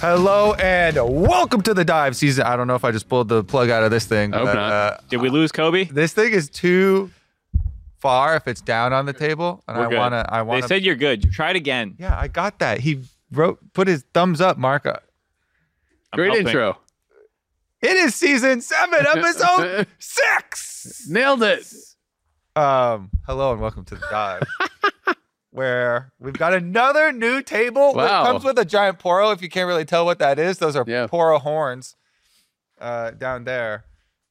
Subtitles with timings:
[0.00, 0.96] Hello and
[1.26, 2.44] welcome to the dive season.
[2.44, 4.34] I don't know if I just pulled the plug out of this thing.
[4.34, 4.72] I hope but, not.
[4.72, 5.84] uh, Did we lose Kobe?
[5.84, 7.10] this thing is too
[7.98, 9.98] far if it's down on the table, and We're I good.
[9.98, 10.26] wanna.
[10.28, 10.68] I wanna.
[10.68, 11.32] said you're good.
[11.32, 11.96] Try it again.
[11.98, 12.80] yeah, I got that.
[12.80, 14.86] He wrote, put his thumbs up, Mark.
[14.86, 14.96] I'm
[16.12, 16.46] Great helping.
[16.48, 16.78] intro.
[17.80, 21.06] It is season seven, episode six.
[21.08, 21.66] Nailed it.
[22.54, 24.42] Um, hello and welcome to the dive,
[25.56, 27.94] where we've got another new table.
[27.94, 28.24] that Wow.
[28.26, 29.32] comes with a giant poro.
[29.32, 31.06] If you can't really tell what that is, those are Yeah.
[31.06, 31.96] poro horns
[32.78, 33.84] uh, down there.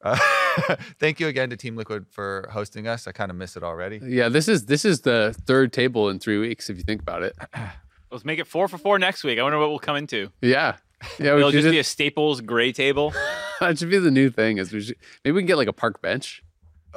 [0.03, 0.17] Uh,
[0.99, 3.07] thank you again to Team Liquid for hosting us.
[3.07, 3.99] I kind of miss it already.
[4.03, 7.23] Yeah, this is this is the third table in three weeks if you think about
[7.23, 7.35] it.
[8.11, 9.39] Let's make it four for four next week.
[9.39, 10.29] I wonder what we'll come into.
[10.41, 10.75] Yeah,
[11.19, 11.35] yeah.
[11.35, 13.13] It'll should just be a Staples gray table.
[13.59, 14.59] that should be the new thing.
[14.59, 16.43] Is we should, maybe we can get like a park bench.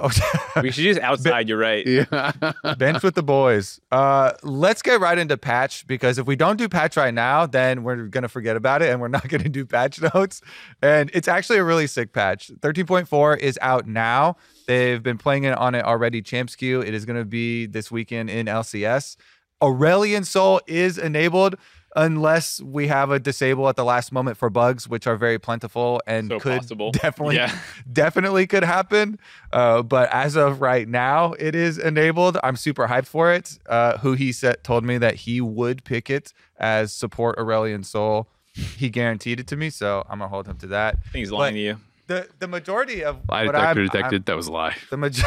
[0.01, 0.11] Oh,
[0.63, 1.49] We should use outside.
[1.49, 1.87] You're right.
[1.87, 2.33] Yeah,
[2.79, 3.81] bench with the boys.
[3.91, 7.83] Uh, let's get right into patch because if we don't do patch right now, then
[7.83, 10.41] we're gonna forget about it and we're not gonna do patch notes.
[10.83, 12.51] And it's actually a really sick patch.
[12.61, 14.37] 13.4 is out now.
[14.67, 16.23] They've been playing it on it already.
[16.23, 16.81] Champs Q.
[16.83, 19.17] It is gonna be this weekend in LCS.
[19.63, 21.57] Aurelion Sol is enabled
[21.99, 26.01] unless we have a disable at the last moment for bugs, which are very plentiful
[26.07, 26.93] and So could possible.
[26.93, 27.53] definitely Yeah.
[27.93, 29.19] definitely could happen.
[29.53, 32.39] Uh, but as of right now, it is enabled.
[32.45, 33.59] I'm super hyped for it.
[33.69, 38.29] Uh, Huhi said told me that he would pick it as support Aurelion Sol.
[38.55, 40.97] He guaranteed it to me, so I'm gonna hold him to that.
[41.07, 41.77] I think he's lying to you.
[42.07, 44.27] The the majority of lie what detector I'm- detected.
[44.27, 44.75] that was a lie.
[44.91, 45.23] The major-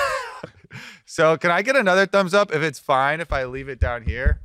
[1.05, 4.03] so can I get another thumbs up if it's fine if I leave it down
[4.03, 4.39] here?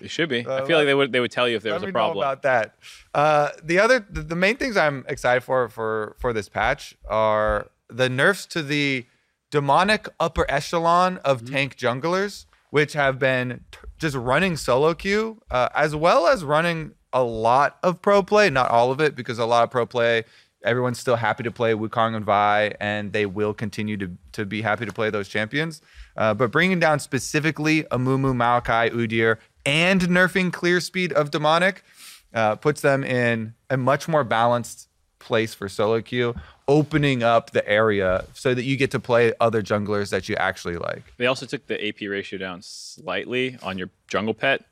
[0.00, 0.44] It should be.
[0.46, 2.16] Uh, I feel like they would they would tell you if there was a problem.
[2.16, 2.74] know about that.
[3.14, 7.68] Uh, the other, the, the main things I'm excited for for for this patch are
[7.88, 9.06] the nerfs to the
[9.50, 11.54] demonic upper echelon of Mm-hmm.
[11.54, 16.92] tank junglers, which have been t- just running solo queue, uh, as well as running
[17.12, 18.50] a lot of pro play.
[18.50, 20.24] Not all of it, because a lot of pro play.
[20.64, 24.62] Everyone's still happy to play Wukong and Vi, and they will continue to, to be
[24.62, 25.82] happy to play those champions.
[26.16, 31.82] Uh, but bringing down specifically Amumu, Maokai, Udyr, and nerfing clear speed of Demonic
[32.32, 34.88] uh, puts them in a much more balanced
[35.18, 36.34] place for solo queue,
[36.68, 40.76] opening up the area so that you get to play other junglers that you actually
[40.76, 41.02] like.
[41.16, 44.64] They also took the AP ratio down slightly on your jungle pet.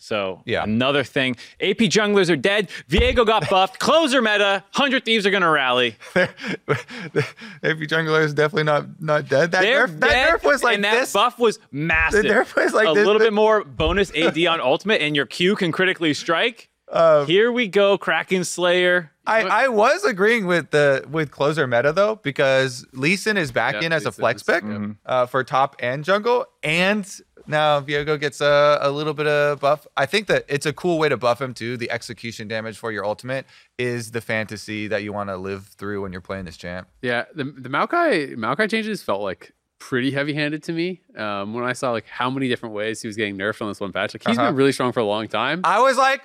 [0.00, 0.62] So Yeah.
[0.62, 1.36] another thing.
[1.60, 2.70] AP junglers are dead.
[2.88, 3.78] Viego got buffed.
[3.80, 4.62] Closer meta.
[4.70, 5.96] Hundred thieves are gonna rally.
[6.16, 9.50] Your jungler is definitely not not dead.
[9.52, 11.12] That They're nerf, that nerf was like and that this.
[11.12, 12.22] buff was massive.
[12.22, 15.26] The nerf was like a this, little bit more bonus AD on ultimate, and your
[15.26, 16.70] Q can critically strike.
[16.90, 19.12] Um, Here we go, Kraken Slayer.
[19.26, 23.74] I, I was agreeing with the with closer meta though because Lee Sin is back
[23.74, 24.86] Yeah, in as a flex pick yeah.
[25.04, 27.06] uh, for top and jungle, and
[27.48, 29.86] now Viego gets a, a little bit of buff.
[29.96, 31.76] I think that it's a cool way to buff him too.
[31.76, 33.46] The execution damage for your ultimate
[33.78, 36.86] is the fantasy that you want to live through when you're playing this champ.
[37.02, 41.00] Yeah, the the Maokai Maokai changes felt like pretty heavy handed to me.
[41.16, 43.80] Um, when I saw like how many different ways he was getting nerfed on this
[43.80, 44.48] one patch, like he's Uh-huh.
[44.48, 45.60] been really strong for a long time.
[45.64, 46.22] I was like,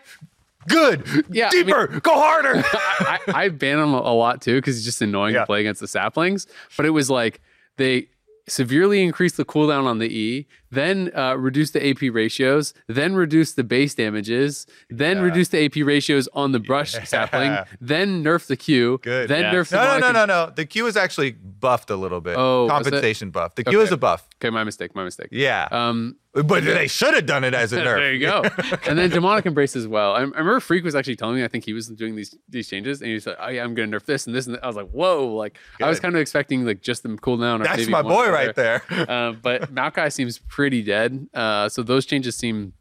[0.67, 2.55] good, Yeah, I mean- deeper, go harder.
[2.65, 5.41] I, I ban him a lot too because he's just annoying Yeah.
[5.41, 6.47] to play against the saplings.
[6.77, 7.41] But it was like
[7.77, 8.07] they
[8.47, 13.55] severely increased the cooldown on the E, then uh, reduced the AP ratios, then reduced
[13.55, 15.23] the base damages, then Yeah.
[15.23, 19.29] reduced the AP ratios on the brush sapling, then nerfed the Q, Good.
[19.29, 19.53] then Yeah.
[19.53, 20.51] nerfed the no, no, no, no, no.
[20.55, 22.35] The Q is actually buffed a little bit.
[22.37, 23.55] Oh, compensation buff.
[23.55, 23.83] The Q Okay.
[23.85, 24.27] is a buff.
[24.41, 25.29] Okay, my mistake, my mistake.
[25.31, 27.95] Yeah, Um, but they should have done it as a nerf.
[27.97, 28.41] there you go.
[28.89, 30.13] and then demonic embrace as well.
[30.13, 32.67] I, I remember Freak was actually telling me I think he was doing these these
[32.67, 34.63] changes, and he was like, "Oh yeah, I'm gonna nerf this and this." And that.
[34.63, 37.61] I was like, "Whoa!" Like I was kind of expecting like just them cool down.
[37.61, 38.81] That's my boy right there.
[38.89, 41.27] uh, but Maokai seems pretty dead.
[41.33, 42.73] Uh, so those changes seem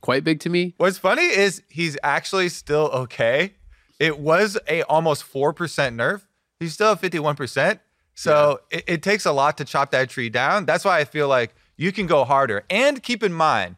[0.00, 0.74] quite big to me.
[0.78, 3.54] What's funny is he's actually still okay.
[3.98, 6.22] It was a almost four percent nerf.
[6.58, 7.80] He's still at fifty one percent.
[8.14, 10.66] So it, it takes a lot to chop that tree down.
[10.66, 12.64] That's why I feel like you can go harder.
[12.68, 13.76] And keep in mind,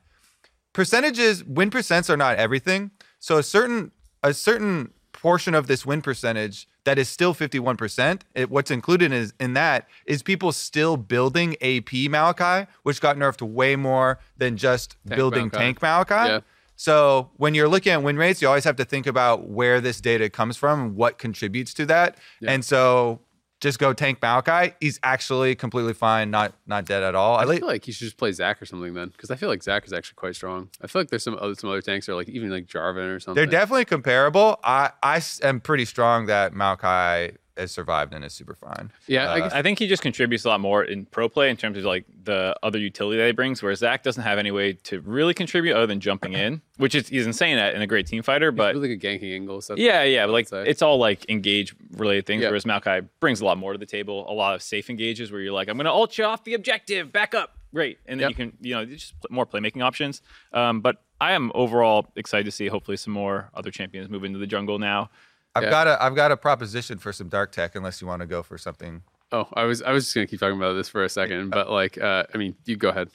[0.73, 2.91] percentages, win percents are not everything.
[3.19, 3.93] So a certain
[4.23, 9.33] a certain portion of this win percentage that is still 51%, it, what's included is
[9.41, 14.97] in that is people still building AP Maokai, which got nerfed way more than just
[15.07, 16.27] Tank building tank Maokai.
[16.27, 16.41] Yeah.
[16.77, 20.01] So when you're looking at win rates, you always have to think about where this
[20.01, 22.19] data comes from, and what contributes to that.
[22.41, 22.53] Yeah.
[22.53, 23.21] And so
[23.65, 24.75] just go tank Maokai.
[24.79, 27.37] He's actually completely fine, not not dead at all.
[27.39, 29.49] I I feel like you should just play Zac or something then, because I feel
[29.49, 30.69] like Zac is actually quite strong.
[30.83, 33.19] I feel like there's some other some other tanks are like even like Jarvan or
[33.19, 33.35] something.
[33.35, 34.61] they're definitely comparable.
[34.63, 38.91] I I am pretty strong that Maokai has survived and is super fine.
[39.07, 41.57] Yeah, I guess I think he just contributes a lot more in pro play in
[41.57, 44.73] terms of like the other utility that he brings, whereas Zac doesn't have any way
[44.73, 48.07] to really contribute other than jumping in, which is he's insane at and a great
[48.07, 48.51] team fighter.
[48.51, 49.61] But really good ganking angle.
[49.61, 50.65] So yeah, yeah, but like say.
[50.67, 52.49] it's all like engage related things, Yeah.
[52.49, 54.31] whereas Maokai brings a lot more to the table.
[54.31, 57.13] A lot of safe engages where you're like, I'm gonna ult you off the objective,
[57.13, 58.31] back up, great, and then Yep.
[58.31, 60.23] you can you know just pl- more playmaking options.
[60.53, 64.41] Um, but I am overall excited to see hopefully some more other champions move into
[64.41, 65.11] the jungle now.
[65.55, 65.71] I've Yeah.
[65.71, 68.43] got a I've got a proposition for some dark tech, unless you want to go
[68.43, 69.03] for something.
[69.33, 71.71] Oh, I was I was just gonna keep talking about this for a second, but
[71.71, 73.11] like, uh, I mean, you go ahead.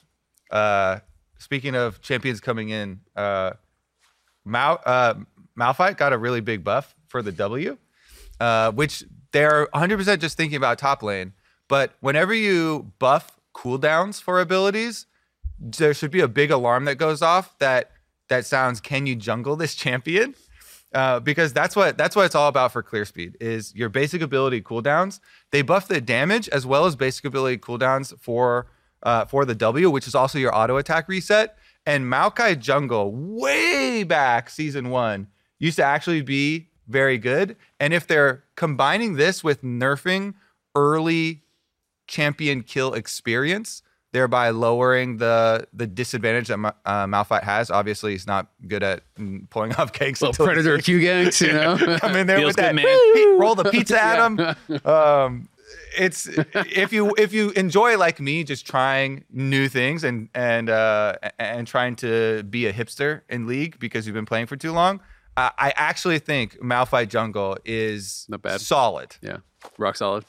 [0.50, 1.00] Uh,
[1.38, 3.52] speaking of champions coming in, uh,
[4.44, 5.14] Mal uh,
[5.58, 7.76] Malphite got a really big buff for the W,
[8.40, 11.32] uh, which they're 100% just thinking about top lane.
[11.68, 15.06] But whenever you buff cooldowns for abilities,
[15.58, 17.92] there should be a big alarm that goes off that
[18.28, 20.34] that sounds, "Can you jungle this champion?"
[20.92, 24.20] Uh, because that's what that's what it's all about for clear speed is your basic
[24.22, 25.20] ability cooldowns.
[25.52, 28.66] They buff the damage as well as basic ability cooldowns for
[29.04, 31.56] uh, for the W, which is also your auto attack reset.
[31.86, 35.28] And Maokai Jungle, way back season one,
[35.58, 37.56] used to actually be very good.
[37.78, 40.34] And if they're combining this with nerfing
[40.74, 41.42] early
[42.08, 47.70] champion kill experience, thereby lowering the the disadvantage that uh, Malphite has.
[47.70, 50.22] Obviously, he's not good at mm, pulling off cakes.
[50.22, 51.76] Little predator Q gangs, you know.
[52.00, 53.36] come in there Feels with that.
[53.38, 54.86] Roll the pizza at him.
[54.86, 55.48] Um,
[55.96, 61.14] it's if you if you enjoy like me, just trying new things and and uh,
[61.38, 65.00] and trying to be a hipster in League because you've been playing for too long.
[65.36, 68.60] Uh, I actually think Malphite Jungle is Not bad.
[68.60, 69.16] solid.
[69.22, 69.38] Yeah,
[69.78, 70.24] rock solid.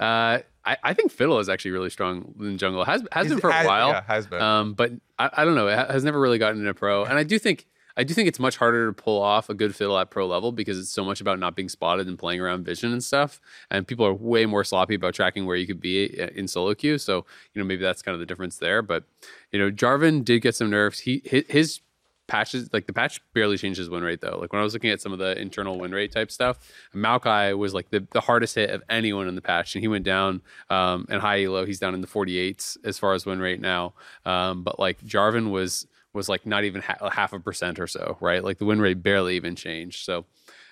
[0.00, 0.38] Uh,
[0.72, 2.84] I, I think Fiddle is actually really strong in jungle.
[2.84, 3.88] Has has He's- been for a has- while.
[3.90, 4.40] yeah, has been.
[4.42, 5.68] Um, but I, I don't know.
[5.68, 7.66] It has never really gotten into pro, and I do think
[7.96, 10.52] I do think it's much harder to pull off a good fiddle at pro level
[10.52, 13.40] because it's so much about not being spotted and playing around vision and stuff.
[13.72, 16.74] And people are way more sloppy about tracking where you could be uh, in solo
[16.74, 16.98] queue.
[16.98, 18.82] So you know maybe that's kind of the difference there.
[18.82, 19.04] But
[19.50, 21.00] you know Jarvan did get some nerfs.
[21.00, 21.80] He hi- his
[22.28, 24.38] patches like the patch barely changed his win rate though.
[24.40, 26.58] Like when I was looking at some of the internal win rate type stuff,
[26.94, 30.04] Maokai was like the, the hardest hit of anyone in the patch, and he went
[30.04, 30.42] down.
[30.70, 33.94] Um, and high elo, he's down in the 48s as far as win rate now.
[34.24, 38.16] Um, but like Jarvan was was like not even ha- half a percent or so,
[38.20, 38.44] right?
[38.44, 40.04] Like the win rate barely even changed.
[40.04, 40.24] So.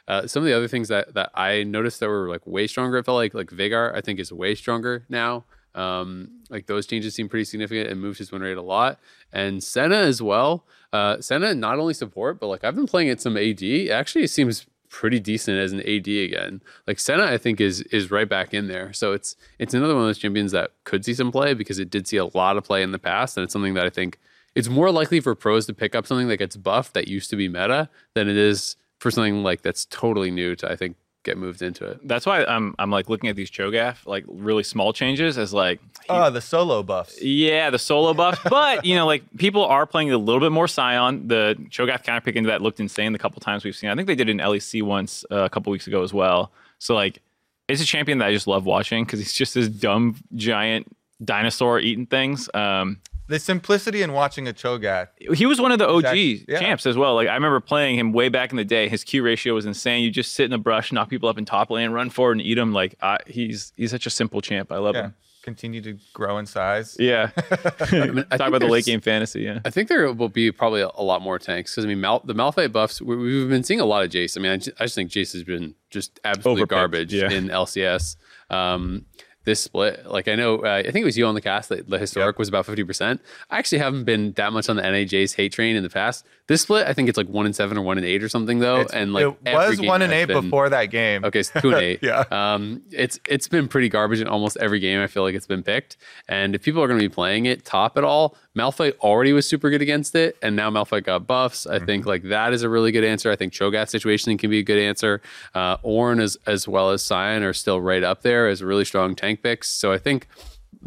[0.08, 2.99] Uh, some of the other things that, that I noticed that were like way stronger,
[2.99, 5.47] it felt like like Veigar I think is way stronger now.
[5.76, 8.99] Um, like those changes seem pretty significant and moved his win rate a lot.
[9.32, 10.64] And Senna as well.
[10.93, 13.62] Uh, Senna not only support, but like I've been playing it some AD.
[13.90, 16.62] Actually, seems pretty decent as an AD again.
[16.87, 18.93] Like Senna, I think is is right back in there.
[18.93, 21.90] So it's it's another one of those champions that could see some play because it
[21.90, 24.19] did see a lot of play in the past, and it's something that I think
[24.55, 27.37] it's more likely for pros to pick up something that gets buffed that used to
[27.37, 30.96] be meta than it is for something like that's totally new to I think
[31.26, 32.00] get moved into it.
[32.08, 35.81] That's why I'm I'm like looking at these Cho'Gath like really small changes as like
[36.08, 37.20] Oh, the solo buffs.
[37.20, 38.40] Yeah, the solo buff.
[38.49, 41.28] But, you know, like people are playing a little bit more Sion.
[41.28, 43.90] The Cho'Gath counterpick into that looked insane the couple times we've seen.
[43.90, 46.52] I think they did it in LEC once uh, a couple weeks ago as well.
[46.78, 47.20] So, like,
[47.69, 50.87] it's a champion that I just love watching because he's just this dumb, giant
[51.25, 52.49] dinosaur eating things.
[52.55, 55.08] Um, The simplicity in watching a Cho'Gath.
[55.34, 56.58] he was one of the OG Exactly, yeah.
[56.61, 57.14] champs as well.
[57.17, 58.88] Like I remember playing him way back in the day.
[58.88, 60.05] His Q ratio was insane.
[60.05, 62.40] You just sit in the brush, knock people up in top lane, run forward and
[62.43, 62.73] eat them.
[62.73, 64.70] Like I, he's he's such a simple champ.
[64.70, 65.02] I love Yeah.
[65.06, 65.14] him.
[65.43, 66.96] Continue to grow in size.
[66.99, 67.26] Yeah.
[67.49, 69.43] Talk I about the late game fantasy.
[69.43, 69.61] Yeah.
[69.64, 72.22] I think there will be probably a, a lot more tanks because I mean Mal-
[72.24, 73.01] the Malphite buffs.
[73.01, 74.36] We, we've been seeing a lot of Jayce.
[74.36, 77.31] I mean, I just, I just think Jayce has been just absolutely Overpicked, garbage yeah.
[77.31, 78.17] in LCS.
[78.51, 79.06] Um,
[79.46, 81.88] this split, like I know, uh, I think it was you on the cast that
[81.88, 82.38] the historic Yep.
[82.38, 83.22] was about fifty percent.
[83.50, 86.26] I actually haven't been that much on the NAJ's hate train in the past.
[86.48, 88.58] This split, I think it's like one in seven or one in eight or something
[88.58, 91.24] though, It's- and like it was one in eight been- before that game.
[91.24, 92.00] Okay, so two and eight.
[92.03, 92.24] Yeah.
[92.31, 95.00] Um, it's it's been pretty garbage in almost every game.
[95.00, 95.96] I feel like it's been picked.
[96.29, 99.46] And if people are going to be playing it top at all, Malphite already was
[99.46, 101.67] super good against it, and now Malphite got buffs.
[101.67, 103.31] I think like that is a really good answer.
[103.31, 105.20] I think Cho'Gath situation can be a good answer.
[105.55, 109.15] Uh, Ornn as as well as Sion are still right up there as really strong
[109.15, 109.69] tank picks.
[109.69, 110.27] So I think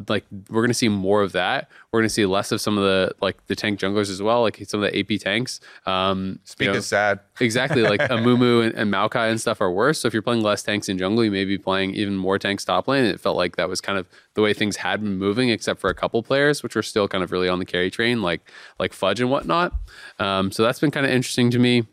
[0.07, 1.69] like we're going to see more of that.
[1.91, 4.41] We're going to see less of some of the like the tank junglers as well,
[4.41, 5.59] like some of the AP tanks.
[5.85, 7.19] Um, Speak you know, is sad.
[7.41, 7.83] Exactly.
[7.83, 10.01] Like Amumu and, and Maokai and stuff are worse.
[10.01, 12.65] So if you're playing less tanks in jungle, you may be playing even more tanks
[12.65, 13.05] top lane.
[13.05, 15.89] It felt like that was kind of the way things had been moving, except for
[15.89, 18.41] a couple players, which were still kind of really on the carry train, like
[18.77, 19.73] like Fudge and whatnot.
[20.19, 21.87] Um, so that's been kind of interesting to me.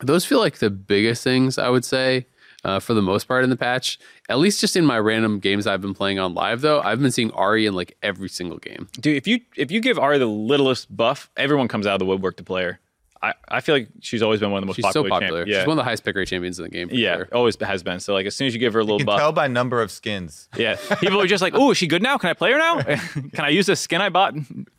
[0.00, 2.26] Those feel like the biggest things I would say.
[2.68, 3.98] Uh, for the most part in the patch,
[4.28, 7.10] at least just in my random games I've been playing on live, though, I've been
[7.10, 8.88] seeing Ahri in like every single game.
[9.00, 12.04] Dude, if you if you give Ahri the littlest buff, everyone comes out of the
[12.04, 12.80] woodwork to play her.
[13.22, 15.10] I, I feel like she's always been one of the most She's so popular.
[15.10, 15.40] popular.
[15.40, 16.88] champ- yeah, She's one of the highest pick rate champions in the game.
[16.88, 17.28] For yeah, sure.
[17.32, 18.00] always has been.
[18.00, 19.48] So like as soon as you give her a little You can buff, tell by
[19.48, 20.48] number of skins.
[20.56, 22.18] yeah, people are just like, "Oh, is she good now?
[22.18, 22.82] Can I play her now?
[23.32, 24.34] Can I use this skin I bought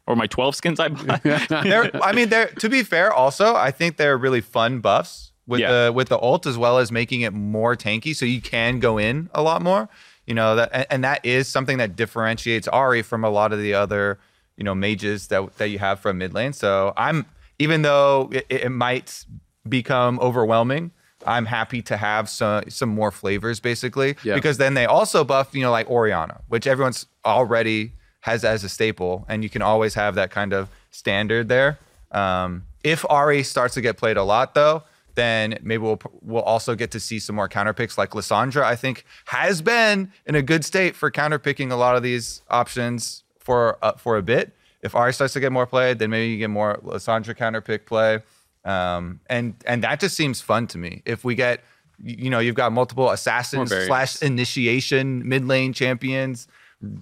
[0.08, 3.12] or my 12 skins I bought?" I mean, they're to be fair.
[3.12, 5.86] Also, I think they're really fun buffs with Yeah.
[5.86, 8.98] the with the ult as well as making it more tanky, so you can go
[8.98, 9.90] in a lot more.
[10.26, 13.60] You know that, and, and that is something that differentiates Ahri from a lot of
[13.60, 14.20] the other
[14.56, 16.54] you know mages that that you have from mid lane.
[16.54, 17.26] So I'm
[17.58, 19.26] even though it, it might
[19.68, 20.92] become overwhelming.
[21.28, 24.36] I'm happy to have some some more flavors, basically, Yeah.
[24.36, 27.92] because then they also buff, you know, like Orianna, which everyone's already
[28.22, 31.78] has as a staple, and you can always have that kind of standard there.
[32.12, 34.84] Um, if Ahri starts to get played a lot, though,
[35.20, 37.98] then maybe we'll we'll also get to see some more counter picks.
[37.98, 41.96] Like Lissandra, I think has been in a good state for counter picking a lot
[41.96, 44.56] of these options for uh, for a bit.
[44.82, 47.86] If Ahri starts to get more played, then maybe you get more Lissandra counter pick
[47.86, 48.20] play,
[48.64, 51.02] um, and and that just seems fun to me.
[51.06, 51.62] If we get
[52.02, 56.48] you know, you've got multiple assassins slash initiation mid lane champions,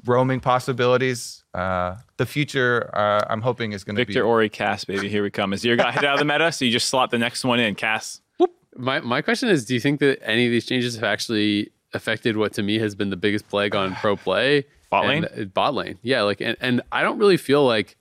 [0.06, 1.44] roaming possibilities.
[1.58, 4.14] Uh, the future, uh, I'm hoping, is going to be.
[4.14, 5.54] Viktor Ori Cass, baby, here we come.
[5.54, 7.60] Is your guy hit out of the meta, so you just slot the next one
[7.60, 7.74] in.
[7.76, 8.22] Cass.
[8.76, 12.38] My my question is, do you think that any of these changes have actually affected
[12.38, 14.66] what to me has been the biggest plague on pro play?
[14.92, 15.42] Bot And- lane?
[15.42, 16.22] uh, bot lane, yeah.
[16.22, 17.98] Like, and, and I don't really feel like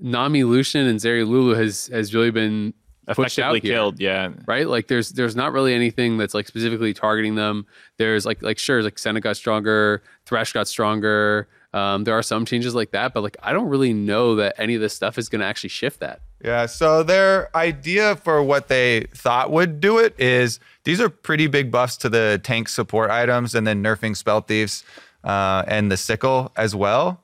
[0.00, 2.72] Nami Lucian and Zeri Lulu has has really been
[3.06, 4.30] pushed out Effectively here, killed, yeah.
[4.46, 4.66] right?
[4.66, 7.66] Like, there's there's not really anything that's like specifically targeting them.
[7.98, 11.48] There's like like sure, like Senna got stronger, Thresh got stronger.
[11.74, 14.74] Um, there are some changes like that, but like I don't really know that any
[14.74, 16.20] of this stuff is going to actually shift that.
[16.42, 16.64] Yeah.
[16.66, 21.70] So their idea for what they thought would do it is these are pretty big
[21.70, 24.82] buffs to the tank support items, and then nerfing spell thieves
[25.24, 27.20] uh, and the sickle as well.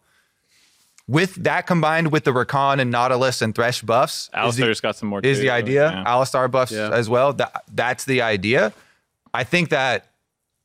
[1.06, 4.96] With that combined with the Rakan and Nautilus and Thresh buffs, is the- Alistar's got
[4.96, 5.20] some more.
[5.20, 5.90] is too, the so, idea.
[5.90, 6.04] yeah.
[6.06, 6.90] Alistar buffs Yeah.
[6.90, 7.34] as well.
[7.34, 8.72] That, that's the idea.
[9.34, 10.06] I think that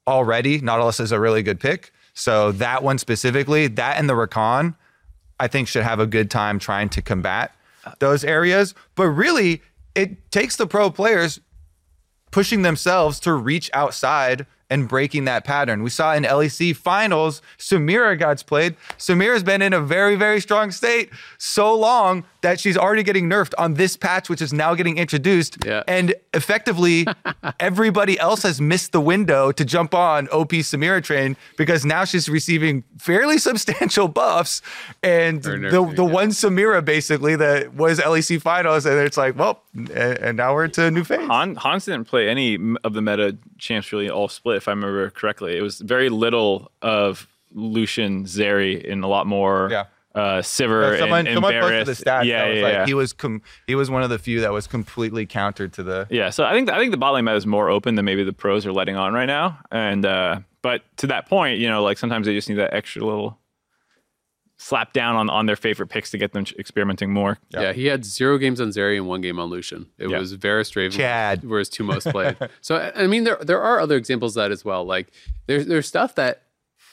[0.08, 1.92] already Nautilus is a really good pick.
[2.14, 4.76] So that one specifically, that and the Rakan,
[5.40, 7.54] I think should have a good time trying to combat
[8.00, 8.74] those areas.
[8.96, 9.62] But really,
[9.96, 11.40] it takes the pro players
[12.32, 15.82] pushing themselves to reach outside and breaking that pattern.
[15.82, 18.76] We saw in LEC finals, Samira got played.
[18.98, 23.54] Samira's been in a very, very strong state so long that she's already getting nerfed
[23.58, 25.58] on this patch, which is now getting introduced.
[25.66, 25.84] Yeah.
[25.88, 27.06] And effectively,
[27.60, 32.30] everybody else has missed the window to jump on OP Samira train because now she's
[32.30, 34.62] receiving fairly substantial buffs.
[35.04, 36.14] And Or the, the yeah.
[36.14, 40.68] one Samira basically that was LEC finals, and it's like, well, and, and now we're
[40.70, 41.28] to a new phase.
[41.28, 45.10] Han, Hans didn't play any of the meta champs really all split, if I remember
[45.10, 45.58] correctly.
[45.58, 49.86] It was very little of Lucian, Zeri, and a lot more Yeah.
[50.16, 52.00] Uh, Sivir someone and, and someone posted Varus.
[52.00, 52.24] the stats.
[52.26, 52.86] Yeah, that was yeah, like yeah.
[52.86, 56.08] he was com- he was one of the few that was completely counter to the.
[56.10, 58.24] Yeah, so I think I think the bot lane meta is more open than maybe
[58.24, 59.60] the pros are letting on right now.
[59.72, 63.06] And uh, but to that point, you know, like sometimes they just need that extra
[63.06, 63.38] little
[64.58, 67.38] slap down on on their favorite picks to get them experimenting more.
[67.50, 67.72] Yeah.
[67.72, 69.88] he had zero games on Zeri and one game on Lucian.
[69.98, 70.20] It Yeah.
[70.20, 71.46] was Varus Draven Chad.
[71.46, 72.36] were his two most played.
[72.62, 74.84] so I I mean, there there are other examples of that as well.
[74.84, 75.12] Like
[75.48, 76.44] there's there's stuff that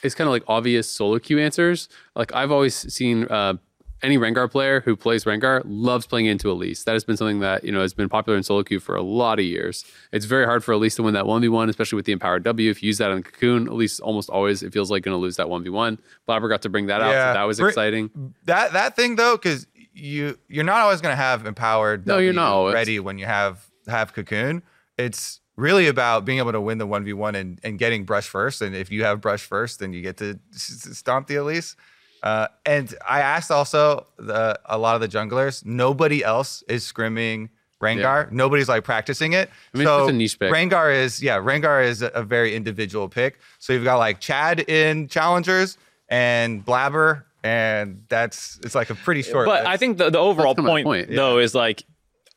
[0.03, 1.89] is kind of like obvious solo queue answers.
[2.15, 3.55] Like I've always seen uh,
[4.03, 6.83] any Rengar player who plays Rengar loves playing into Elise.
[6.83, 9.01] That has been something that you know has been popular in solo queue for a
[9.01, 9.85] lot of years.
[10.11, 12.43] It's very hard for Elise to win that one v one, especially with the empowered
[12.43, 12.69] W.
[12.69, 15.37] If you use that on Cocoon, Elise almost always it feels like going to lose
[15.37, 15.97] that one v one.
[16.27, 18.33] Blabber got to bring that out, so that was exciting.
[18.45, 22.05] That that thing though, because you you're not always going to have empowered.
[22.05, 22.73] No, you're W not always.
[22.75, 24.61] ready when you have have cocoon.
[24.97, 28.27] It's really about being able to win the one v one and and getting brush
[28.27, 28.61] first.
[28.61, 31.75] And if you have brush first, then you get to s- s- stomp the Elise.
[32.23, 35.65] Uh, and I asked also the, a lot of the junglers.
[35.65, 37.49] Nobody else is scrimming
[37.81, 38.31] Rengar.
[38.31, 39.49] Nobody's like practicing it.
[39.73, 40.51] I mean, so just a niche pick.
[40.51, 43.39] Rengar is yeah, Rengar is a, a very individual pick.
[43.59, 45.77] So you've got like Chad in challengers
[46.09, 49.45] and Blabber, and that's it's like a pretty short.
[49.45, 49.67] But list.
[49.69, 51.83] I think the, the overall That's kinda my point, point, though is like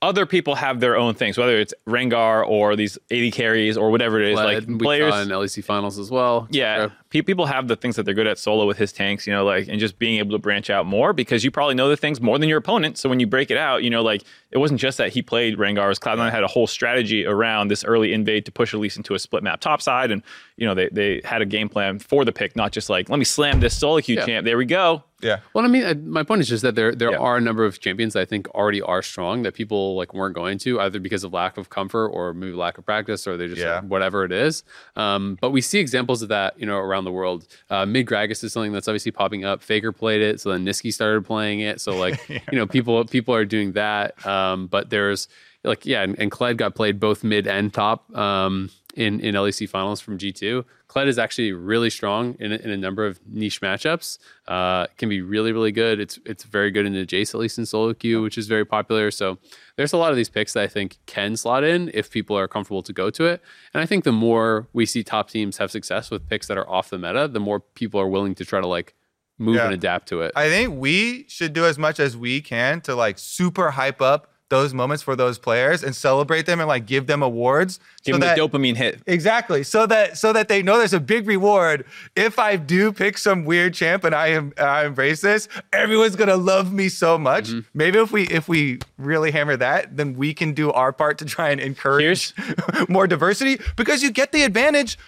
[0.03, 4.21] other people have their own things, whether it's Rengar or these AD carries or whatever
[4.21, 4.37] it is.
[4.37, 6.49] Led, like players, in LEC finals as well.
[6.51, 9.33] Yeah, pe- people have the things that they're good at solo with his tanks, you
[9.33, 11.97] know, like and just being able to branch out more because you probably know the
[11.97, 12.97] things more than your opponent.
[12.99, 15.59] So when you break it out, you know, like it wasn't just that he played
[15.59, 19.19] Rengar's Cloud9 had a whole strategy around this early invade to push Elise into a
[19.19, 20.23] split map topside, and
[20.57, 23.19] you know they they had a game plan for the pick, not just like let
[23.19, 24.27] me slam this solo queue Yeah.
[24.27, 24.45] champ.
[24.45, 25.05] There we go.
[25.23, 27.19] yeah, Well, I mean, I, my point is just that there there Yeah.
[27.19, 30.35] are a number of champions that I think already are strong that people like weren't
[30.35, 33.47] going to either because of lack of comfort or maybe lack of practice or they
[33.47, 33.83] just Yeah.
[33.83, 34.65] whatever it is.
[34.97, 37.47] Um, but we see examples of that, you know, around around the world.
[37.69, 39.63] Uh, Mid Gragas is something that's obviously popping up.
[39.63, 41.81] Faker played it, so then Nisqy started playing it.
[41.81, 44.25] So like you know people people are doing that.
[44.27, 45.29] Um, but there's
[45.65, 49.69] like yeah, and, and Kled got played both mid and top um, in in LEC
[49.69, 50.65] finals from G two.
[50.91, 54.19] Kled is actually really strong in a, in a number of niche matchups.
[54.49, 56.01] Uh, can be really really good.
[56.01, 58.65] It's it's very good in the Jayce at least in solo queue, which is very
[58.65, 59.13] popular.
[59.13, 59.39] So
[59.77, 62.49] there's a lot of these picks that I think can slot in if people are
[62.49, 63.41] comfortable to go to it.
[63.73, 66.69] And I think the more we see top teams have success with picks that are
[66.69, 68.95] off the meta, the more people are willing to try to like
[69.39, 69.67] move Yeah.
[69.67, 70.33] and adapt to it.
[70.35, 74.30] I think we should do as much as we can to like super hype up
[74.51, 77.79] those moments for those players and celebrate them and like give them awards.
[78.05, 79.01] Give so them that, the dopamine hit.
[79.07, 79.63] Exactly.
[79.63, 81.87] So that so that they know there's a big reward.
[82.15, 86.37] If I do pick some weird champ and I am I embrace this, everyone's gonna
[86.37, 87.49] love me so much.
[87.49, 87.61] Mm-hmm.
[87.73, 91.25] Maybe if we if we really hammer that, then we can do our part to
[91.25, 92.35] try and encourage
[92.89, 94.99] more diversity because you get the advantage.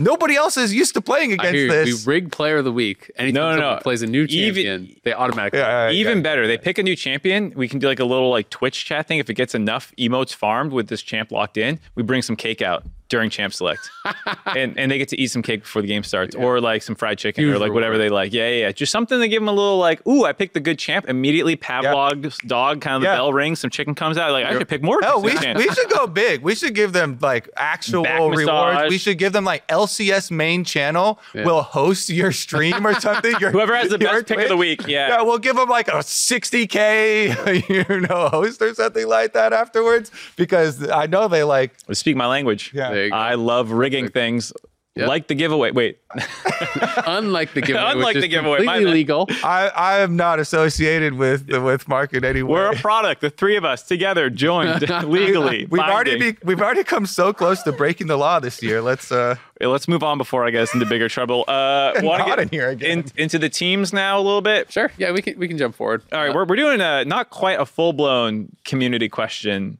[0.00, 2.06] Nobody else is used to playing against hear this.
[2.06, 3.10] We rig player of the week.
[3.16, 3.80] Anytime No, no, no.
[3.80, 5.58] plays a new Even- champion, they automatically.
[5.60, 6.22] Yeah, yeah, Even yeah.
[6.22, 7.52] better, they pick a new champion.
[7.54, 9.18] We can do like a little like Twitch chat thing.
[9.18, 12.62] If it gets enough emotes farmed with this champ locked in, we bring some cake
[12.62, 13.90] out during champ select,
[14.46, 16.94] and and they get to eat some cake before the game starts, or like some
[16.94, 18.10] fried chicken, Huge or like whatever reward.
[18.10, 18.32] they like.
[18.32, 18.72] Yeah, yeah, yeah.
[18.72, 21.08] Just something to give them a little like, ooh, I picked the good champ.
[21.08, 24.32] Immediately, Pavlov's dog kind of the bell rings, some chicken comes out.
[24.32, 25.00] Like I should pick more.
[25.02, 26.40] Hell, we, we should go big.
[26.42, 28.46] We should give them like actual Back rewards.
[28.46, 28.90] massage.
[28.90, 33.34] We should give them like LCS main channel will host your stream or something.
[33.40, 35.08] Your, Whoever has the best pick of the week, yeah.
[35.08, 40.10] Yeah, we'll give them like a 60k, you know, host or something like that afterwards
[40.36, 41.74] because I know they like.
[41.92, 42.72] Speak my language.
[42.74, 42.99] Yeah.
[43.08, 43.14] There.
[43.18, 44.52] I love rigging things.
[44.96, 45.08] Yep.
[45.08, 45.70] Like the giveaway.
[45.70, 45.98] Wait,
[47.06, 49.26] Unlike the giveaway, Unlike which the is giveaway, completely legal.
[49.44, 52.50] I I am not associated with with market anyway.
[52.50, 53.20] we're a product.
[53.20, 55.66] The three of us together joined legally.
[55.70, 58.82] We've already be, we've already come so close to breaking the law this year.
[58.82, 61.44] Let's uh Let's move on before I get us into bigger trouble.
[61.46, 63.00] Uh, want to Not get in here again.
[63.00, 64.72] in- into the teams now a little bit.
[64.72, 64.90] Sure.
[64.96, 66.02] Yeah, we can we can jump forward.
[66.12, 69.78] All right, we're, we're doing a not quite a full blown community question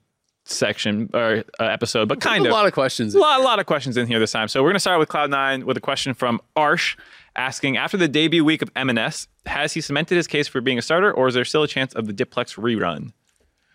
[0.51, 3.15] section or uh, episode, but kind of a lot of questions.
[3.15, 4.49] a lot, a lot of questions in here this time.
[4.49, 6.97] So we're going to start with Cloud9 with a question from Arsh
[7.37, 10.83] asking After the debut week of Emenes, has he cemented his case for being a
[10.83, 13.13] starter, or is there still a chance of the Diplex rerun?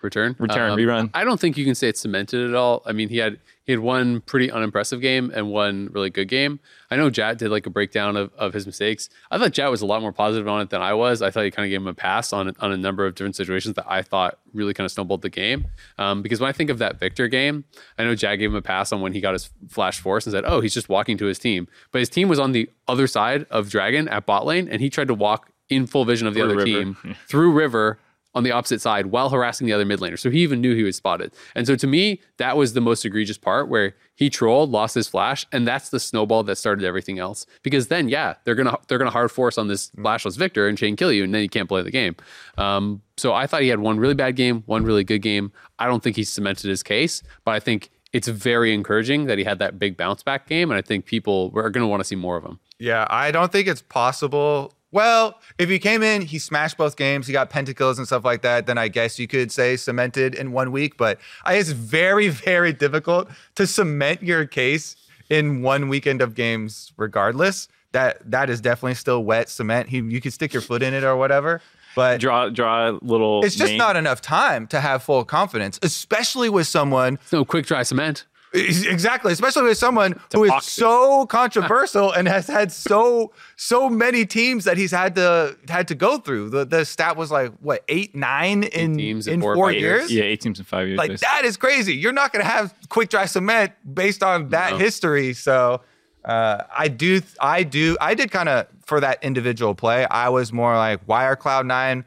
[0.01, 1.09] return Return, rerun.
[1.13, 2.83] I don't think you can say it's cemented at all.
[2.85, 6.59] I mean, he had he had one pretty unimpressive game and one really good game.
[6.91, 9.09] I know Jatt did like a breakdown of, of his mistakes.
[9.31, 11.21] I thought Jatt was a lot more positive on it than I was.
[11.21, 13.35] I thought he kind of gave him a pass on on a number of different
[13.35, 15.65] situations that I thought really kind of snowballed the game.
[15.97, 17.65] Um, because when I think of that Viktor game,
[17.97, 20.31] I know Jatt gave him a pass on when he got his flash force and
[20.33, 23.07] said, "Oh, he's just walking to his team," but his team was on the other
[23.07, 26.35] side of Dragon at bot lane, and he tried to walk in full vision of
[26.35, 26.65] the Through other river.
[26.67, 27.97] team through river
[28.35, 30.19] on the opposite side while harassing the other mid laner.
[30.19, 31.33] So he even knew he was spotted.
[31.55, 35.07] And so to me, that was the most egregious part where he trolled, lost his
[35.07, 37.45] flash, and that's the snowball that started everything else.
[37.63, 40.95] Because then, yeah, they're gonna they're gonna hard force on this flashless Viktor and chain
[40.95, 42.15] kill you, and then you can't play the game.
[42.57, 45.51] Um, so I thought he had one really bad game, one really good game.
[45.79, 49.43] I don't think he cemented his case, but I think it's very encouraging that he
[49.43, 52.15] had that big bounce back game, and I think people are to want to see
[52.15, 52.59] more of him.
[52.79, 54.73] Yeah, I don't think it's possible.
[54.95, 58.43] Well, if he came in, he smashed both games, he got pentakills and stuff like
[58.43, 60.95] that, then I guess you could say cemented in one week.
[60.95, 64.95] But I, it's very, very difficult to cement your case
[65.29, 67.67] in one weekend of games, regardless.
[67.91, 69.89] That that is definitely still wet cement.
[69.89, 71.61] He, you could stick your foot in it or whatever.
[71.93, 73.43] But Draw, draw a little.
[73.43, 73.77] it's just name.
[73.77, 78.25] not enough time to have full confidence, especially with someone It's no quick dry cement.
[78.55, 84.63] Exactly, especially with someone who is so controversial and has had so so many teams
[84.65, 86.49] that he's had to had to go through.
[86.49, 90.09] The the stat was like what eight nine in teams in in four four years.
[90.09, 90.11] years.
[90.13, 90.97] Yeah, eight teams in five years.
[90.97, 91.27] Like basically.
[91.33, 91.93] that is crazy.
[91.95, 94.77] You're not going to have quick dry cement based on that No.
[94.77, 95.33] history.
[95.33, 95.81] So
[96.23, 100.05] uh, I do I do I did kind of for that individual play.
[100.05, 102.05] I was more like why are Cloud Nine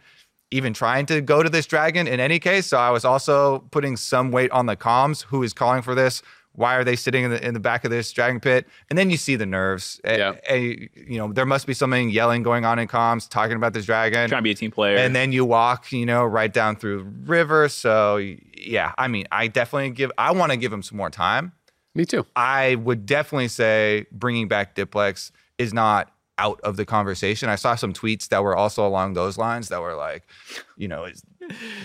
[0.51, 2.67] even trying to go to this dragon in any case?
[2.67, 5.25] So I was also putting some weight on the comms.
[5.25, 6.23] Who is calling for this?
[6.59, 8.67] Why are they sitting in the in the back of this dragon pit?
[8.91, 10.01] And then you see the nerves.
[10.05, 10.33] A- Yeah.
[10.51, 13.87] a- you know there must be something yelling going on in comms talking about this
[13.87, 14.29] dragon.
[14.29, 14.97] trying to be a team player.
[14.97, 17.69] And then you walk, you know, right down through river.
[17.69, 20.11] So yeah, I mean, I definitely give.
[20.19, 21.53] I want to give him some more time.
[21.95, 22.27] Me too.
[22.37, 27.49] I would definitely say bringing back Diplex is not out of the conversation.
[27.49, 30.23] I saw some tweets that were also along those lines that were like,
[30.77, 31.23] you know, is,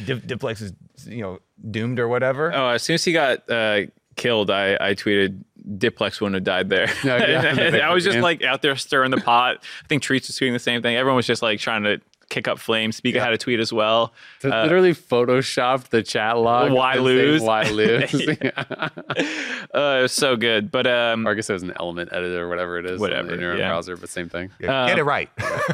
[0.05, 0.73] Diplex is
[1.07, 1.39] you know
[1.71, 2.53] doomed or whatever.
[2.53, 3.81] Oh, as soon as he got uh,
[4.15, 5.43] killed, I, I tweeted
[5.77, 6.87] Diplex wouldn't have died there.
[7.03, 7.41] No, yeah.
[7.57, 8.23] And I was just Yeah.
[8.23, 9.57] like out there stirring the pot.
[9.83, 10.95] I think Treats was tweeting the same thing.
[10.95, 12.95] Everyone was just like trying to kick up flames.
[12.95, 14.11] Speaker had a tweet as well.
[14.41, 16.71] They literally photoshopped the chat log.
[16.71, 17.41] Why and lose?
[17.41, 18.11] Why lose?
[19.73, 20.71] Uh, it was so good.
[20.71, 22.99] But um, or I guess it was an element editor or whatever it is.
[22.99, 23.69] Whatever, In your yeah.
[23.69, 24.51] browser, but same thing.
[24.59, 25.29] Yeah, Get it right.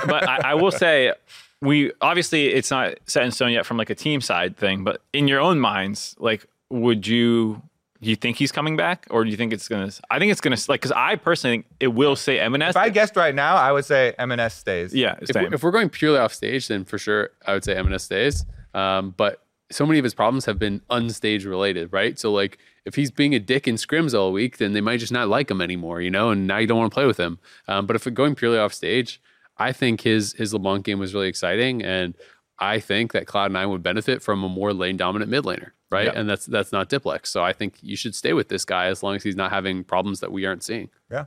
[0.06, 1.13] but I, I will say
[1.62, 4.84] we obviously it's not set in stone yet from like a team side thing.
[4.84, 7.62] But in your own minds, like, would you?
[8.01, 9.91] Do you think he's coming back, or do you think it's gonna?
[10.09, 12.69] I think it's gonna like because I personally think it will say Emenes.
[12.69, 14.93] if I guessed right now, I would say Emenes stays.
[14.93, 17.75] yeah, If, we're- if we're going purely off stage, then for sure I would say
[17.75, 18.45] Emenes stays.
[18.73, 22.17] Um, but so many of his problems have been unstage related, right?
[22.17, 25.12] So like if he's being a dick in scrims all week, then they might just
[25.12, 27.38] not like him anymore, you know, and now you don't want to play with him.
[27.67, 29.21] Um, but if we're going purely off stage,
[29.57, 32.15] I think his his LeBlanc game was really exciting, and
[32.59, 36.06] I think that Cloud9 would benefit from a more lane dominant mid laner, right?
[36.06, 36.13] Yeah.
[36.19, 37.28] And that's that's not Diplex.
[37.28, 39.84] So I think you should stay with this guy as long as he's not having
[39.84, 40.89] problems that we aren't seeing.
[41.12, 41.25] Yeah,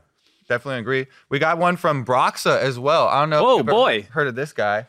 [0.48, 1.06] definitely agree.
[1.28, 3.08] We got one from Broxah as well.
[3.08, 3.42] I don't know.
[3.42, 4.02] Whoa, if oh, you've ever boy.
[4.12, 4.86] heard of this guy?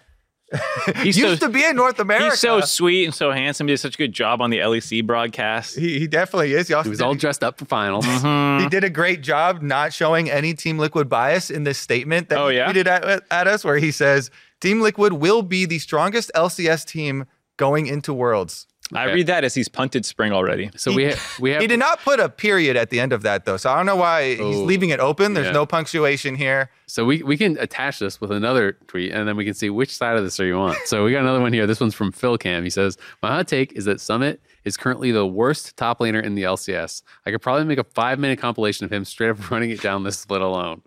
[0.97, 2.25] he Used so to be in North America.
[2.29, 3.67] he's so sweet and so handsome.
[3.67, 5.75] He did such a good job on the LEC broadcast.
[5.75, 6.67] he, he definitely is.
[6.67, 8.05] He also He was did, all dressed up for finals.
[8.05, 8.63] Mm-hmm.
[8.63, 12.37] he did a great job not showing any Team Liquid bias in this statement that
[12.37, 12.71] Oh, he yeah?
[12.71, 14.29] tweeted at, at us, where he says
[14.61, 17.25] Team Liquid will be the strongest LCS team
[17.57, 18.67] going into Worlds.
[18.95, 20.69] I read that as he's punted spring already.
[20.75, 23.21] So we ha- we have He did not put a period at the end of
[23.23, 25.33] that though, so I don't know why he's Oh, leaving it open.
[25.33, 25.51] There's yeah.
[25.53, 26.69] no punctuation here.
[26.85, 29.95] So we, we can attach this with another tweet and then we can see which
[29.95, 30.75] side of this are you on.
[30.85, 31.65] So we got another one here.
[31.65, 32.63] This one's from Phil Cam.
[32.63, 36.35] He says, My hot take is that Summit is currently the worst top laner in
[36.35, 37.01] the LCS.
[37.25, 40.03] I could probably make a five minute compilation of him straight up running it down
[40.03, 40.81] this split alone.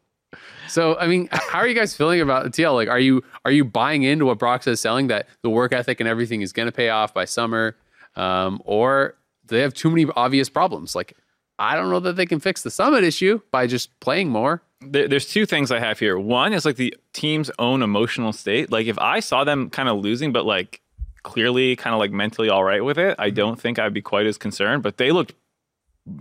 [0.68, 2.74] So I mean, how are you guys feeling about TL?
[2.74, 6.00] Like, are you are you buying into what Brox is selling that the work ethic
[6.00, 7.76] and everything is going to pay off by summer,
[8.16, 9.14] um, or
[9.46, 10.94] they have too many obvious problems?
[10.94, 11.14] Like,
[11.58, 14.62] I don't know that they can fix the Summit issue by just playing more.
[14.80, 16.18] there, there's two things I have here.
[16.18, 18.70] One is like the team's own emotional state.
[18.70, 20.80] Like if I saw them kind of losing, but like
[21.22, 24.26] clearly kind of like mentally all right with it, I don't think I'd be quite
[24.26, 24.82] as concerned.
[24.82, 25.32] But they looked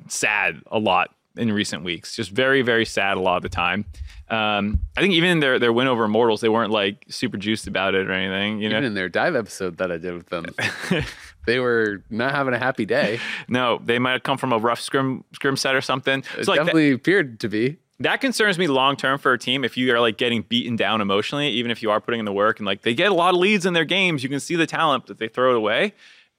[0.08, 2.15] sad a lot in recent weeks.
[2.15, 3.86] Just very, very sad a lot of the time.
[4.29, 7.67] Um, I think even in their their win over Immortals, they weren't like super juiced
[7.67, 8.60] about it or anything.
[8.62, 10.45] You know, Even in their dive episode that I did with them,
[11.45, 13.19] they were not having a happy day.
[13.47, 16.23] no, they might have come from a rough scrim scrim set or something.
[16.38, 17.77] It So like that- definitely appeared to be.
[17.99, 21.01] that concerns me long term for a team if you are like getting beaten down
[21.01, 23.34] emotionally, even if you are putting in the work and like they get a lot
[23.34, 25.93] of leads in their games, you can see the talent, that they throw it away.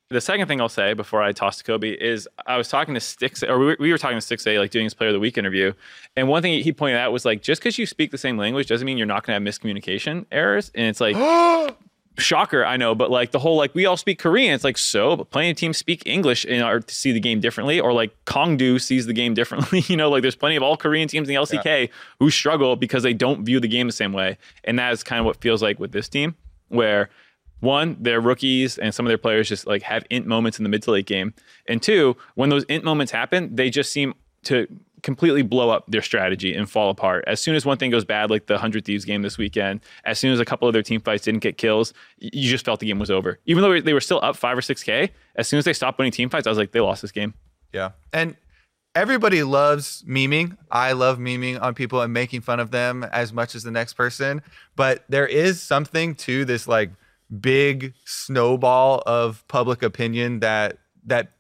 [0.09, 3.01] The second thing I'll say before I toss to Kobe is I was talking to
[3.01, 5.19] Sticks, or we were, we were talking to Stixxay, like doing his Player of the
[5.19, 5.73] Week interview,
[6.16, 8.69] and one thing he pointed out was like just because you speak the same language
[8.69, 11.16] doesn't mean you're not going to have miscommunication errors, and it's like
[12.18, 14.55] shocker, I know, but like the whole like we all speak Korean.
[14.55, 17.40] It's like so, but plenty of teams speak English in order to see the game
[17.40, 19.81] differently, or like Kongdu sees the game differently.
[19.88, 23.02] you know, like there's plenty of all Korean teams in the LCK who struggle because
[23.02, 25.62] they don't view the game the same way, and that is kind of what feels
[25.62, 26.35] like with this team,
[26.68, 27.11] where
[27.61, 30.68] one, they're rookies and some of their players just like have int moments in the
[30.68, 31.35] mid to late game.
[31.66, 34.66] And two, when those int moments happen, they just seem to
[35.07, 37.23] completely blow up their strategy and fall apart.
[37.29, 40.19] As soon as one thing goes bad, like the 100 Thieves game this weekend, as
[40.19, 42.87] soon as a couple of their team fights didn't get kills, you just felt the
[42.87, 43.38] game was over.
[43.47, 46.11] Even though they were still up 5 or 6K, as soon as they stopped winning
[46.11, 47.35] team fights, I was like, they lost this game.
[47.73, 47.92] Yeah.
[48.12, 48.37] And
[48.97, 50.59] everybody loves memeing.
[50.73, 53.92] I love memeing on people and making fun of them as much as the next
[53.92, 54.42] person.
[54.75, 56.90] But there is something to this like
[57.40, 61.31] big snowball of public opinion that that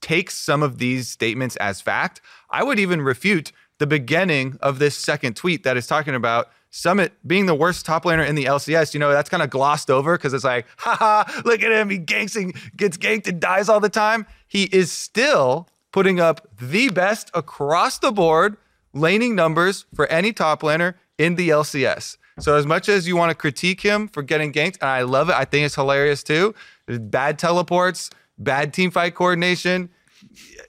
[0.00, 2.20] takes some of these statements as fact.
[2.50, 7.12] I would even refute the beginning of this second tweet that is talking about Summit
[7.26, 8.94] being the worst top laner in the LCS.
[8.94, 11.90] You know, that's kind of glossed over because it's like, haha, look at him.
[11.90, 14.26] He ganks and gets ganked and dies all the time.
[14.46, 18.56] He is still putting up the best across the board
[18.92, 22.16] laning numbers for any top laner in the LCS.
[22.38, 25.28] So as much as you want to critique him for getting ganked, and I love
[25.28, 26.54] it, I think it's hilarious too.
[26.86, 28.10] Bad teleports,
[28.40, 29.90] bad team fight coordination,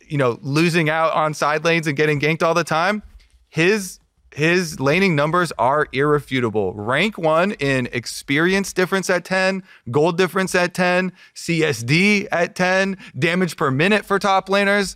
[0.08, 3.02] you know, losing out on side lanes and getting ganked all the time.
[3.50, 4.00] His
[4.34, 6.74] his laning numbers are irrefutable.
[6.74, 13.58] Rank one in experience difference at 10, gold difference at 10, CSD at 10, damage
[13.58, 14.96] per minute for top laners.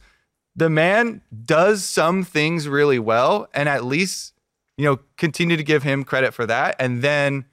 [0.55, 4.33] The man does some things really well, and at least,
[4.77, 6.77] you know, continue to give him credit for that.
[6.79, 7.43] And then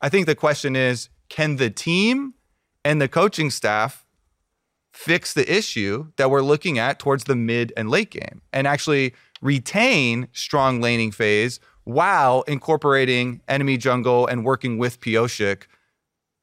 [0.00, 2.34] I think the question is can the team
[2.84, 4.03] and the coaching staff
[4.94, 9.12] fix the issue that we're looking at towards the mid and late game and actually
[9.42, 15.64] retain strong laning phase while incorporating enemy jungle and working with Pyosik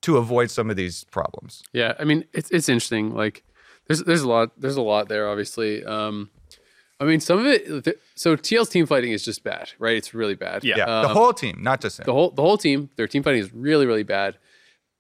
[0.02, 1.64] to avoid some of these problems.
[1.74, 3.16] Yeah, I mean it's it's interesting.
[3.16, 3.44] Like
[3.88, 5.30] there's there's a lot there's a lot there.
[5.30, 6.30] Obviously, um,
[7.00, 7.84] I mean some of it.
[7.86, 9.96] th- So TL's team fighting is just bad, right?
[9.96, 10.64] It's really bad.
[10.64, 10.76] Yeah.
[10.78, 12.04] Yeah, the Um, whole team, not just him.
[12.06, 12.90] the whole the whole team.
[12.98, 14.38] Their team fighting is really really bad.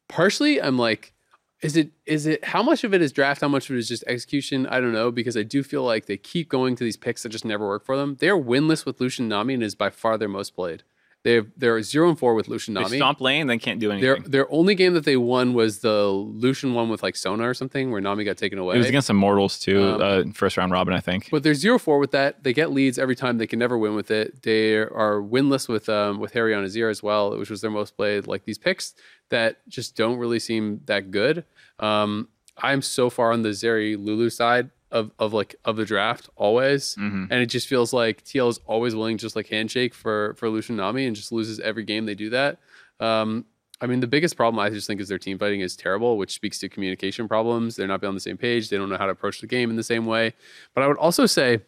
[0.08, 1.14] partially I'm like,
[1.62, 3.42] is it is it how much of it is draft?
[3.42, 4.66] How much of it is just execution?
[4.68, 7.30] I don't know because I do feel like they keep going to these picks that
[7.30, 8.18] just never work for them.
[8.20, 10.84] They're winless with Lucian Nami and is by far their most played.
[11.24, 14.16] They're they're zero and four with Lucian nami They stomp lane, then can't do Their
[14.16, 14.32] anything.
[14.32, 17.92] their only game that they won was the Lucian one with like Sona or something
[17.92, 18.74] where Nami got taken away.
[18.74, 21.30] It was against Immortals too, Um, uh, first round robin, I think.
[21.30, 22.44] But they're zero four with that.
[22.44, 23.38] They get leads every time.
[23.38, 24.42] They can never win with it.
[24.42, 27.96] They are winless with um with Haeri on Azir as well, which was their most
[27.96, 28.26] played.
[28.26, 28.96] Like these picks
[29.32, 31.44] that just don't really seem that good.
[31.80, 36.30] Um, I'm so far on the Zeri Lulu side of of like of the draft
[36.36, 37.28] always, Mhm.
[37.32, 40.50] and it just feels like TL is always willing to just like handshake for for
[40.50, 42.60] Lucian Nami and just loses every game they do that.
[43.00, 43.46] Um,
[43.80, 46.34] I mean, the biggest problem I just think is their team fighting is terrible, which
[46.34, 47.78] speaks to communication problems.
[47.78, 48.70] They're not on the same page.
[48.70, 50.34] They don't know how to approach the game in the same way.
[50.76, 51.62] But I would also say,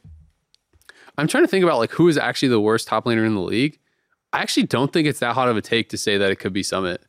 [1.17, 3.41] I'm trying to think about like who is actually the worst top laner in the
[3.41, 3.80] league.
[4.32, 6.54] I actually don't think it's that hot of a take to say that it could
[6.54, 7.02] be Summit.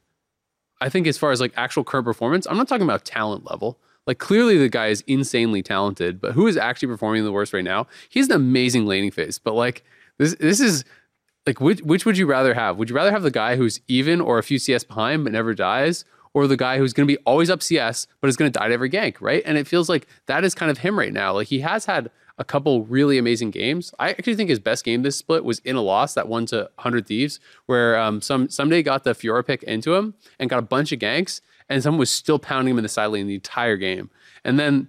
[0.81, 3.79] I think as far as like actual current performance, I'm not talking about talent level.
[4.07, 7.65] Like clearly the guy is insanely talented, but who is actually performing the worst right
[7.65, 7.87] now?
[8.09, 9.83] He's an amazing laning phase, but like
[10.19, 10.85] this this is
[11.47, 12.77] like which which would you rather have?
[12.77, 15.55] Would you rather have the guy who's even or a few CS behind but never
[15.55, 18.59] dies, or the guy who's going to be always up CS but is going to
[18.59, 19.43] die to every gank, right?
[19.47, 21.33] And it feels like that is kind of him right now.
[21.33, 23.94] Like he has had a couple really amazing games.
[23.99, 26.70] I actually think his best game this split was in a loss that one to
[26.77, 30.62] 100 Thieves, where um, some Ssumday got the Fiora pick into him and got a
[30.62, 33.77] bunch of ganks, and someone was still pounding him in the side lane the entire
[33.77, 34.11] game.
[34.44, 34.88] And then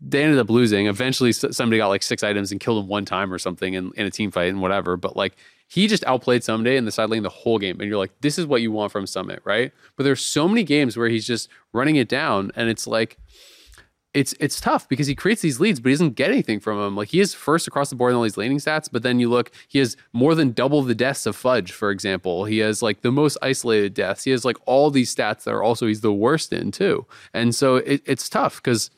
[0.00, 0.86] they ended up losing.
[0.86, 4.06] Eventually, somebody got like six items and killed him one time or something in, in
[4.06, 4.96] a team fight and whatever.
[4.96, 5.34] But like
[5.68, 7.80] he just outplayed Ssumday in the side lane the whole game.
[7.80, 9.72] And you're like, this is what you want from Summit, right?
[9.96, 13.16] But there's so many games where he's just running it down, and it's like
[14.14, 16.96] it's it's tough because he creates these leads, but he doesn't get anything from them.
[16.96, 19.28] Like he is first across the board in all these laning stats, but then you
[19.28, 22.44] look, he has more than double the deaths of Fudge, for example.
[22.44, 24.24] He has like the most isolated deaths.
[24.24, 27.06] He has like all these stats that are also he's the worst in too.
[27.34, 28.90] And so it, it's tough because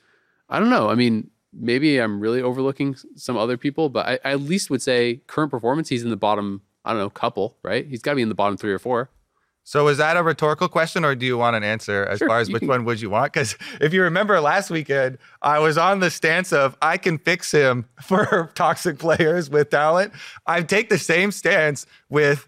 [0.51, 0.91] I don't know.
[0.91, 4.83] I mean, maybe I'm really overlooking some other people, but I, I at least would
[4.83, 6.63] say current performance, he's in the bottom.
[6.85, 7.85] I don't know, couple, right?
[7.85, 9.11] He's got to be in the bottom three or four.
[9.69, 12.39] So is that a rhetorical question, or do you want an answer as Sure, far
[12.39, 13.33] as which one would you want?
[13.33, 17.51] Because if you remember last weekend, I was on the stance of I can fix
[17.51, 20.13] him for toxic players with talent.
[20.47, 22.47] I take the same stance with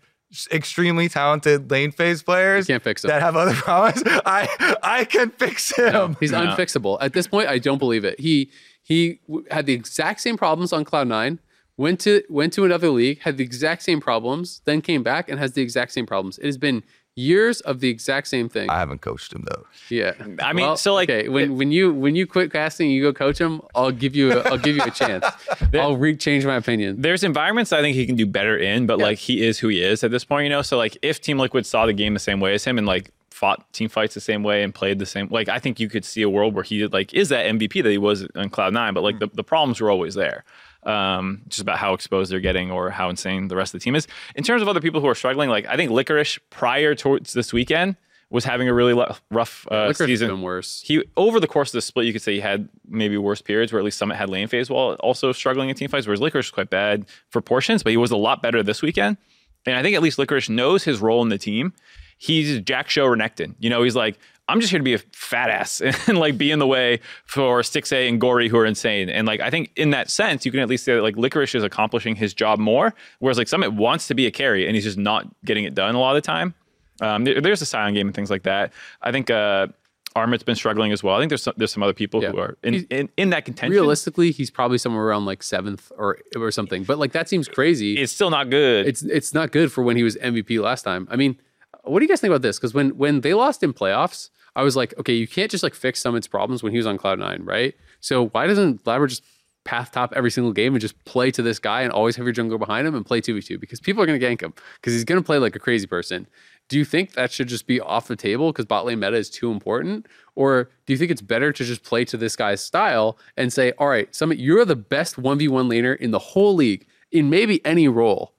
[0.53, 3.09] extremely talented lane phase players You can't fix him.
[3.09, 4.01] that have other problems.
[4.07, 5.93] I I can fix him.
[5.93, 6.47] No, he's No.
[6.47, 6.99] unfixable.
[7.01, 8.21] At this point, I don't believe it.
[8.21, 8.51] He
[8.81, 11.41] he w- had the exact same problems on Cloud Nine.
[11.77, 15.39] Went to went to another league, had the exact same problems, then came back and
[15.41, 16.39] has the exact same problems.
[16.39, 16.83] It has been
[17.19, 18.71] years of the exact same thing.
[18.71, 19.67] I haven't coached him though.
[19.91, 23.03] yeah, I mean, so, like, okay, when when you when you quit casting, and you
[23.03, 23.61] go coach him.
[23.75, 25.25] I'll give you a, I'll give you a chance.
[25.75, 27.01] I'll re change my opinion.
[27.03, 29.07] There's environments I think he can do better in, but Yeah.
[29.07, 30.63] like he is who he is at this point, you know.
[30.63, 33.11] So like if Team Liquid saw the game the same way as him and like
[33.31, 36.05] fought team fights the same way and played the same, like I think you could
[36.05, 38.95] see a world where he like is that MVP that he was on Cloud Nine,
[38.95, 39.21] but like hmm.
[39.21, 40.45] the, the problems were always there.
[40.89, 43.95] Um, just about how exposed they're getting or how insane the rest of the team
[43.95, 44.09] is.
[44.35, 47.53] In terms of other people who are struggling, like I think Licorice prior towards this
[47.53, 47.97] weekend
[48.31, 50.83] was having a really lo- rough uh, Licorice season been worse.
[50.85, 53.71] he over the course of the split, you could say he had maybe worse periods
[53.73, 56.47] where at least Summit had lane phase while also struggling in team fights, whereas Licorice
[56.47, 59.19] was quite bad for portions, but he was a lot better this weekend.
[59.67, 61.75] And I think at least Licorice knows his role in the team.
[62.17, 63.55] He's Jack Show Renekton.
[63.59, 66.51] You know, he's like, I'm just here to be a fat ass and like be
[66.51, 69.09] in the way for Stixxay and Gori who are insane.
[69.11, 71.55] And like I think in that sense, you can at least say that like Licorice
[71.55, 74.85] is accomplishing his job more, whereas like Summit wants to be a carry and he's
[74.85, 76.55] just not getting it done a lot of the time.
[77.01, 78.73] Um, there- there's a Sion game and things like that.
[79.03, 79.69] I think uh,
[80.17, 81.15] Armit's been struggling as well.
[81.15, 82.31] I think there's some, there's some other people Yeah.
[82.31, 83.73] who are in, in, in that contention.
[83.73, 86.83] Realistically, he's probably somewhere around like seventh or or something.
[86.85, 87.99] But like that seems crazy.
[87.99, 88.87] it's still not good.
[88.89, 91.07] it's it's not good for when he was MVP last time.
[91.11, 91.39] I mean,
[91.85, 92.59] what do you guys think about this?
[92.59, 95.75] Because when when they lost in playoffs, I was like, okay, you can't just like
[95.75, 97.75] fix Summit's problems when he was on Cloud Nine, right?
[98.01, 99.23] So why doesn't Blabber just
[99.65, 102.35] path top every single game and just play to this guy and always have your
[102.35, 104.95] jungler behind him and play two v two because people are gonna gank him because
[104.95, 106.27] he's gonna play like a crazy person.
[106.69, 109.29] Do you think that should just be off the table because bot lane meta is
[109.31, 110.07] too important?
[110.37, 113.73] Or do you think it's better to just play to this guy's style and say,
[113.79, 117.89] all right, Summit, you're the best 1v1 laner in the whole league in maybe any
[117.89, 118.35] role.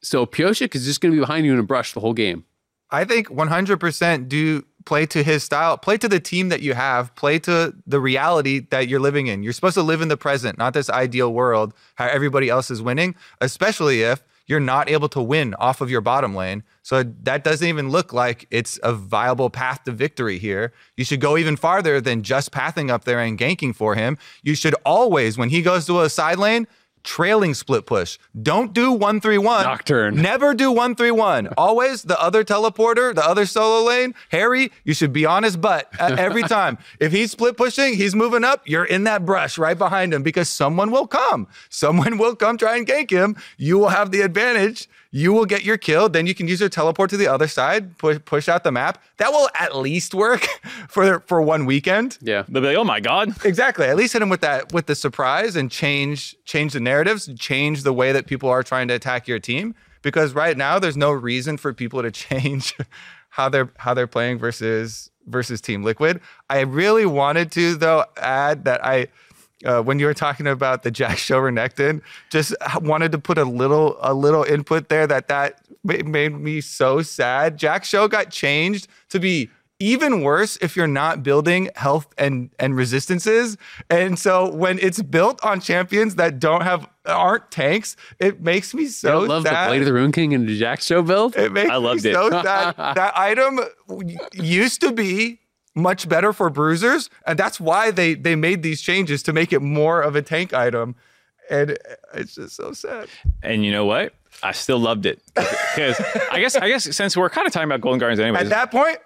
[0.00, 2.44] So Pyosik is just going to be behind you in a brush the whole game.
[2.90, 7.14] I think 100% do play to his style, play to the team that you have,
[7.14, 9.42] play to the reality that you're living in.
[9.42, 12.80] You're supposed to live in the present, not this ideal world how everybody else is
[12.80, 16.62] winning, especially if you're not able to win off of your bottom lane.
[16.82, 20.72] So that doesn't even look like it's a viable path to victory here.
[20.96, 24.16] You should go even farther than just pathing up there and ganking for him.
[24.42, 26.66] You should always, when he goes to a side lane,
[27.04, 28.18] trailing split push.
[28.40, 29.64] Don't do one three one.
[29.64, 30.16] Nocturne.
[30.16, 31.48] Never do one three one.
[31.56, 34.14] Always the other teleporter, the other solo lane.
[34.32, 36.78] Haeri, you should be on his butt every time.
[37.00, 38.62] if he's split pushing, he's moving up.
[38.66, 41.48] You're in that brush right behind him because someone will come.
[41.68, 43.36] Someone will come try and gank him.
[43.56, 44.88] You will have the advantage.
[45.10, 46.08] You will get your kill.
[46.08, 49.02] Then you can use your teleport to the other side, push push out the map.
[49.16, 50.42] That will at least work
[50.88, 52.18] for for one weekend.
[52.20, 52.44] Yeah.
[52.48, 53.34] They'll be like, oh my god.
[53.44, 53.86] Exactly.
[53.86, 57.84] At least hit him with that with the surprise and change change the narratives, change
[57.84, 59.74] the way that people are trying to attack your team.
[60.02, 62.76] Because right now there's no reason for people to change
[63.30, 66.20] how they're how they're playing versus versus Team Liquid.
[66.50, 69.08] I really wanted to though add that I
[69.64, 73.96] uh, when you were talking about the Jak'Sho Renekton, just wanted to put a little
[74.00, 77.58] a little input there that that made me so sad.
[77.58, 83.56] Jak'Sho got changed to be even worse if you're not building health and and resistances.
[83.90, 88.86] And so when it's built on champions that don't have aren't tanks, it makes me
[88.86, 89.22] so.
[89.22, 89.66] I love sad.
[89.66, 91.36] the Blade of the Ruined King and the Jak'Sho build.
[91.36, 92.14] It makes I loved me it.
[92.14, 92.74] so sad.
[92.76, 93.60] that item
[94.34, 95.40] used to be
[95.78, 99.60] much better for bruisers, and that's why they they made these changes to make it
[99.60, 100.94] more of a tank item.
[101.50, 101.78] And
[102.14, 103.08] it's just so sad.
[103.42, 104.12] And you know what?
[104.42, 105.98] I still loved it because
[106.30, 108.70] I guess I guess since we're kind of talking about Golden Guardians anyways, At that
[108.70, 108.98] point,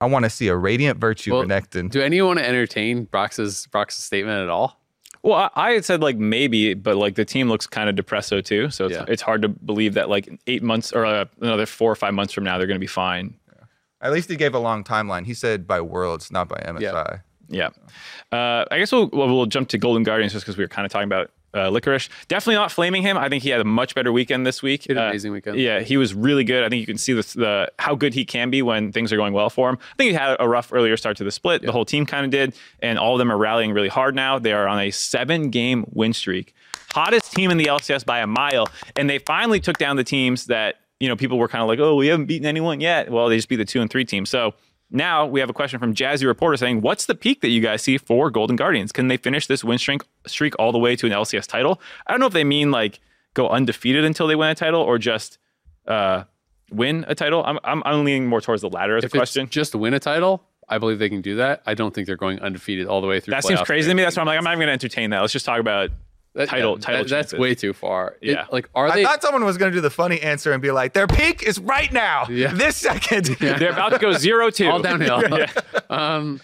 [0.00, 1.90] I want to see a radiant virtue Well, Renekton.
[1.90, 4.80] Do anyone want to entertain Brox's Brox's statement at all?
[5.22, 8.44] Well, I, I had said like maybe, but like the team looks kind of depresso
[8.44, 9.04] too, so it's, Yeah.
[9.08, 12.32] it's hard to believe that like eight months or uh, another four or five months
[12.32, 13.34] from now they're going to be fine.
[14.00, 15.24] At least he gave a long timeline.
[15.26, 17.22] He said by worlds, not by MSI.
[17.48, 17.68] Yeah,
[18.32, 20.84] uh, I guess we'll we'll, we'll jump to Golden Guardians just because we were kind
[20.84, 22.08] of talking about uh, Licorice.
[22.26, 23.16] Definitely not flaming him.
[23.16, 24.82] I think he had a much better weekend this week.
[24.82, 25.58] He had an Uh, amazing weekend.
[25.58, 26.64] Yeah, he was really good.
[26.64, 29.16] I think you can see the, the how good he can be when things are
[29.16, 29.78] going well for him.
[29.80, 31.62] I think he had a rough earlier start to the split.
[31.62, 34.40] The whole team kind of did, and all of them are rallying really hard now.
[34.40, 36.52] They are on a seven-game win streak,
[36.92, 40.46] hottest team in the LCS by a mile, and they finally took down the teams
[40.46, 43.10] that you know people were kind of like, oh, we haven't beaten anyone yet.
[43.10, 44.30] Well, they just beat the two and three teams.
[44.30, 44.54] So.
[44.88, 47.82] Now we have a question from Jazzy Reporter saying, "What's the peak that you guys
[47.82, 48.92] see for Golden Guardians?
[48.92, 51.80] Can they finish this win streak streak all the way to an LCS title?
[52.06, 53.00] I don't know if they mean like
[53.34, 55.38] go undefeated until they win a title or just
[55.88, 56.22] uh,
[56.70, 57.42] win a title.
[57.44, 59.48] I'm, I'm I'm leaning more towards the latter as a If it's question.
[59.48, 61.62] just win a title, I believe they can do that.
[61.66, 63.32] I don't think they're going undefeated all the way through.
[63.32, 64.04] That seems crazy to me.
[64.04, 65.20] That's why I'm like I'm not even going to entertain that.
[65.20, 65.90] Let's just talk about
[66.36, 67.02] That- title yeah, title.
[67.04, 68.16] that- that's way too far.
[68.20, 68.46] It- Yeah.
[68.52, 69.04] like are I they?
[69.04, 71.58] thought someone was going to do the funny answer and be like, their peak is
[71.58, 72.52] right now, Yeah.
[72.52, 73.24] this second.
[73.40, 74.68] They're about to go zero two.
[74.68, 75.22] all downhill.
[75.90, 76.40] um,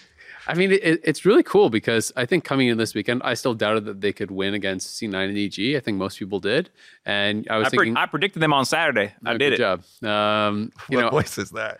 [0.48, 3.54] I mean, it, it's really cool because I think coming in this weekend, I still
[3.54, 5.76] doubted that they could win against C9 and EG.
[5.76, 6.68] I think most people did,
[7.06, 9.12] and I was I, pre- thinking, I predicted them on Saturday.
[9.24, 9.58] I oh, did good it.
[9.58, 9.84] job.
[10.02, 11.78] Um, you what know, voice is that?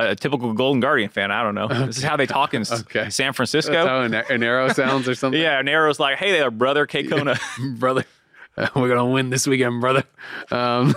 [0.00, 1.30] A typical Golden Guardian fan.
[1.30, 1.66] I don't know.
[1.86, 3.10] This is how they talk in Okay.
[3.10, 3.86] San that's Francisco.
[3.86, 5.40] how an, an arrow sounds or something.
[5.40, 7.36] yeah, and Arrow's like, "Hey there, brother, K Kona."
[7.76, 8.04] brother.
[8.74, 10.04] We're gonna win this weekend, brother.
[10.50, 10.94] Um,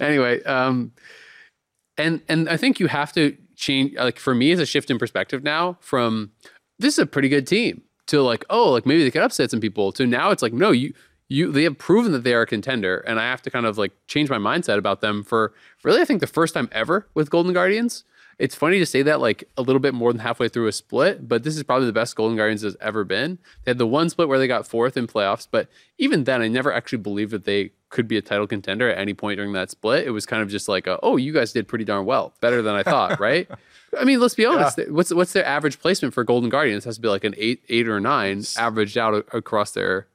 [0.00, 0.92] anyway, um,
[1.96, 3.94] and and I think you have to change.
[3.94, 6.30] Like for me, it's a shift in perspective now from
[6.78, 9.60] this is a pretty good team to like oh like maybe they could upset some
[9.60, 10.94] people to now it's like no you
[11.28, 13.78] you they have proven that they are a contender and I have to kind of
[13.78, 17.30] like change my mindset about them for really I think the first time ever with
[17.30, 18.04] Golden Guardians.
[18.38, 21.28] It's funny to say that like a little bit more than halfway through a split,
[21.28, 23.38] but this is probably the best Golden Guardians has ever been.
[23.64, 26.46] They had the one split where they got fourth in playoffs, but even then, I
[26.46, 29.70] never actually believed that they could be a title contender at any point during that
[29.70, 30.06] split.
[30.06, 32.62] It was kind of just like, a, oh, you guys did pretty darn well, better
[32.62, 33.48] than I thought, right?
[33.98, 34.78] I mean, let's be honest.
[34.88, 36.84] What's what's their average placement for Golden Guardians?
[36.84, 40.06] It has to be like an eight, eight or nine, averaged out across their.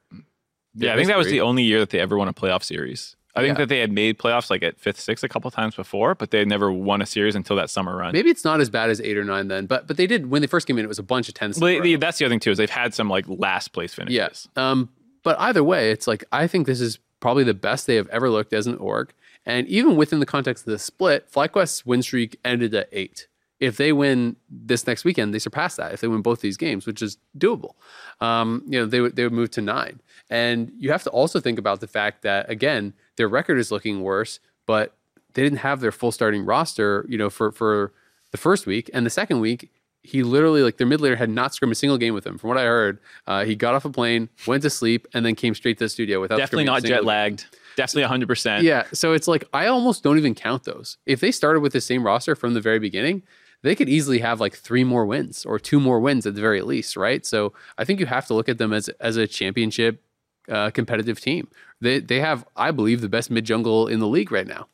[0.74, 3.16] Yeah, I think that was the only year that they ever won a playoff series.
[3.36, 3.62] I think Yeah.
[3.64, 6.38] that they had made playoffs like at fifth, sixth a couple times before, but they
[6.38, 8.12] had never won a series until that summer run.
[8.12, 10.40] Maybe it's not as bad as eight or nine then, but but they did when
[10.40, 10.84] they first came in.
[10.84, 11.58] It was a bunch of tens.
[11.58, 14.14] Well, that's the other thing too is they've had some like last place finishes.
[14.14, 14.48] Yes.
[14.56, 14.88] Um,
[15.24, 18.30] but either way, it's like I think this is probably the best they have ever
[18.30, 19.12] looked as an org.
[19.46, 23.26] And even within the context of the split, FlyQuest's win streak ended at eight.
[23.64, 25.92] If they win this next weekend, they surpass that.
[25.92, 27.74] If they win both these games, which is doable,
[28.20, 30.00] um, you know, they would they would move to nine.
[30.30, 34.02] And you have to also think about the fact that again, their record is looking
[34.02, 34.94] worse, but
[35.34, 37.92] they didn't have their full starting roster, you know, for for
[38.30, 39.70] the first week and the second week.
[40.06, 42.36] He literally, like their mid laner, had not scrimmed a single game with him.
[42.36, 45.34] From what I heard, uh, he got off a plane, went to sleep, and then
[45.34, 47.46] came straight to the studio without Definitely not jet lagged.
[47.76, 48.62] Definitely 100%.
[48.62, 48.84] yeah.
[48.92, 50.98] So it's like I almost don't even count those.
[51.06, 53.22] If they started with the same roster from the very beginning,
[53.64, 56.60] they could easily have like three more wins or two more wins at the very
[56.60, 57.24] least, right?
[57.24, 60.02] So I think you have to look at them as as a championship
[60.50, 61.48] uh, competitive team.
[61.80, 64.68] They they have, I believe, the best mid jungle in the league right now.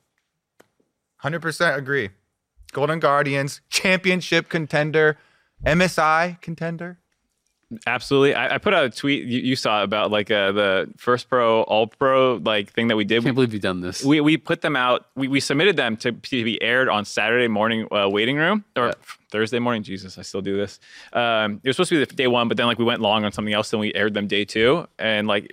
[1.22, 2.10] 100% agree.
[2.72, 5.18] Golden Guardians, championship contender,
[5.64, 6.98] MSI contender.
[7.86, 8.34] Absolutely.
[8.34, 11.62] I, I put out a tweet you, you saw about like uh, the first pro,
[11.62, 13.22] all pro like thing that we did.
[13.22, 14.04] Can't believe you've done this.
[14.04, 15.06] We, we put them out.
[15.14, 18.86] We, we submitted them to, to be aired on Saturday morning uh, waiting room or
[18.88, 18.92] Yeah.
[19.30, 19.84] Thursday morning.
[19.84, 20.80] Jesus, I still do this.
[21.12, 23.24] Um, it was supposed to be the day one, but then like we went long
[23.24, 24.88] on something else, then we aired them day two.
[24.98, 25.52] And like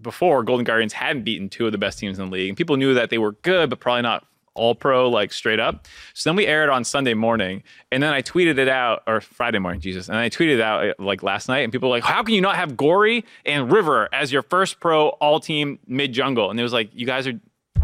[0.00, 2.76] before, Golden Guardians hadn't beaten two of the best teams in the league, and people
[2.78, 4.24] knew that they were good, but probably not
[4.54, 5.86] all pro like straight up.
[6.14, 9.58] So then we aired on Sunday morning, and then I tweeted it out or Friday
[9.58, 12.04] morning, Jesus, and I tweeted it out uh, like last night, and people were like,
[12.04, 16.12] "How can you not have Gori and River as your first pro all team mid
[16.12, 17.32] jungle?" And it was like, "You guys are."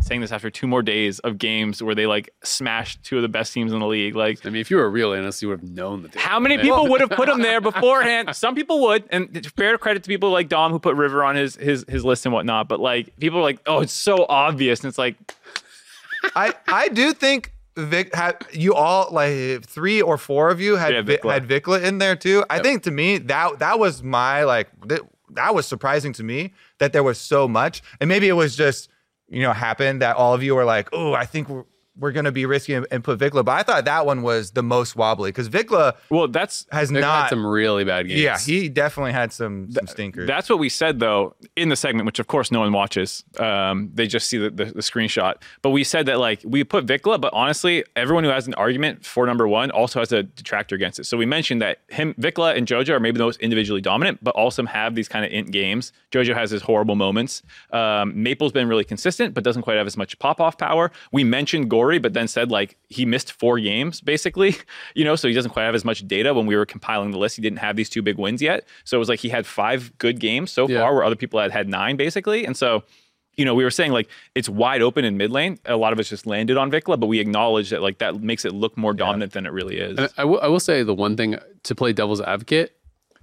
[0.03, 3.29] Saying this after two more days of games where they like smashed two of the
[3.29, 4.15] best teams in the league.
[4.15, 6.15] Like, I mean, if you were a real analyst, you would have known that.
[6.15, 8.29] How many people would have put them there beforehand?
[8.37, 11.57] Some people would, and fair credit to people like Dom who put River on his
[11.57, 12.69] his his list and whatnot.
[12.69, 15.17] But like people are like, oh, it's so obvious, and it's like,
[16.37, 20.95] I I do think Vic had you all like three or four of you had
[20.95, 21.33] Yeah, Vi- VicLa.
[21.33, 22.45] had VicLa in there too.
[22.49, 26.53] I think to me that that was my like th- that was surprising to me
[26.79, 28.89] that there was so much, and maybe it was just
[29.29, 31.65] you know happened that all of you were like, oh, I think we're
[31.99, 34.63] we're gonna be risky and, and put VicLa, but I thought that one was the
[34.63, 37.25] most wobbly because VicLa well, that's has Vic not.
[37.25, 38.21] had some really bad games.
[38.21, 40.27] yeah, he definitely had some some stinkers.
[40.27, 43.25] That's what we said though in the segment, which of course no one watches.
[43.39, 45.35] Um, they just see the, the, the screenshot.
[45.63, 49.05] But we said that like we put VicLa, but honestly, everyone who has an argument
[49.05, 51.05] for number one also has a detractor against it.
[51.05, 54.35] So we mentioned that him, VicLa, and JoJo are maybe the most individually dominant, but
[54.35, 55.93] also have these kind of int games.
[56.13, 57.43] JoJo has his horrible moments.
[57.73, 60.91] Um, Maple's been really consistent, but doesn't quite have as much pop off power.
[61.13, 64.57] We mentioned Gori, but then said like he missed four games basically,
[64.95, 67.19] you know, so he doesn't quite have as much data when we were compiling the
[67.19, 67.37] list.
[67.37, 68.65] He didn't have these two big wins yet.
[68.85, 70.81] So it was like he had five good games so Yeah.
[70.81, 72.45] far where other people had had nine basically.
[72.45, 72.83] And so,
[73.37, 75.59] you know, we were saying like it's wide open in mid lane.
[75.67, 78.45] A lot of us just landed on VicLa, but we acknowledge that like that makes
[78.45, 79.97] it look more dominant than it really is.
[79.99, 82.77] And I will- I will say the one thing to play devil's advocate,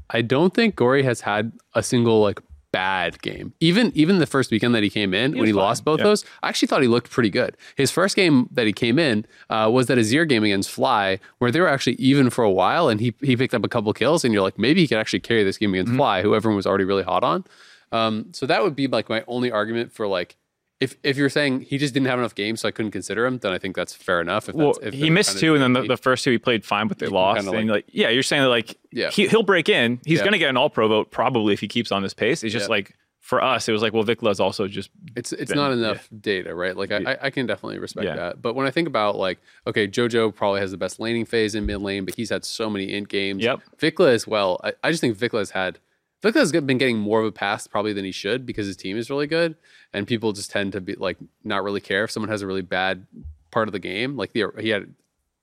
[0.10, 2.40] I don't think Gori has had a single like
[2.74, 3.54] bad game.
[3.62, 5.62] Even even the first weekend that he came in when he fine.
[5.62, 6.06] lost both Yeah.
[6.10, 7.56] those, I actually thought he looked pretty good.
[7.78, 11.52] His first game that he came in uh, was that Azir game against Fly, where
[11.52, 14.26] they were actually even for a while, and he he picked up a couple kills,
[14.26, 15.98] and you're like maybe he could actually carry this game against Mm-hmm.
[16.00, 17.46] Fly, who everyone was already really hot on.
[17.92, 20.36] Um, so that would be like my only argument for like.
[20.80, 23.38] If, if you're saying he just didn't have enough games, so I couldn't consider him,
[23.38, 24.50] then I think that's fair enough.
[24.50, 26.88] If well, if he missed two, and then the, the first two he played fine,
[26.90, 27.40] but they lost.
[27.40, 29.10] And like- like, yeah, you're saying that like Yeah.
[29.10, 30.02] he, he'll break in.
[30.06, 30.24] He's Yeah.
[30.26, 32.44] going to get an All Pro vote probably if he keeps on this pace.
[32.44, 32.72] It's just Yeah.
[32.76, 36.10] like for us, it was like, well, VicLa's also just it's it's been- not enough
[36.20, 36.76] data, right?
[36.76, 38.42] Like I, I can definitely respect that.
[38.42, 41.66] But when I think about like, okay, JoJo probably has the best laning phase in
[41.66, 43.42] mid lane, but he's had so many int games.
[43.42, 43.62] Yep.
[43.80, 44.60] VicLa as well.
[44.62, 45.80] I, I just think VicLa has had
[46.24, 48.98] VicLa has been getting more of a pass probably than he should because his team
[48.98, 49.56] is really good,
[49.92, 52.62] and people just tend to be like not really care if someone has a really
[52.62, 53.06] bad
[53.52, 54.16] part of the game.
[54.16, 54.94] Like the, he had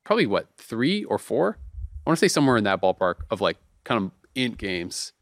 [0.05, 1.59] probably what three or four.
[2.07, 5.13] I want to say somewhere in that ballpark of like kind of int games.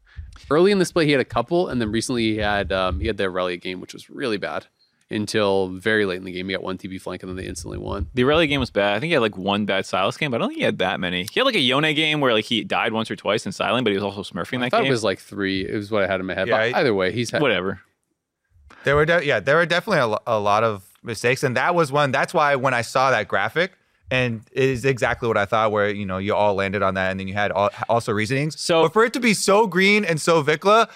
[0.49, 3.07] Early in this play, he had a couple, and then recently he had um, he
[3.07, 4.67] had the Aurelion game, which was really bad
[5.11, 6.47] until very late in the game.
[6.47, 8.07] He got one TP flank, and then they instantly won.
[8.13, 8.95] the Aurelion game was bad.
[8.95, 10.77] I think he had like one bad Sylas game, but I don't think he had
[10.79, 11.23] that many.
[11.31, 13.85] He had like a Yone game where like he died once or twice in silent,
[13.85, 14.87] but he was also smurfing I that thought game.
[14.87, 15.61] it was like three.
[15.67, 16.47] It was what I had in my head.
[16.47, 17.81] Yeah, but I- either way, he's had, Whatever.
[18.85, 21.75] There were, de- yeah, there were definitely a, lo- a lot of mistakes, and that
[21.75, 22.11] was one.
[22.11, 23.73] That's why when I saw that graphic,
[24.09, 27.11] and it is exactly what I thought, where you know you all landed on that,
[27.11, 28.59] and then you had all, also reasonings.
[28.59, 30.89] So- but for it to be so green and so VicLa,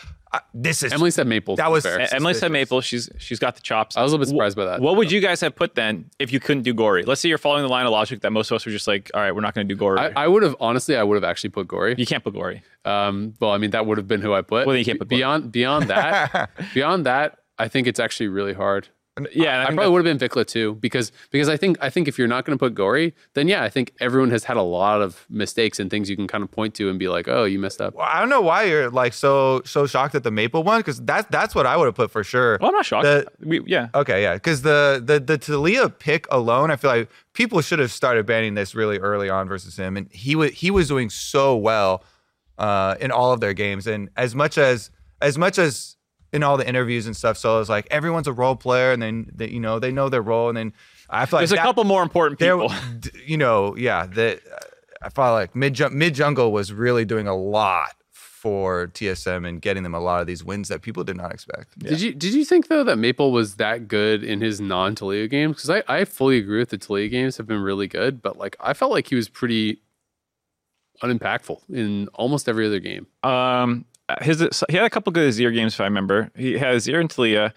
[0.54, 1.56] this is Emily said Maple.
[1.56, 2.08] That was- fair.
[2.14, 2.82] Emily said Maple.
[2.82, 3.96] She's she's got the chops.
[3.98, 4.80] I was a little bit surprised by that.
[4.82, 7.04] What would you guys have put then if you couldn't do Gori?
[7.04, 9.12] Let's say you're following the line of logic that most of us were just like,
[9.14, 10.00] all right, we're not going to do Gori.
[10.00, 11.96] I, I would have honestly, I would have actually put Gori.
[11.98, 12.62] you can't put Gori.
[12.86, 14.66] Um, well, I mean, that would have been who I put.
[14.66, 15.20] Well, then you can't put Gori.
[15.20, 16.50] beyond beyond that.
[16.74, 18.90] beyond that, I think it's actually really hard.
[19.32, 21.92] Yeah, and I, I, probably would have been VicLa too, because because I think I
[21.92, 24.58] think if you're not going to put Gori, then yeah, I think everyone has had
[24.58, 27.28] a lot of mistakes and things you can kind of point to and be like,
[27.28, 27.94] oh, you messed up.
[27.94, 31.00] Well, I don't know why you're like so so shocked at the maple one because
[31.00, 32.58] that's that's what I would have put for sure.
[32.60, 33.04] well, I'm not shocked.
[33.04, 37.10] The- we, yeah, Okay, yeah, because the the the Taliyah pick alone, I feel like
[37.34, 40.72] people should have started banning this really early on versus him, and he was he
[40.72, 42.04] was doing so well
[42.58, 44.90] uh, in all of their games, and as much as
[45.22, 45.98] as much as
[46.34, 49.30] in all the interviews and stuff, so it's like everyone's a role player, and then
[49.34, 50.74] they, you know they know their role, and then
[51.10, 52.70] I feel like there's a couple more important people.
[53.00, 54.42] d- you know, yeah, that
[55.02, 57.96] I felt like mid mid jungle was really doing a lot
[58.44, 61.80] for TSM and getting them a lot of these wins that people did not expect.
[61.80, 65.30] Did you did you think though that Maple was that good in his non Taliyah
[65.30, 65.56] games?
[65.56, 68.58] Because I, I fully agree with the Taliyah games have been really good, but like
[68.60, 69.82] I felt like he was pretty
[71.02, 73.08] unimpactful in almost every other game.
[73.24, 73.86] Um,
[74.22, 74.40] his
[74.70, 76.30] he had a couple good Azir games if I remember.
[76.36, 77.52] He had Azir and Taliyah.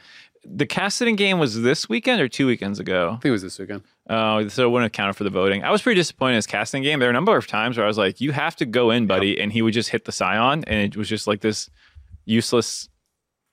[0.49, 3.09] The Kassadin game was this weekend or two weekends ago.
[3.09, 3.83] I think it was this weekend.
[4.09, 5.65] Uh, so it wouldn't have counted for the voting.
[5.65, 7.01] I was pretty disappointed in his Kassadin game.
[7.01, 9.07] There were a number of times where I was like, "You have to go in,
[9.09, 11.69] buddy," and he would just hit the Scion, and it was just like this
[12.27, 12.89] useless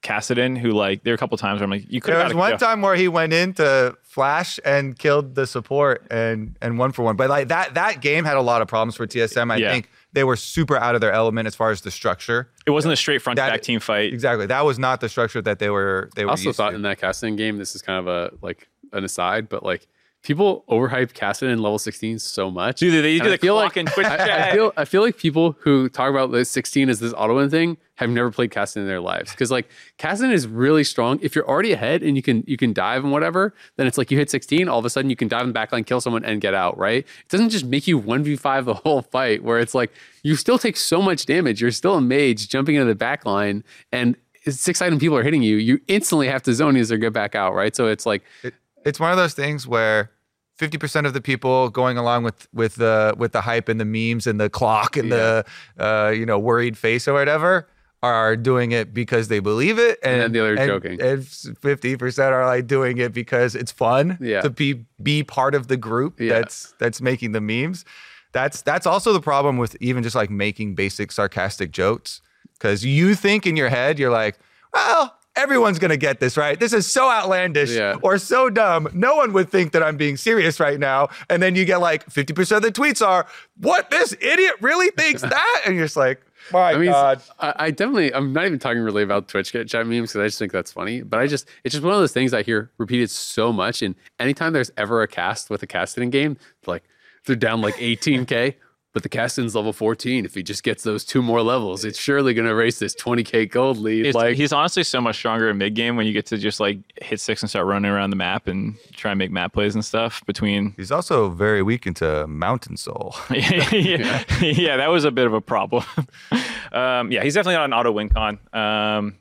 [0.04, 2.34] Kassadin who like there were a couple times where I'm like, "You could." There was
[2.34, 6.92] one time where he went in to Flash and killed the support and and one
[6.92, 7.16] for one.
[7.16, 9.50] But like that that game had a lot of problems for TSM.
[9.52, 9.72] I Yeah.
[9.72, 12.50] think they were super out of their element as far as the structure.
[12.66, 14.14] It wasn't a straight front to That- back team fight.
[14.14, 14.46] Exactly.
[14.46, 16.76] That was not the structure that they were they I were also used thought to.
[16.76, 19.88] in that Kassadin game, this is kind of a like an aside, but like
[20.24, 22.80] people overhype Kassadin in level 16 so much.
[22.80, 25.02] Dude, they do I the feel clock like and Twitch I, I feel I feel
[25.02, 28.50] like people who talk about the 16 as this auto win thing have never played
[28.50, 29.70] Kassadin in their lives because like
[30.00, 31.20] Kassadin is really strong.
[31.22, 34.10] If you're already ahead and you can you can dive and whatever, then it's like
[34.10, 36.26] you hit 16, all of a sudden you can dive in the backline, kill someone,
[36.26, 36.78] and get out.
[36.78, 37.06] Right?
[37.06, 39.92] It doesn't just make you 1v5 the whole fight where it's like
[40.24, 41.62] you still take so much damage.
[41.62, 44.16] You're still a mage jumping into the backline and
[44.52, 47.54] six item people are hitting you, you instantly have to Zhonya's or get back out,
[47.54, 47.74] right?
[47.74, 48.54] So it's like it,
[48.86, 50.12] it's one of those things where
[50.60, 54.28] 50% of the people going along with with the with the hype and the memes
[54.28, 55.46] and the clock and the
[55.80, 57.68] uh, you know worried face or whatever
[58.04, 61.02] are doing it because they believe it and, then the other and, joking.
[61.02, 64.42] and 50% are like doing it because it's fun Yeah.
[64.42, 66.34] to be be part of the group Yeah.
[66.34, 67.86] that's that's making the memes
[68.34, 72.20] that's that's also the problem with even just like making basic sarcastic jokes
[72.60, 74.38] because you think in your head you're like
[74.74, 76.60] well everyone's gonna get this right?
[76.60, 77.98] This is so outlandish Yeah.
[78.02, 78.88] or so dumb.
[78.94, 81.10] No one would think that i'm being serious right now.
[81.30, 83.26] And then you get like 50% of the tweets are
[83.58, 83.90] what?
[83.90, 85.62] This idiot really thinks that?
[85.66, 86.22] And you're just like
[86.52, 87.22] my I mean, god.
[87.40, 90.38] I, I definitely, I'm not even talking really about Twitch chat memes because I just
[90.40, 91.02] think that's funny.
[91.02, 93.82] But I just, it's just one of those things I hear repeated so much.
[93.82, 96.36] And anytime there's ever a cast with a Kassadin game,
[96.68, 96.84] like
[97.26, 98.56] they're down like 18K,
[98.94, 100.24] but the Kassadin's level 14.
[100.24, 103.50] If he just gets those two more levels, it's surely going to race this 20K
[103.50, 104.06] gold lead.
[104.06, 106.60] It's- like, he's honestly so much stronger in mid game when you get to just
[106.60, 109.74] like hit six and start running around the map and try and make map plays
[109.74, 114.24] and stuff between he's also very weak into mountain soul yeah.
[114.42, 115.84] yeah, that was a bit of a problem.
[116.72, 118.40] um, yeah, he's definitely not an auto win con.
[118.54, 119.16] Um,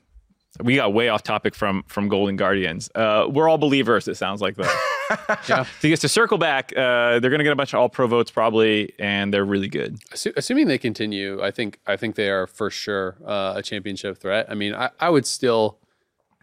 [0.61, 2.89] we got way off topic from from Golden Guardians.
[2.93, 4.07] Uh, we're all believers.
[4.07, 4.63] It sounds like though.
[5.47, 5.65] yeah.
[5.79, 8.07] So yes, to circle back, uh, they're going to get a bunch of all pro
[8.07, 9.99] votes probably, and they're really good.
[10.11, 14.19] Assu- assuming they continue, I think I think they are for sure uh, a championship
[14.19, 14.45] threat.
[14.49, 15.79] I mean, I, I would still,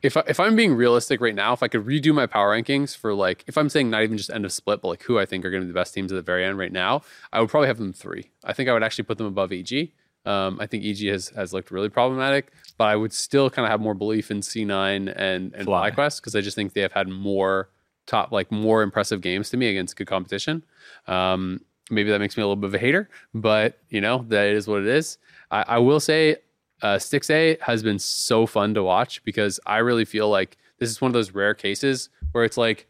[0.02, 2.96] if I, if I'm being realistic right now, if I could redo my power rankings
[2.96, 5.26] for like, if I'm saying not even just end of split, but like who I
[5.26, 7.02] think are going to be the best teams at the very end right now,
[7.32, 8.30] I would probably have them three.
[8.42, 9.92] I think I would actually put them above EG.
[10.26, 13.70] Um, I think EG has has looked really problematic, but I would still kind of
[13.70, 15.90] have more belief in C9 and and Fly.
[15.90, 17.70] FlyQuest because I just think they have had more
[18.06, 20.64] top like more impressive games to me against good competition.
[21.06, 21.60] Um,
[21.90, 24.68] maybe that makes me a little bit of a hater, but you know that is
[24.68, 25.18] what it is.
[25.50, 26.36] I, I will say,
[26.82, 31.00] uh, Stixxay has been so fun to watch because I really feel like this is
[31.00, 32.86] one of those rare cases where it's like,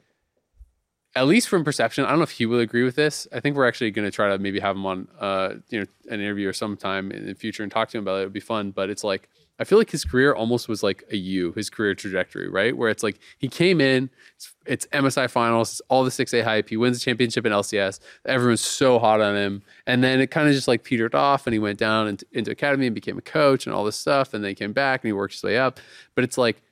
[1.17, 3.27] at least from perception, I don't know if he will agree with this.
[3.33, 5.87] I think we're actually going to try to maybe have him on, uh, you know,
[6.09, 8.23] an interview or sometime in the future and talk to him about it.
[8.23, 9.29] It would be fun, but it's like
[9.61, 12.75] I feel like his career almost was like a U, his career trajectory, right?
[12.75, 16.71] Where it's like he came in, it's, it's MSI finals, it's all the Stixxay hype,
[16.71, 19.63] he wins the championship in LCS, everyone's so hot on him.
[19.87, 22.51] And then it kind of just like petered off and he went down into, into
[22.51, 24.33] academy and became a coach and all this stuff.
[24.33, 25.79] And then he came back and he worked his way up.
[26.15, 26.63] But it's like,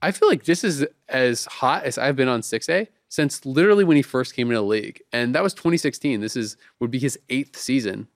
[0.00, 3.98] I feel like this is as hot as I've been on Stixxay since literally when
[3.98, 5.02] he first came into the league.
[5.12, 6.22] And that was 2016.
[6.22, 8.08] This is would be his eighth season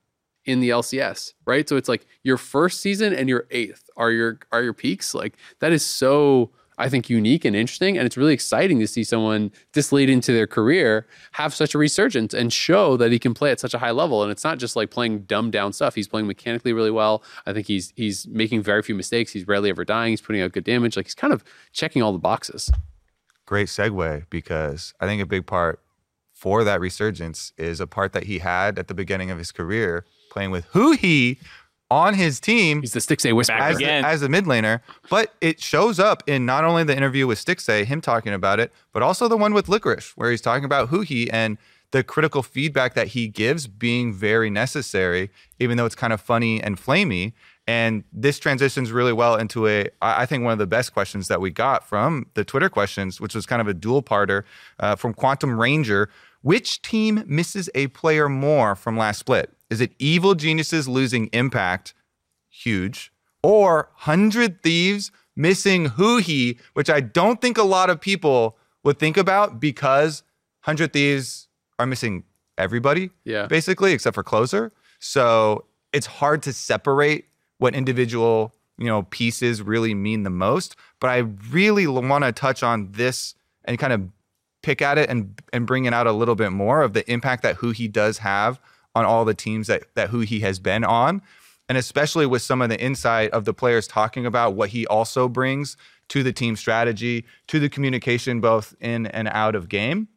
[0.47, 1.69] in the LCS, right?
[1.69, 5.15] So it's like your first season and your eighth are your are your peaks.
[5.15, 9.05] Like that is so I think unique and interesting, and it's really exciting to see
[9.05, 13.35] someone this late into their career have such a resurgence and show that he can
[13.35, 14.23] play at such a high level.
[14.23, 15.95] And it's not just like playing dumbed down stuff.
[15.95, 17.23] He's playing mechanically really well.
[17.45, 19.33] I think he's he's making very few mistakes.
[19.33, 20.13] He's rarely ever dying.
[20.13, 20.97] He's putting out good damage.
[20.97, 22.71] Like he's kind of checking all the boxes.
[23.47, 25.81] Great segue because I think a big part
[26.35, 30.05] for that resurgence is a part that he had at the beginning of his career
[30.31, 31.39] playing with Huhi
[31.91, 33.57] on his team He's the Stixxay whisperer.
[33.57, 34.05] As, the, again.
[34.05, 34.81] as a mid laner.
[35.09, 38.73] But it shows up in not only the interview with Stixxay, him talking about it,
[38.93, 41.59] but also the one with Licorice, where he's talking about Huhi and
[41.93, 46.61] the critical feedback that he gives being very necessary, even though it's kind of funny
[46.63, 47.33] and flamey.
[47.67, 51.41] And this transitions really well into a, I think, one of the best questions that
[51.41, 54.45] we got from the Twitter questions, which was kind of a dual parter
[54.79, 56.09] uh, from Quantum Ranger.
[56.43, 59.53] Which team misses a player more from last split?
[59.69, 61.93] Is it Evil Geniuses losing impact
[62.49, 63.13] huge,
[63.43, 69.17] or Hundred Thieves missing Huhi, which I don't think a lot of people would think
[69.17, 70.23] about because
[70.61, 71.49] Hundred Thieves
[71.81, 72.23] are missing
[72.57, 73.47] everybody, Yeah.
[73.47, 74.73] basically, except for Closer.
[75.01, 77.27] So it's hard to separate
[77.59, 80.77] what individual you know pieces really mean the most.
[81.01, 81.19] But I
[81.51, 83.35] really want to touch on this
[83.65, 84.09] and kind of
[84.63, 87.43] pick at it and and bring it out a little bit more of the impact
[87.43, 88.61] that Huhi does have
[88.95, 91.23] on all the teams that that Huhi has been on,
[91.69, 95.29] and especially with some of the insight of the players talking about what he also
[95.29, 95.77] brings
[96.09, 100.09] to the team strategy, to the communication both in and out of game,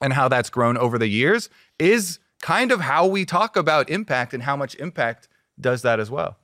[0.00, 4.32] and how that's grown over the years is kind of how we talk about impact
[4.32, 5.28] and how much impact
[5.60, 6.38] does that as well.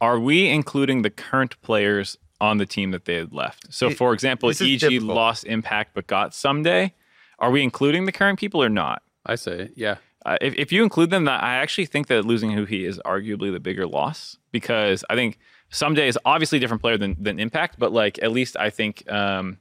[0.00, 3.72] Are we including the current players on the team that they had left?
[3.72, 5.02] So, for example, EG difficult.
[5.02, 6.92] lost impact but got Ssumday.
[7.38, 9.02] Are we including the current people or not?
[9.26, 9.96] I say, yeah.
[10.26, 13.52] Uh, if, if you include them, that I actually think that losing Huhi is arguably
[13.52, 15.38] the bigger loss because I think
[15.70, 19.10] Ssumday is obviously a different player than than Impact, but like at least I think
[19.10, 19.58] um,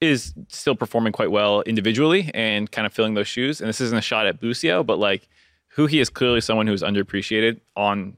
[0.00, 3.60] is still performing quite well individually and kind of filling those shoes.
[3.60, 5.28] And this isn't a shot at Busio, but like
[5.76, 8.16] Huhi is clearly someone who's underappreciated on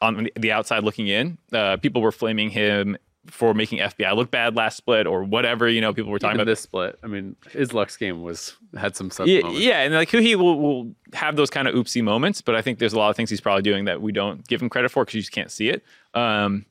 [0.00, 1.38] on the outside looking in.
[1.52, 2.96] Uh, people were flaming him
[3.30, 5.68] for making FBI look bad last split or whatever.
[5.68, 6.98] You know, people were talking Even about this split.
[7.02, 9.60] I mean, his Lux game was had some such yeah, moments.
[9.60, 12.78] yeah, and like Huhi will, will have those kind of oopsie moments, but I think
[12.78, 15.04] there's a lot of things he's probably doing that we don't give him credit for
[15.04, 15.84] because you just can't see it.
[16.14, 16.64] Um,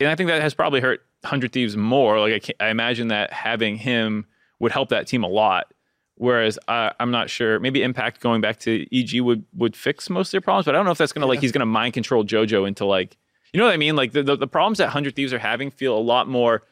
[0.00, 2.18] and I think that has probably hurt Hundred Thieves more.
[2.18, 4.26] Like I, I imagine that having him
[4.58, 5.72] would help that team a lot.
[6.16, 10.28] Whereas uh, I'm not sure, maybe Impact going back to EG would would fix most
[10.28, 12.24] of their problems, but I don't know if that's gonna like he's gonna mind control
[12.24, 13.16] JoJo into like
[13.52, 13.96] you know what I mean?
[13.96, 16.62] Like the the, the problems that Hundred Thieves are having feel a lot more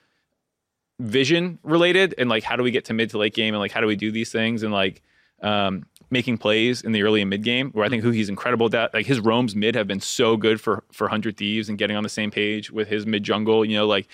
[1.00, 3.72] vision related and like how do we get to mid to late game and like
[3.72, 5.02] how do we do these things and like
[5.42, 8.72] um, making plays in the early and mid game where I think Huhi's incredible at
[8.72, 11.96] that like his roams mid have been so good for for hundred thieves and getting
[11.96, 14.06] on the same page with his mid jungle you know like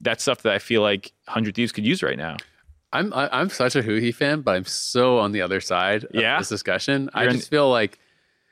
[0.00, 2.36] that's stuff that I feel like hundred thieves could use right now
[2.92, 6.10] I'm I, I'm such a Huhi fan, but I'm so on the other side of
[6.14, 6.38] Yeah?
[6.38, 7.10] this discussion.
[7.14, 7.98] I You're in- just feel like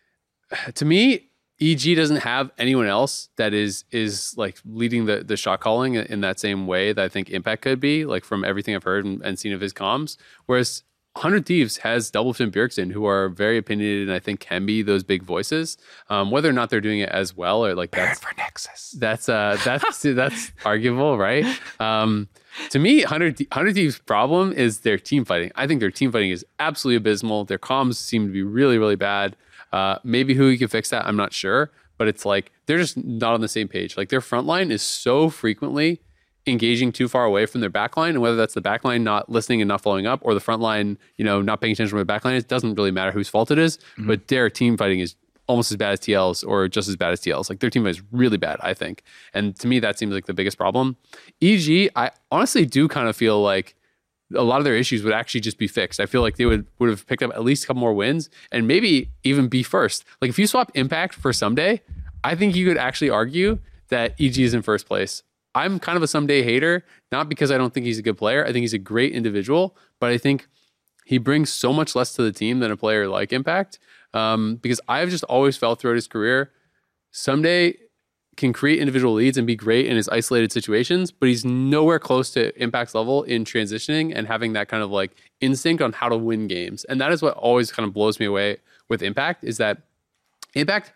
[0.74, 1.28] to me,
[1.60, 6.20] EG doesn't have anyone else that is is like leading the the shot calling in
[6.22, 9.22] that same way that I think Impact could be, like from everything I've heard and,
[9.22, 10.16] and seen of his comms.
[10.46, 10.82] Whereas
[11.16, 14.82] Hundred Thieves has Doublelift and Bjergsen, who are very opinionated and I think can be
[14.82, 15.78] those big voices.
[16.10, 18.96] Um, whether or not they're doing it as well or like that's for Nexus.
[18.98, 21.46] that's uh that's that's arguable, right?
[21.78, 22.28] Um,
[22.70, 25.52] to me, Hundred Hundred Thieves' problem is their team fighting.
[25.54, 27.44] I think their team fighting is absolutely abysmal.
[27.44, 29.36] Their comms seem to be really, really bad.
[29.72, 31.70] Uh, maybe who can fix that, I'm not sure.
[31.96, 33.96] But it's like they're just not on the same page.
[33.96, 36.00] Like their front line is so frequently
[36.46, 39.30] engaging too far away from their back line, and whether that's the back line not
[39.30, 41.94] listening and not following up, or the front line, you know, not paying attention to
[41.94, 43.76] where the back line is, doesn't really matter whose fault it is.
[43.76, 44.06] Mm-hmm.
[44.06, 45.16] But their team fighting is
[45.46, 47.50] almost as bad as TL's or just as bad as TL's.
[47.50, 49.02] Like their team is really bad, I think.
[49.32, 50.96] And to me, that seems like the biggest problem.
[51.42, 53.74] EG, I honestly do kind of feel like
[54.34, 56.00] a lot of their issues would actually just be fixed.
[56.00, 58.30] I feel like they would would have picked up at least a couple more wins
[58.50, 60.04] and maybe even be first.
[60.20, 61.80] Like if you swap Impact for Ssumday,
[62.22, 65.22] I think you could actually argue that EG is in first place.
[65.54, 68.44] I'm kind of a Ssumday hater, not because I don't think he's a good player.
[68.44, 70.48] I think he's a great individual, but I think
[71.04, 73.78] he brings so much less to the team than a player like Impact.
[74.14, 76.52] Um, because I've just always felt throughout his career,
[77.12, 77.76] Ssumday
[78.36, 82.30] can create individual leads and be great in his isolated situations, but he's nowhere close
[82.30, 86.16] to Impact's level in transitioning and having that kind of like instinct on how to
[86.16, 86.84] win games.
[86.84, 89.78] And that is what always kind of blows me away with Impact is that
[90.54, 90.92] Impact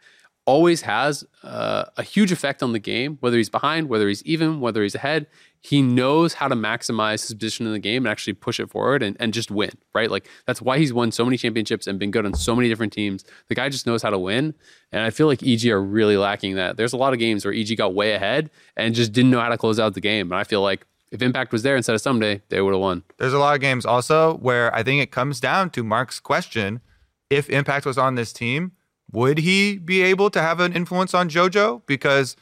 [0.49, 4.61] always has uh, a huge effect on the game, whether he's behind, whether he's even,
[4.61, 5.27] whether he's ahead.
[5.61, 9.03] He knows how to maximize his position in the game and actually push it forward
[9.03, 10.11] and, and just win, right?
[10.11, 12.95] Like that's why he's won so many championships and been good on so many different
[12.95, 13.27] teams.
[13.49, 14.55] The guy just knows how to win.
[14.91, 16.79] And I feel like EG are really lacking that.
[16.79, 19.51] There's a lot of games where EG got way ahead and just didn't know how
[19.51, 20.33] to close out the game.
[20.33, 23.03] And I feel like if Impact was there instead of someday, they would have won.
[23.19, 26.81] There's a lot of games also where I think it comes down to Mark's question:
[27.29, 28.73] if Impact was on this team,
[29.13, 31.83] would he be able to have an influence on JoJo?
[31.87, 32.37] Because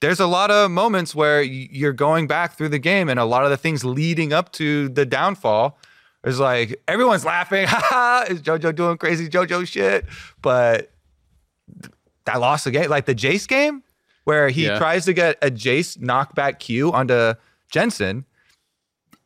[0.00, 3.44] there's a lot of moments where you're going back through the game, and a lot
[3.44, 5.78] of the things leading up to the downfall
[6.24, 7.66] is like everyone's laughing.
[7.68, 8.24] Ha ha!
[8.28, 10.06] Is JoJo doing crazy JoJo shit?
[10.40, 10.90] But
[12.24, 13.82] that lost the game, like the Jace game,
[14.24, 14.78] where he Yeah.
[14.78, 17.34] tries to get a Jace knockback Q onto
[17.70, 18.24] Jensen,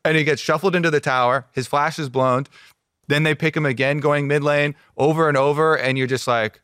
[0.05, 1.47] and he gets shuffled into the tower.
[1.53, 2.47] His flash is blown.
[3.09, 6.61] Then they pick him again, going mid lane over and over, and you're just like,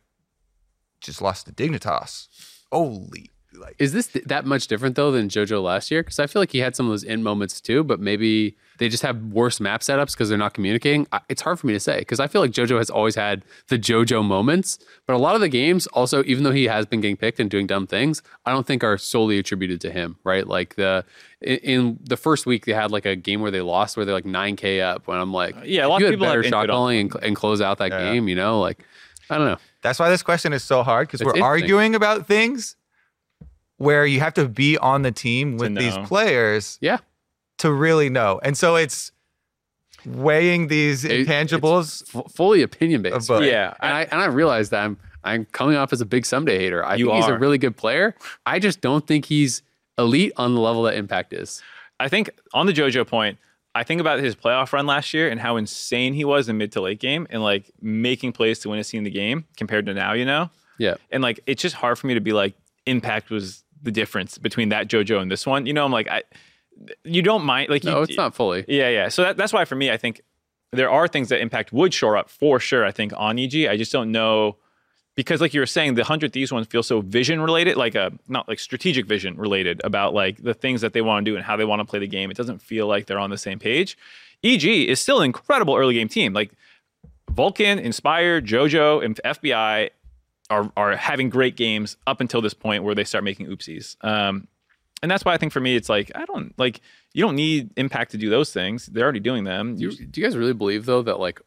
[1.01, 2.29] just lost the Dignitas.
[2.73, 6.03] Holy, like Is this th- that much different though than JoJo last year?
[6.03, 8.89] Because I feel like he had some of those in moments too, but maybe they
[8.89, 11.07] just have worse map setups because they're not communicating.
[11.11, 13.45] I, it's hard for me to say because I feel like JoJo has always had
[13.69, 17.01] the JoJo moments, but a lot of the games also, even though he has been
[17.01, 20.17] getting picked and doing dumb things, I don't think are solely attributed to him.
[20.25, 20.47] Right?
[20.47, 21.05] Like the
[21.41, 24.15] in, in the first week they had like a game where they lost where they're
[24.15, 25.07] like nine k up.
[25.09, 27.25] When I'm like, yeah, a lot you of people have better input shot calling and,
[27.25, 28.13] and close out that Yeah.
[28.13, 28.29] game.
[28.29, 28.85] You know, like
[29.31, 29.59] I don't know.
[29.83, 32.77] That's why this question is so hard because we're arguing about things
[33.77, 36.99] where you have to be on the team with these players Yeah.
[37.59, 38.41] to really know.
[38.43, 39.13] And so it's
[40.05, 42.03] weighing these It- intangibles.
[42.15, 43.29] f- fully opinion based.
[43.29, 46.23] But- Yeah, and I and I realize that I'm I'm coming off as a big
[46.25, 46.85] Ssumday hater.
[46.85, 48.15] I You think he's a really good player.
[48.47, 49.63] I just don't think he's
[49.99, 51.61] elite on the level that Impact is.
[52.01, 53.37] I think on the JoJo point,
[53.79, 56.73] I think about his playoff run last year and how insane he was in mid
[56.73, 59.87] to late game and like making plays to win a scene in the game compared
[59.87, 60.51] to now, you know?
[60.79, 60.97] Yeah.
[61.11, 62.55] And like it's just hard for me to be like
[62.87, 65.67] impact was the difference between that JoJo and this one.
[65.67, 66.25] You know, I'm like I
[67.05, 68.65] you don't mind like No, you, it's not fully.
[68.67, 69.09] Yeah, yeah.
[69.09, 70.23] So that, that's why for me, I think
[70.73, 72.85] there are things that Impact would shore up for sure.
[72.85, 74.57] I think on EG, I just don't know
[75.19, 78.13] because, like you were saying, the hundred thieves ones feel so vision related, like a
[78.29, 81.45] not like strategic vision related about like the things that they want to do and
[81.45, 82.31] how they want to play the game.
[82.31, 83.99] It doesn't feel like they're on the same page.
[84.45, 86.35] EG is still an incredible early game team.
[86.35, 86.53] Like
[87.33, 89.91] Vulcan, Inspire, JoJo, and FBI
[90.51, 93.97] are are having great games up until this point where they start making oopsies.
[94.05, 94.47] Um,
[95.03, 96.81] and that's why I think for me, it's like I don't like
[97.13, 98.87] you don't need Impact to do those things.
[98.87, 99.75] They're already doing them.
[99.75, 101.41] Do you, do you guys really believe though that like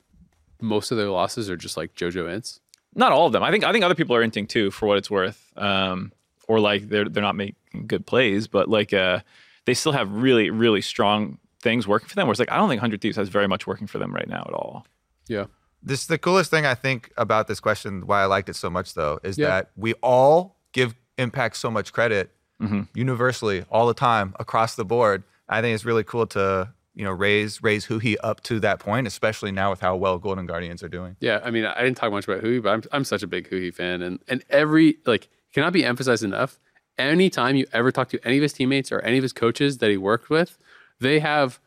[0.59, 2.59] most of their losses are just like JoJo ints?
[2.95, 3.43] Not all of them.
[3.43, 5.51] I think I think other people are inting too, for what it's worth.
[5.57, 6.11] Um,
[6.47, 9.19] or like they're they're not making good plays, but like uh,
[9.65, 12.27] they still have really really strong things working for them.
[12.27, 14.27] Where it's like I don't think Hundred Thieves has very much working for them right
[14.27, 14.85] now at all.
[15.27, 15.45] Yeah.
[15.83, 18.05] This the coolest thing I think about this question.
[18.05, 19.47] Why I liked it so much though is Yeah.
[19.47, 22.31] that we all give Impact so much credit
[22.93, 25.23] universally all the time across the board.
[25.49, 26.69] I think it's really cool to
[27.01, 30.45] you know raise raise Huhi up to that point, especially now with how well Golden
[30.45, 31.15] Guardians are doing.
[31.19, 33.49] Yeah, I mean, I didn't talk much about Huhi, but I'm I'm such a big
[33.49, 36.59] Huhi fan, and and every like cannot be emphasized enough.
[36.99, 39.89] Anytime you ever talk to any of his teammates or any of his coaches that
[39.89, 40.59] he worked with,
[40.99, 41.59] they have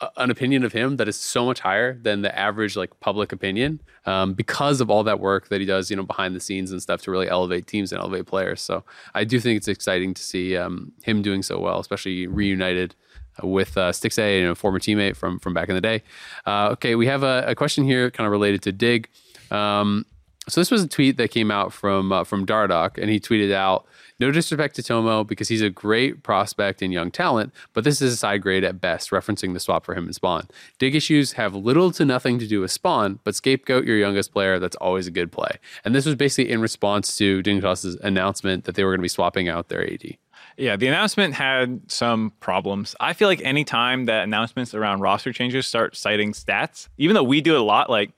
[0.00, 3.32] a- an opinion of him that is so much higher than the average like public
[3.32, 6.70] opinion um, because of all that work that he does, you know, behind the scenes
[6.70, 8.60] and stuff to really elevate teams and elevate players.
[8.60, 8.84] So
[9.14, 12.94] I do think it's exciting to see um, him doing so well, especially reunited
[13.42, 16.02] with uh, Stixxay and a former teammate from from back in the day.
[16.46, 19.08] Uh, okay, we have a, a question here, kind of related to Dig.
[19.50, 20.06] Um,
[20.48, 23.52] so this was a tweet that came out from uh, from Dardoch, and he tweeted
[23.52, 23.84] out,
[24.20, 28.12] "No disrespect to Tomo because he's a great prospect and young talent, but this is
[28.12, 30.46] a side grade at best." Referencing the swap for him and Spawn.
[30.78, 34.60] Dig issues have little to nothing to do with Spawn, but scapegoat your youngest player.
[34.60, 35.58] That's always a good play.
[35.84, 39.08] And this was basically in response to Dignitas's announcement that they were going to be
[39.08, 40.16] swapping out their AD.
[40.56, 42.96] Yeah, the announcement had some problems.
[42.98, 47.42] I feel like anytime that announcements around roster changes start citing stats, even though we
[47.42, 48.12] do it a lot, like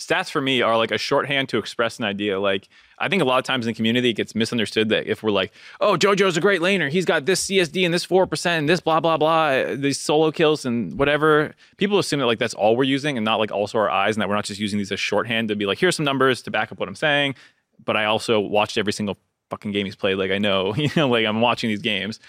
[0.00, 2.40] stats for me are like a shorthand to express an idea.
[2.40, 2.68] Like
[2.98, 5.30] I think a lot of times in the community it gets misunderstood that if we're
[5.30, 8.68] like, oh, JoJo's a great laner, he's got this CSD and this four percent, and
[8.68, 11.54] this blah blah blah, these solo kills and whatever.
[11.76, 14.22] People assume that like that's all we're using and not like also our eyes, and
[14.22, 16.50] that we're not just using these as shorthand to be like, here's some numbers to
[16.50, 17.36] back up what I'm saying.
[17.84, 19.16] But I also watched every single
[19.50, 20.14] fucking game he's played.
[20.14, 22.20] Like I know, you know, like I'm watching these games.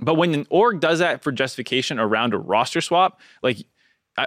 [0.00, 3.58] But when an org does that for justification around a roster swap, like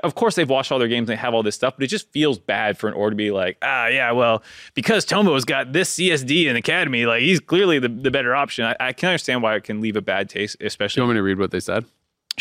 [0.03, 1.87] of course they've watched all their games and they have all this stuff, but it
[1.87, 4.41] just feels bad for an org to be like, ah, yeah, well,
[4.73, 8.65] because Tomo's got this CSD in Academy, like he's clearly the, the better option.
[8.65, 11.01] I, I can understand why it can leave a bad taste, Do you especially.
[11.01, 11.85] want me to read what they said?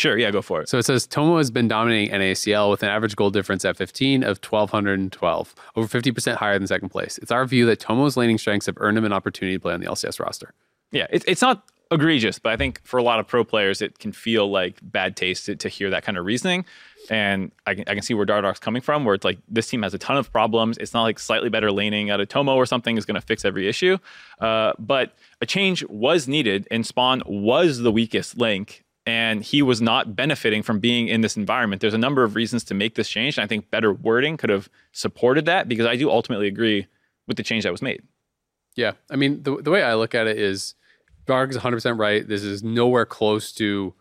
[0.01, 0.67] Sure, yeah, go for it.
[0.67, 4.23] So it says Tomo has been dominating NACL with an average gold difference at 15
[4.23, 7.19] of 1,212, over 50% higher than second place.
[7.19, 9.79] It's our view that Tomo's laning strengths have earned him an opportunity to play on
[9.79, 10.55] the LCS roster.
[10.91, 13.99] Yeah, it's it's not egregious, but I think for a lot of pro players, it
[13.99, 16.65] can feel like bad taste to, to hear that kind of reasoning.
[17.11, 19.83] And I can, I can see where Dardoch's coming from, where it's like this team
[19.83, 20.79] has a ton of problems.
[20.79, 23.45] It's not like slightly better laning out of Tomo or something is going to fix
[23.45, 23.99] every issue.
[24.39, 29.81] Uh, but a change was needed, and Spawn was the weakest link, and he was
[29.81, 31.81] not benefiting from being in this environment.
[31.81, 34.49] There's a number of reasons to make this change, and I think better wording could
[34.49, 36.87] have supported that because I do ultimately agree
[37.27, 38.01] with the change that was made.
[38.77, 38.93] Yeah.
[39.09, 40.75] I mean, the, the way I look at it is
[41.25, 42.25] Dark is 100% right.
[42.25, 43.93] This is nowhere close to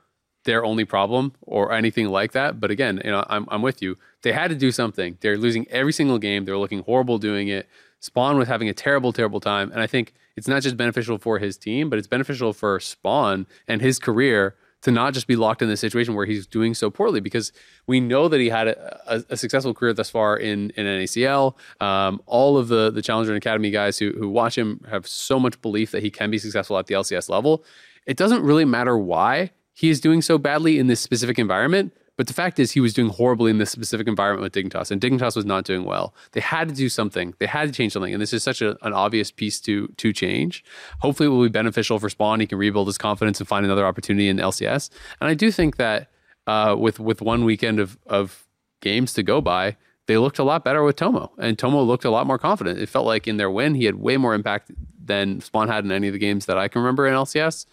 [0.45, 2.61] their only problem or anything like that.
[2.61, 3.97] But again, you know, I'm, I'm with you.
[4.23, 5.19] They had to do something.
[5.23, 6.45] They're losing every single game.
[6.45, 7.69] They're looking horrible doing it.
[7.99, 9.73] Spawn was having a terrible, terrible time.
[9.73, 13.49] And I think it's not just beneficial for his team, but it's beneficial for Spawn
[13.67, 16.91] and his career to not just be locked in this situation where he's doing so
[16.91, 17.53] poorly because
[17.87, 21.55] we know that he had a, a, a successful career thus far in, in NACL.
[21.81, 25.39] Um, all of the, the Challenger and Academy guys who, who watch him have so
[25.39, 27.65] much belief that he can be successful at the LCS level.
[28.07, 31.95] It doesn't really matter why he is doing so badly in this specific environment.
[32.21, 35.01] But the fact is, he was doing horribly in this specific environment with Dignitas, and
[35.01, 36.15] Dignitas was not doing well.
[36.33, 37.33] They had to do something.
[37.39, 40.13] They had to change something, and this is such a, an obvious piece to to
[40.13, 40.63] change.
[40.99, 42.41] Hopefully, it will be beneficial for Spawn.
[42.41, 44.91] He can rebuild his confidence and find another opportunity in LCS.
[45.23, 46.11] And I do think that
[46.47, 48.47] uh, with with one weekend of of
[48.83, 52.11] games to go by, they looked a lot better with Tomo, and Tomo looked a
[52.11, 52.79] lot more confident.
[52.79, 55.91] It felt like in their win, he had way more impact than Spawn had in
[55.91, 57.65] any of the games that I can remember in LCS.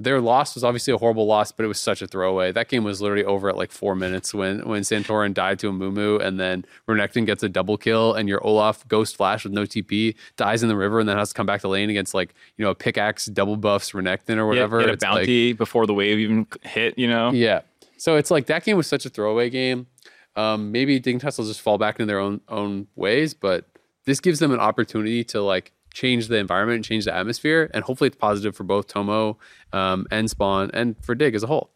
[0.00, 2.50] Their loss was obviously a horrible loss, but it was such a throwaway.
[2.52, 5.72] That game was literally over at like four minutes when when Santorin died to a
[5.72, 9.62] Mumu, and then Renekton gets a double kill, and your Olaf Ghost Flash with no
[9.62, 12.34] TP dies in the river, and then has to come back to lane against like
[12.56, 14.80] you know a pickaxe double buffs Renekton or whatever.
[14.80, 16.98] Get a It's like- bounty before the wave even hit.
[16.98, 17.30] You know.
[17.32, 17.60] yeah.
[17.98, 19.86] So it's like that game was such a throwaway game.
[20.34, 23.66] Um, maybe Dignitas will just fall back into their own own ways, but
[24.06, 28.08] this gives them an opportunity to like change the environment change the atmosphere, and hopefully
[28.08, 29.38] it's positive for both Tomo
[29.72, 31.70] um, and Spawn and for Dig as a whole.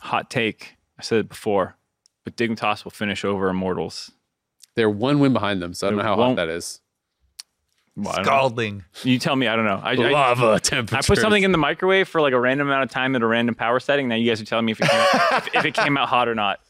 [0.00, 0.76] Hot take.
[0.98, 1.76] I said it before,
[2.24, 4.12] but Dignitas will finish over Immortals.
[4.74, 6.80] They're one win behind them, so I don't know how hot won't- that is.
[7.96, 8.30] Well, I don't know.
[8.30, 8.84] Scalding.
[9.02, 9.48] You tell me.
[9.48, 9.80] I don't know.
[9.82, 10.98] I, I, Lava temperature.
[10.98, 13.26] I put something in the microwave for like a random amount of time at a
[13.26, 14.06] random power setting.
[14.06, 16.08] Now you guys are telling me if it came out, if, if it came out
[16.08, 16.60] hot or not.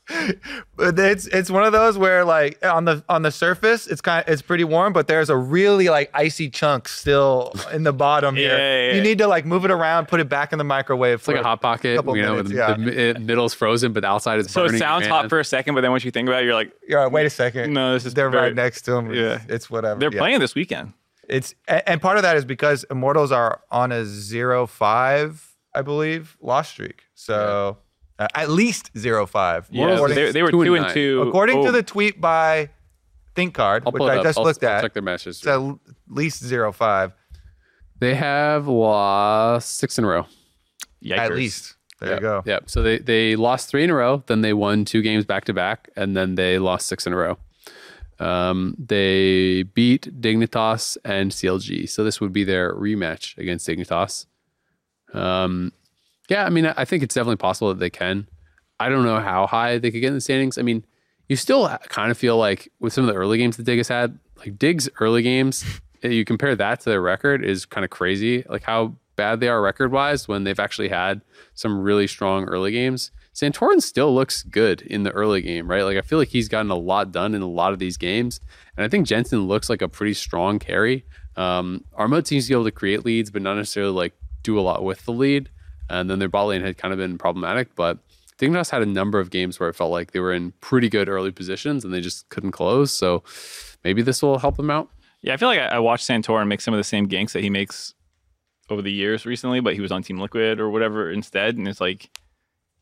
[0.77, 4.25] But it's it's one of those where like on the on the surface it's kind
[4.27, 8.37] of, it's pretty warm, but there's a really like icy chunk still in the bottom
[8.37, 8.51] here.
[8.51, 8.95] Yeah, yeah, yeah.
[8.95, 11.19] You need to like move it around, put it back in the microwave.
[11.19, 12.73] It's like a hot pocket, couple you know, minutes, with yeah.
[12.73, 14.77] the, mi- it- middle's frozen, but the outside is So burning.
[14.77, 15.11] it sounds man.
[15.11, 17.27] hot for a second, but then once you think about it, you're like, Yeah, wait
[17.27, 17.73] a second.
[17.75, 19.13] No, this is they're very- right next to them.
[19.13, 19.41] Yeah.
[19.49, 19.99] it's whatever.
[20.01, 20.19] they're Yeah.
[20.21, 20.93] playing this weekend.
[21.29, 25.45] It's and part of that is because Immortals are on a zero five,
[25.75, 27.03] I believe, loss streak.
[27.15, 27.77] So
[28.19, 29.69] uh, at least zero five.
[29.71, 31.23] Yeah, according, they, they were two two and and two.
[31.27, 32.71] according to Oh, the tweet by
[33.37, 35.39] ThinkCard, I'll which I just I'll- looked I'll at, check their messages.
[35.39, 35.61] it's at
[36.09, 37.13] least zero five
[38.01, 40.27] They have lost six in a row.
[41.11, 41.75] at least.
[42.01, 42.15] There yeah.
[42.17, 42.43] you go.
[42.47, 42.59] Yeah.
[42.67, 45.53] So they, they lost three in a row, then they won two games back to
[45.53, 47.39] back, and then they lost six in a row.
[48.21, 51.89] Um, they beat Dignitas and CLG.
[51.89, 54.27] So this would be their rematch against Dignitas.
[55.13, 55.73] Um,
[56.29, 58.29] yeah, I mean, I think it's definitely possible that they can.
[58.81, 60.59] I don't know how high they could get in the standings.
[60.59, 60.85] I mean,
[61.29, 63.89] you still kind of feel like with some of the early games that Dig has
[63.89, 65.65] had, like Dig's early games,
[66.03, 68.45] eh, you compare that to their record is kind of crazy.
[68.49, 71.21] Like how bad they are record wise when they've actually had
[71.55, 73.11] some really strong early games.
[73.35, 75.83] Santorin still looks good in the early game, right?
[75.83, 78.41] Like I feel like he's gotten a lot done in a lot of these games,
[78.77, 81.05] and I think Jensen looks like a pretty strong carry.
[81.37, 84.13] Um, Armut seems to be able to create leads, but not necessarily like
[84.43, 85.51] do a lot with the lead.
[85.91, 87.99] And then their bot lane had kind of been problematic, but
[88.39, 91.09] Dignitas had a number of games where it felt like they were in pretty good
[91.09, 92.93] early positions and they just couldn't close.
[92.93, 93.23] So
[93.85, 94.89] maybe this will help them out.
[95.23, 97.43] Yeah, I feel like I, I watched Santorin make some of the same ganks that
[97.43, 97.95] he makes
[98.71, 101.81] over the years recently, but he was on Team Liquid or whatever instead, and it's
[101.81, 102.11] like,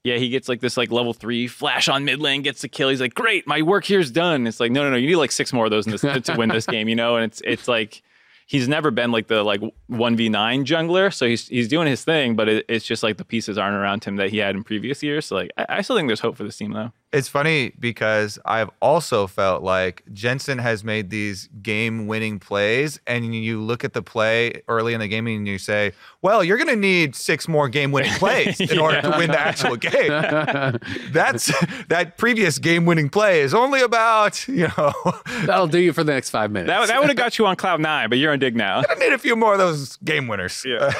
[0.05, 2.91] yeah, he gets like this like level three flash on mid lane, gets the kill.
[2.91, 4.47] He's like, great, my work here's done.
[4.47, 6.35] It's like, no, no, no, you need like six more of those in this, to
[6.37, 7.17] win this game, you know.
[7.17, 8.03] And it's it's like
[8.47, 12.05] he's never been like the like one v nine jungler, so he's he's doing his
[12.05, 14.65] thing, but it, it's just like the pieces aren't around him that he had in
[14.65, 15.27] previous years.
[15.27, 16.93] So like, I, I still think there's hope for this team though.
[17.13, 23.35] It's funny because I've also felt like Jensen has made these game winning plays, and
[23.35, 26.69] you look at the play early in the game and you say, well, you're going
[26.69, 30.09] to need six more game winning plays in order to win the actual game.
[31.13, 31.53] That's
[31.89, 34.93] that previous game winning play is only about, you know,
[35.45, 36.69] That'll do you for the next five minutes.
[36.69, 38.83] That, that would have got you on cloud nine, but you're on dig now.
[38.89, 40.65] I need a few more of those game winners.
[40.67, 40.93] Yeah.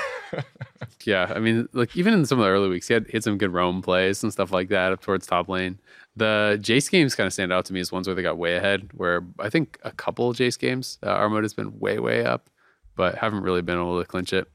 [1.05, 3.39] Yeah, I mean, like even in some of the early weeks, he had hit some
[3.39, 5.79] good roam plays and stuff like that up towards top lane.
[6.17, 8.57] The Jace games kind of stand out to me as ones where they got way
[8.57, 8.91] ahead.
[8.95, 12.49] Where I think a couple of Jace games, uh, Armut has been way way up,
[12.97, 14.49] but haven't really been able to clinch it.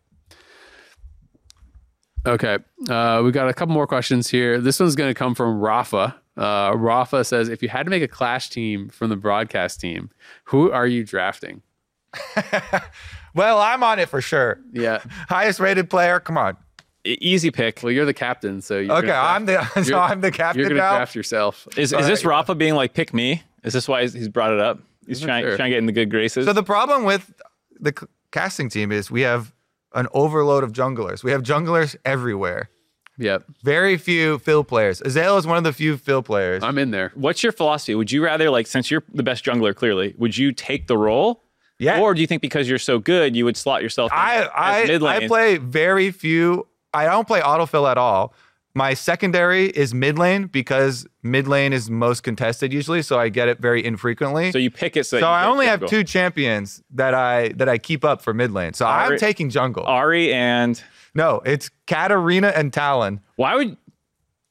[2.26, 2.60] Okay,
[2.90, 4.62] uh, we got a couple more questions here.
[4.62, 6.16] This one's going to come from Rafa.
[6.38, 10.12] Uh, Rafa says, if you had to make a clash team from the broadcast team,
[10.46, 11.64] who are you drafting?
[13.34, 14.60] Well, I'm on it for sure.
[14.74, 16.20] Yeah, Highest rated player.
[16.20, 16.58] Come on.
[17.04, 17.82] Easy pick.
[17.82, 20.60] well, you're the captain, so you're Okay, gonna I'm the so you're- I'm the captain.
[20.60, 20.98] you're captain gonna now.
[20.98, 21.68] draft yourself.
[21.78, 22.32] Is, is this right.
[22.32, 23.44] Rafa being like, pick me?
[23.64, 24.80] Is this why he's, he's brought it up?
[25.08, 25.56] He's not trying, sure.
[25.56, 26.46] trying to get in the good graces.
[26.46, 27.34] So the problem with
[27.80, 29.52] the c- casting team is we have
[29.94, 31.24] an overload of junglers.
[31.24, 32.70] We have junglers everywhere.
[33.18, 35.00] Yep, Very few fill players.
[35.02, 36.64] Azael is one of the few fill players.
[36.64, 37.12] I'm in there.
[37.14, 37.94] What's your philosophy?
[37.94, 41.44] Would you rather, like, since you're the best jungler, clearly, would you take the role?
[41.78, 42.00] yeah.
[42.00, 44.88] Or do you think because you're so good, you would slot yourself in I as
[44.88, 45.24] mid I, lane?
[45.24, 46.68] I play very few.
[46.94, 48.34] I don't play autofill at all.
[48.74, 53.50] My secondary is mid lane because mid lane is most contested usually, so I get
[53.50, 54.52] it very infrequently.
[54.52, 57.78] So you pick it so, So I only have two champions that I that I
[57.78, 58.74] keep up for mid lane.
[58.74, 59.84] So I'm taking jungle.
[59.86, 60.82] Ahri and
[61.14, 63.20] no, it's Katarina and Talon.
[63.36, 63.76] why would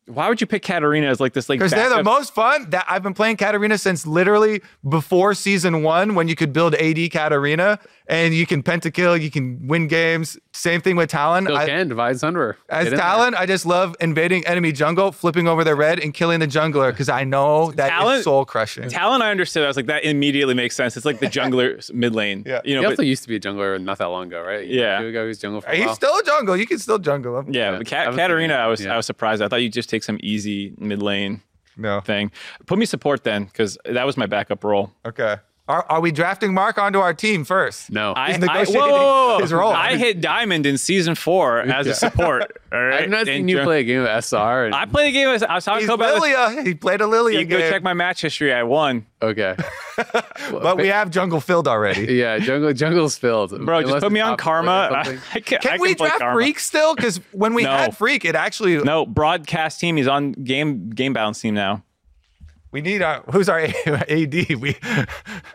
[0.07, 2.69] why would you pick Katarina as like this like Because they're the most fun.
[2.71, 7.11] That I've been playing Katarina since literally before season one, when you could build AD
[7.11, 7.79] Katarina,
[8.11, 10.37] and you can pentakill, you can win games.
[10.53, 11.45] Same thing with Talon.
[11.45, 12.59] Still I- can divide Sunder.
[12.69, 12.99] as Get there.
[12.99, 16.91] Talon, I just love invading enemy jungle, flipping over their red, and killing the jungler
[16.91, 18.89] because I know that is Talon- is soul crushing.
[18.89, 19.63] Talon, I understood.
[19.65, 20.97] I was like, that immediately makes sense.
[20.97, 22.43] It's like the jungler mid lane.
[22.45, 22.61] Yeah.
[22.65, 24.67] You know, He but, also used to be a jungler not that long ago, right?
[24.67, 25.01] Yeah.
[25.03, 25.95] He was jungle for a He's while.
[25.95, 26.57] still a jungle.
[26.57, 27.55] You can still jungle him.
[27.55, 28.93] yeah, Yeah, but I Kat- was Katarina, I was yeah.
[28.93, 29.41] I was surprised.
[29.41, 31.43] I thought you'd just take some easy mid lane
[31.77, 32.01] No.
[32.01, 32.33] thing.
[32.67, 34.91] Put me support then, because that was my backup role.
[35.07, 35.37] Okay.
[35.71, 37.91] Are, are we drafting Mark onto our team first?
[37.91, 38.13] no.
[38.17, 39.39] I, He's I, negotiating whoa, whoa, whoa.
[39.41, 39.73] his role.
[39.73, 42.61] I hit diamond in season four as a support.
[42.73, 44.67] All right, I've not seen you play a game of SR.
[44.67, 45.29] And, I played a game.
[45.29, 46.15] I was, I was talking He's about.
[46.15, 46.63] this- Lilia.
[46.65, 48.53] He played a Lilia You go check my match history.
[48.53, 49.57] I won, okay.
[50.51, 52.15] but we have jungle filled already.
[52.21, 53.51] Yeah, jungle jungle's filled.
[53.65, 53.83] bro.
[53.83, 54.91] Just put me on Karma.
[54.93, 55.19] I.
[55.35, 56.35] I can, Can I we draft Karma.
[56.35, 56.95] Freak still?
[56.95, 57.71] Because when we No.
[57.71, 59.97] had Freak, it actually No, broadcast team.
[59.97, 61.83] He's on game game balance team now.
[62.73, 64.35] We need our who's our AD?
[64.61, 64.77] We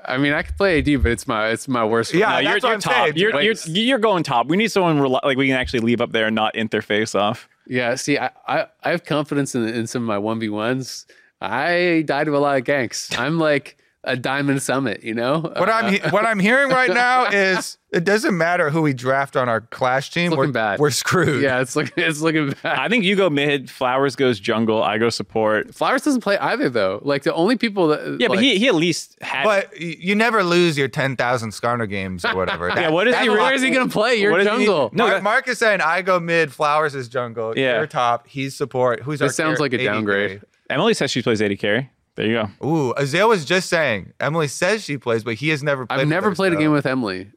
[0.06, 2.14] I mean, I could play AD, but it's my it's my worst.
[2.14, 2.94] Yeah, No, that's you're, what you're I'm top.
[2.94, 3.14] saying.
[3.16, 4.48] You're, you're you're going top.
[4.48, 7.48] We need someone rel- like we can actually leave up there and not interface off.
[7.68, 11.08] Yeah, see, I, I, I have confidence in, in some of my one v ones.
[11.42, 13.18] I died to a lot of ganks.
[13.18, 15.40] I'm like a diamond summit, you know.
[15.40, 19.36] what I'm he- what I'm hearing right now is it doesn't matter who we draft
[19.36, 20.30] on our Clash team.
[20.32, 20.80] looking we're, bad.
[20.80, 21.42] we're screwed.
[21.42, 22.78] yeah, it's looking it's looking bad.
[22.80, 23.70] I think you go mid.
[23.70, 24.84] Flowers goes jungle.
[24.84, 25.74] I go support.
[25.74, 27.00] Flowers doesn't play either though.
[27.04, 29.44] Like the only people that Yeah, but he he at least had.
[29.44, 32.68] But you never lose your 10,000 Skarner games or whatever.
[32.76, 33.30] yeah, what is That- he?
[33.30, 34.16] that- where is he gonna play?
[34.16, 34.90] You're What is he- jungle.
[34.94, 37.58] No, Mark, that- Mark is saying I go mid, Flowers is jungle.
[37.58, 37.78] Yeah.
[37.78, 38.28] You're top.
[38.28, 39.02] He's support.
[39.02, 40.42] Who's our This sounds car- like a downgrade.
[40.70, 41.90] Emily says she plays AD carry.
[42.16, 42.66] There you go.
[42.68, 44.14] Ooh, Azael was just saying.
[44.20, 45.96] Emily says she plays, but he has never played.
[45.96, 47.32] I've with never her, played a so- game with Emily.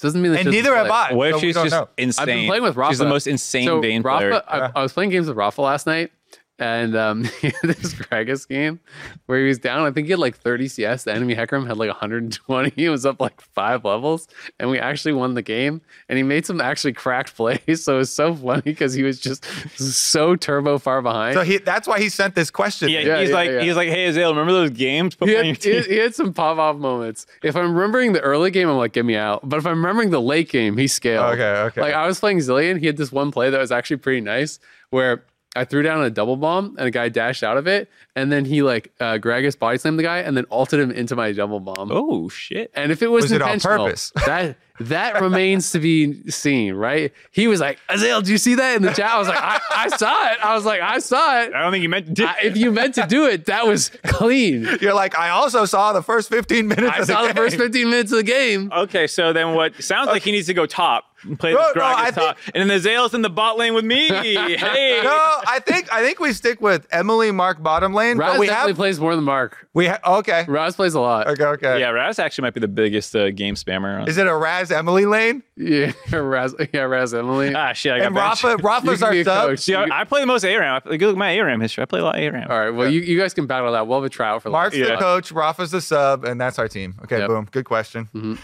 [0.00, 0.96] Doesn't mean that And she doesn't neither have play.
[0.96, 1.12] I.
[1.14, 1.88] What if so we she's just know.
[1.96, 2.22] insane?
[2.22, 2.92] I've been playing with Rafa.
[2.92, 4.42] She's the most insane so Vayne Rafa, player.
[4.48, 6.10] I, I was playing games with Rafa last night,
[6.58, 7.22] and um,
[7.62, 8.80] this Gragas game
[9.26, 9.84] where he was down.
[9.86, 11.04] I think he had like 30 CS.
[11.04, 12.72] The enemy Hecarim had like 120.
[12.84, 14.28] He was up like five levels,
[14.58, 15.80] and we actually won the game.
[16.08, 17.84] And he made some actually cracked plays.
[17.84, 19.44] So it was so funny because he was just
[19.78, 21.34] so turbo far behind.
[21.34, 22.88] So he that's why he sent this question.
[22.88, 23.60] Yeah, Yeah, he's yeah, like yeah.
[23.62, 25.14] he's like, hey Azael, remember those games?
[25.14, 27.26] Put he had, he, he had some pop off moments.
[27.42, 29.48] If I'm remembering the early game, I'm like, get me out.
[29.48, 31.34] But if I'm remembering the late game, he scaled.
[31.34, 31.80] Okay, okay.
[31.80, 34.58] Like I was playing Zilean, he had this one play that was actually pretty nice
[34.90, 35.24] where
[35.56, 38.44] I threw down a double bomb and a guy dashed out of it, and then
[38.44, 41.60] he like uh, Gragas body slammed the guy and then ulted him into my double
[41.60, 41.90] bomb.
[41.92, 42.70] oh shit!
[42.74, 44.12] And if it was, Was it on purpose?
[44.26, 47.12] that that remains to be seen, right?
[47.30, 49.10] He was like, Azael, do you see that in the chat?
[49.10, 50.38] I was like, I, I saw it.
[50.44, 51.54] I was like, I saw it.
[51.54, 52.16] I don't think you meant.
[52.16, 54.66] To I- if you meant to do it, that was clean.
[54.80, 57.56] You're like, I also saw the first 15 minutes I of the saw the first
[57.56, 58.72] 15 minutes of the game.
[58.74, 59.80] okay, so then what?
[59.82, 62.38] Sounds like he needs to go top and play No, this no, Gragas I top,
[62.54, 64.08] and then Azael's in the bot lane with me.
[64.08, 68.40] hey, No, I think I think we stick with Emily Mark bottom lane, Raz but
[68.40, 69.68] we definitely have plays more than Mark.
[69.72, 70.44] we ha- okay.
[70.48, 71.28] Raz plays a lot.
[71.28, 71.80] Okay, okay.
[71.80, 74.06] yeah, Raz actually might be the biggest uh, game spammer.
[74.06, 75.42] Is it a Raz Emily lane?
[75.56, 76.54] Yeah, Raz.
[76.72, 77.54] Yeah, Raz Emily.
[77.54, 78.44] ah, shit, I got And benched.
[78.44, 79.46] Rafa You Rafa's can our be a sub.
[79.48, 79.58] coach.
[79.60, 80.82] See, I, I play the most ARAM.
[80.84, 81.82] I, like, look at my ARAM history.
[81.82, 82.50] I play a lot of ARAM.
[82.50, 82.70] All right.
[82.70, 83.86] Well, you, you guys can battle that.
[83.86, 84.86] We'll have a tryout for Mark's Yeah.
[84.90, 86.96] the coach, Rafa's the sub, and that's our team.
[87.04, 87.28] Okay, Yep.
[87.28, 87.48] boom.
[87.50, 88.08] Good question.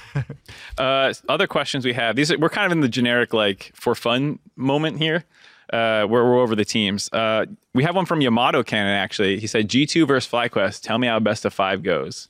[0.79, 2.17] Uh, other questions we have.
[2.17, 5.25] These are, we're kind of in the generic like for fun moment here.
[5.73, 7.09] Uh, where we're over the teams.
[7.13, 9.39] Uh, we have one from Yamato Cannon actually.
[9.39, 10.83] He said G2 versus FlyQuest.
[10.83, 12.27] Tell me how best of five goes.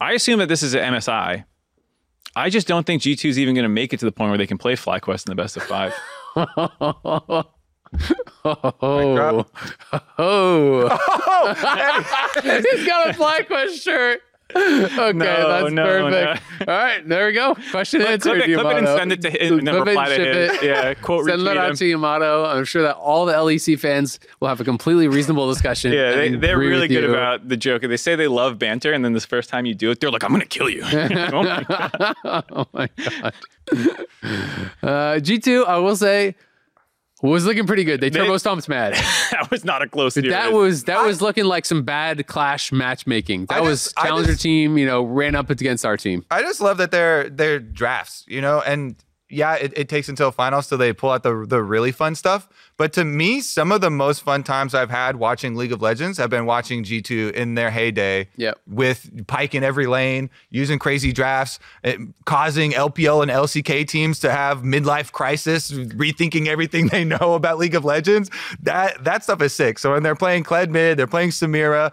[0.00, 1.44] I assume that this is an MSI.
[2.36, 4.38] I just don't think G2 is even going to make it to the point where
[4.38, 5.94] they can play FlyQuest in the best of five.
[8.44, 9.42] Oh, uh,
[10.18, 10.18] oh!
[10.18, 10.88] oh!
[12.42, 14.20] He's got a FlyQuest shirt.
[14.54, 16.68] Okay, No, that's no, perfect.
[16.68, 17.54] All right, there we go.
[17.70, 18.42] Question answered.
[18.42, 20.14] clip it, clip it and send it to him and then Clip it, reply to
[20.14, 20.36] him.
[20.54, 20.62] it.
[20.62, 21.76] Yeah, quote Send that out him.
[21.76, 22.44] to Yamato.
[22.44, 25.92] I'm sure that all the LEC fans will have a completely reasonable discussion.
[25.92, 27.10] Yeah, they, they're really good you.
[27.10, 27.82] about the joke.
[27.82, 30.22] They say they love banter, and then this first time you do it, they're like,
[30.22, 32.44] "I'm gonna kill you." oh my God.
[32.50, 33.34] oh my god.
[34.82, 36.34] Uh, G2, I will say,
[37.30, 38.00] was looking pretty good.
[38.00, 38.94] They turbo stomped mad.
[39.30, 40.14] that was not a close.
[40.14, 43.46] That was that was looking like some bad clash matchmaking.
[43.46, 46.24] That I was challenger just- team, you know, ran up against our team.
[46.30, 48.96] I just love that they're they're drafts, you know, and
[49.34, 52.48] yeah, it, it takes until finals till they pull out the the really fun stuff.
[52.76, 56.18] But to me, some of the most fun times I've had watching League of Legends
[56.18, 58.28] have been watching G2 in their heyday.
[58.36, 58.60] Yep.
[58.66, 64.30] With Pyke in every lane, using crazy drafts, eh, causing LPL and LCK teams to
[64.30, 68.30] have midlife crisis, rethinking everything they know about League of Legends.
[68.62, 69.78] That that stuff is sick.
[69.78, 71.92] So when they're playing Kled mid, they're playing Samira.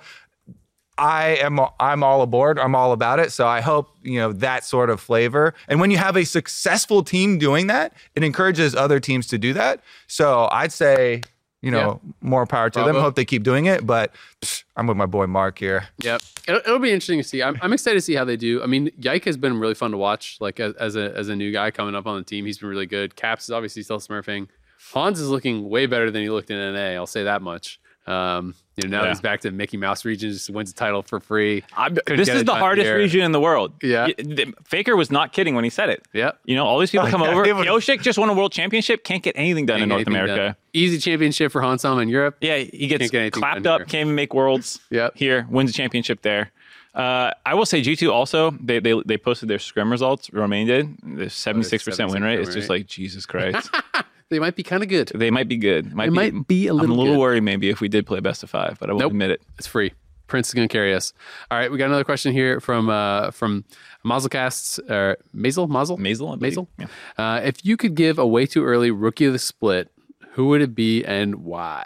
[0.98, 2.60] I am I'm all aboard.
[2.60, 3.32] I'm all about it.
[3.32, 5.54] So I hope, you know, that sort of flavor.
[5.68, 9.54] And when you have a successful team doing that, it encourages other teams to do
[9.54, 9.82] that.
[10.08, 11.22] So I'd say
[11.62, 12.86] you know, more power to them.
[12.86, 13.02] Bravo.
[13.02, 13.86] Hope they keep doing it.
[13.86, 15.88] But psh, I'm with my boy Mark here.
[16.04, 17.44] Yep, it'll, it'll be interesting to see.
[17.44, 18.64] I'm, I'm excited to see how they do.
[18.64, 20.38] I mean, Yike has been really fun to watch.
[20.42, 22.70] Like as, as a as a new guy coming up on the team, he's been
[22.70, 23.16] really good.
[23.16, 24.48] Caps is obviously still smurfing.
[24.92, 26.96] Hans is looking way better than he looked in NA.
[26.96, 27.80] I'll say that much.
[28.08, 29.10] Um, you know, now Yeah.
[29.10, 31.64] he's back to Mickey Mouse region, just wins the title for free.
[32.06, 32.98] This is the hardest here.
[32.98, 33.74] region in the world.
[33.82, 34.08] Yeah.
[34.18, 36.06] The- Faker was not kidding when he said it.
[36.14, 36.40] Yep.
[36.46, 37.44] You know, all these people come over.
[37.46, 39.04] he Pyosik just won a world championship.
[39.04, 40.36] Can't get anything done in North America.
[40.36, 40.56] done.
[40.74, 42.38] Easy championship for Hans Sama in Europe.
[42.42, 43.80] Yeah, he gets get clapped up.
[43.82, 43.86] here.
[43.86, 44.80] Can't even make worlds.
[44.90, 45.14] Yep.
[45.16, 46.52] Here wins a championship there.
[46.94, 50.32] Uh, I will say G2 also they, they they posted their scrim results.
[50.34, 52.40] Romain did the seventy six percent win rate.
[52.42, 53.70] It's just like Jesus Christ.
[54.32, 55.12] They might be kind of good.
[55.14, 55.94] they might be good.
[55.94, 57.20] Might be, might be a I'm a little good.
[57.20, 59.12] worried maybe if we did play best of five, but I won't Nope.
[59.12, 59.42] admit it.
[59.60, 59.92] It's free.
[60.28, 61.12] Prince is going to carry us.
[61.52, 63.66] All right, we got another question here from uh, from
[64.06, 66.70] Mazelcasts or Mazel Mazel Mazel, Mazel.
[66.80, 66.88] Yeah.
[67.18, 69.92] Uh, if you could give a way too early rookie of the split,
[70.32, 71.86] who would it be and why?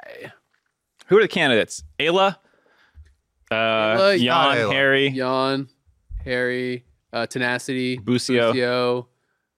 [1.08, 1.84] Who are the candidates?
[2.00, 2.36] Eyla,
[3.50, 4.72] uh, Eyla, Yeon, Eyla.
[4.74, 5.68] Haeri, Yeon,
[6.24, 6.84] Haeri,
[7.14, 8.52] uh, Tenacity, Busio.
[8.52, 9.08] Busio,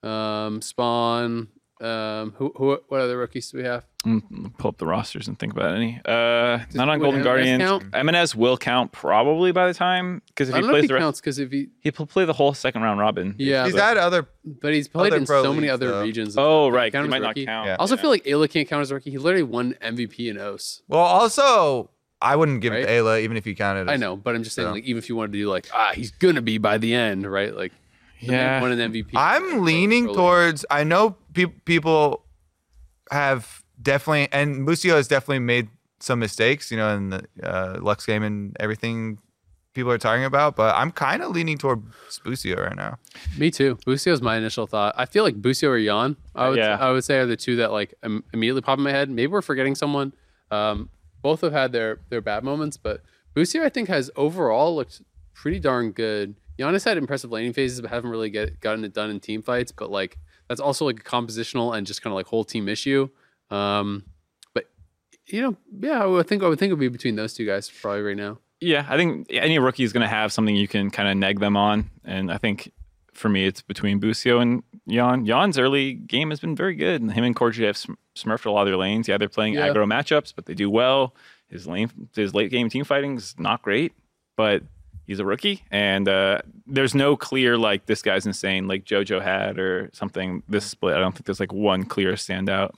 [0.03, 1.49] um, Spawn.
[1.79, 3.85] Um, who, who, what other rookies do we have?
[4.05, 5.99] Mm, pull up the rosters and think about any.
[6.05, 7.61] Uh, not on Golden Emenes Guardians.
[7.63, 7.91] count?
[7.91, 10.89] Emenes will count probably by the time because if I he don't know if plays
[10.89, 13.35] he the counts because if he, he will play the whole second round robin.
[13.37, 14.27] yeah, He's but, had other.
[14.43, 16.01] but he's played in pro so many other though.
[16.03, 16.35] regions.
[16.37, 17.67] Oh right, Count he as might not count.
[17.67, 17.73] Yeah.
[17.73, 19.11] I also feel like Eyla can't count as a rookie.
[19.11, 20.81] He literally won MVP in OS.
[20.87, 22.83] Well, also, I wouldn't give Right?
[22.83, 23.87] it to Eyla even if you counted.
[23.89, 24.71] I know, but I'm just saying, So.
[24.71, 27.29] like, even if you wanted to do like, ah, he's gonna be by the end,
[27.29, 27.53] right?
[27.55, 27.86] Like, the man
[28.19, 28.61] Yeah.
[28.61, 29.11] won an MVP.
[29.15, 30.15] I'm leaning Early.
[30.15, 30.65] towards.
[30.69, 32.23] I know pe- people
[33.11, 38.05] have definitely, and Busio has definitely made some mistakes, you know, in the uh, Lux
[38.05, 39.17] game and everything
[39.73, 40.55] people are talking about.
[40.55, 41.83] But I'm kind of leaning toward
[42.23, 42.97] Busio right now.
[43.37, 43.77] Me too.
[43.85, 44.93] Busio's my initial thought.
[44.97, 46.77] I feel like Busio or Yeon, I would, Yeah.
[46.79, 49.09] I would say are the two that like im- immediately pop in my head.
[49.09, 50.13] Maybe we're forgetting someone.
[50.51, 50.89] Um,
[51.21, 53.01] both have had their their bad moments, but
[53.33, 55.01] Busio I think has overall looked
[55.33, 56.35] pretty darn good.
[56.57, 59.71] Giannis had impressive laning phases, but haven't really get gotten it done in team fights.
[59.71, 63.09] But like that's also like a compositional and just kind of like whole team issue.
[63.49, 64.03] Um,
[64.53, 64.69] but
[65.27, 67.45] you know, yeah, I would think I would think it would be between those two
[67.45, 68.39] guys probably right now.
[68.59, 71.39] Yeah, I think any rookie is going to have something you can kind of neg
[71.39, 72.71] them on, and I think
[73.13, 75.27] for me it's between Busio and Yeon.
[75.27, 77.77] Yeon's early game has been very good, and him and CoreJJ have
[78.15, 79.07] smurfed a lot of their lanes.
[79.07, 79.67] Yeah, they're playing Yeah.
[79.69, 81.13] aggro matchups, but they do well.
[81.49, 83.93] His lane, his late game team fighting is not great,
[84.35, 84.63] but
[85.07, 89.57] he's a rookie, and uh, there's no clear like this guy's insane like JoJo had
[89.57, 90.43] or something.
[90.47, 92.71] This split, I don't think there's like one clear standout.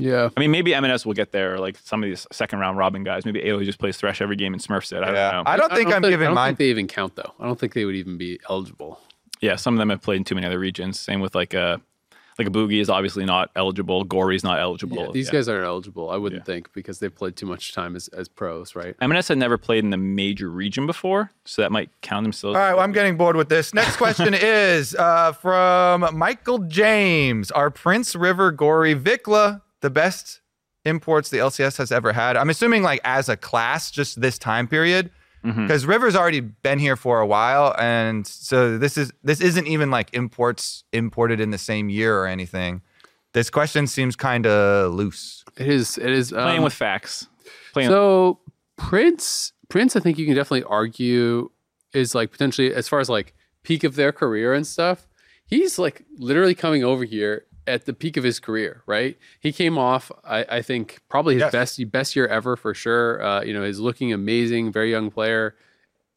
[0.00, 0.28] Yeah.
[0.36, 3.02] I mean, maybe Emenes will get there, or like some of these second round Robin
[3.02, 3.24] guys.
[3.24, 5.02] Maybe Alo just plays Thresh every game and smurfs it.
[5.02, 5.32] I Yeah.
[5.32, 5.50] don't know.
[5.50, 6.50] I don't think I'm I giving don't mine.
[6.50, 7.32] think they even count though.
[7.40, 9.00] I don't think they would even be eligible.
[9.40, 10.98] yeah, some of them have played in too many other regions.
[11.00, 11.80] Same with like a
[12.38, 14.04] like a Bugi is obviously not eligible.
[14.04, 14.96] Gori's not eligible.
[14.96, 15.32] Yeah, these Yeah.
[15.32, 16.08] guys aren't eligible.
[16.10, 16.44] I wouldn't Yeah.
[16.54, 18.96] think because they've played too much time as, as pros, right?
[19.02, 22.54] Emenes had never played in the major region before, so that might count themselves.
[22.56, 23.74] All right, well, I'm getting bored with this.
[23.74, 27.50] Next question is uh, from Michael James.
[27.50, 30.40] Are Prince River Gory VicLa the best
[30.84, 32.36] imports the LCS has ever had?
[32.36, 35.10] I'm assuming like as a class, just this time period,
[35.42, 39.90] Because River's already been here for a while, and so this is this isn't even
[39.90, 42.82] like imports imported in the same year or anything.
[43.32, 45.44] This question seems kind of loose.
[45.56, 45.98] It is.
[45.98, 47.28] It is Playing um, with facts.
[47.72, 48.40] Playing So
[48.76, 51.50] Prince, Prince, I think you can definitely argue
[51.92, 55.06] is like potentially as far as like peak of their career and stuff.
[55.46, 59.16] He's like literally coming over here at the peak of his career, right?
[59.38, 61.52] He came off, I, I think, probably his Yes.
[61.52, 63.22] best best year ever for sure.
[63.22, 65.54] Uh, you know, he's looking amazing, very young player.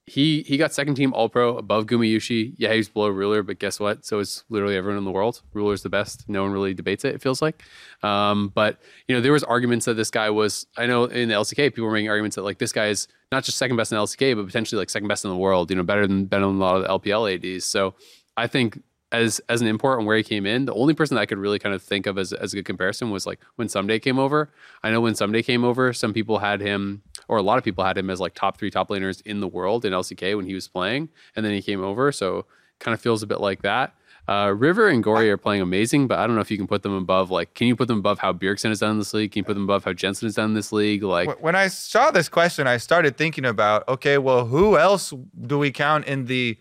[0.08, 2.56] He he got second team All Pro above Gumayushi.
[2.58, 4.04] Yeah, he's below Ruler, but guess what?
[4.04, 5.42] So is literally everyone in the world.
[5.54, 6.28] Ruler's the best.
[6.28, 7.14] No one really debates it.
[7.14, 7.62] It feels like.
[8.02, 10.66] Um, but you know, there was arguments that this guy was.
[10.76, 13.44] I know in the LCK, people were making arguments that like this guy is not
[13.44, 15.70] just second best in LCK, but potentially like second best in the world.
[15.70, 17.66] You know, better than better than a lot of the LPL ads.
[17.66, 17.94] So
[18.36, 18.82] I think
[19.12, 21.38] as as an import and where he came in, the only person that I could
[21.38, 24.20] really kind of think of as, as a good comparison was like when Ssumday came
[24.20, 24.50] over.
[24.84, 27.84] I know when Ssumday came over, some people had him, or a lot of people
[27.84, 30.54] had him as like top three top laners in the world in LCK when he
[30.54, 32.12] was playing, and then he came over.
[32.12, 32.46] So
[32.80, 33.94] kind of feels a bit like that.
[34.28, 36.84] Uh, River and Gori are playing amazing, but I don't know if you can put
[36.84, 37.32] them above.
[37.32, 39.32] Like, can you put them above how Bjergsen has done in this league?
[39.32, 41.04] Can you put them above how Jensen has done in this league?
[41.04, 45.12] Like, When I saw this question, I started thinking about okay, well, who else
[45.46, 46.58] do we count in the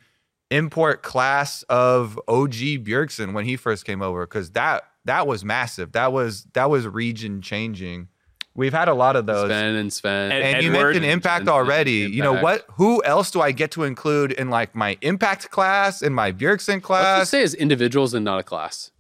[0.51, 2.53] import class of OG
[2.84, 4.26] Bjergsen when he first came over?
[4.26, 5.92] Because that that was massive.
[5.92, 8.09] That was that was region changing.
[8.54, 9.46] We've had a lot of those.
[9.46, 10.33] Sven and Sven.
[10.33, 11.92] And- and you Edward mentioned and impact Jensen, already.
[11.92, 12.66] You know what?
[12.72, 16.74] Who else do I get to include in like my impact class, in my Bjergsen
[16.74, 17.20] Let's class?
[17.22, 18.91] just say as individuals and not a class.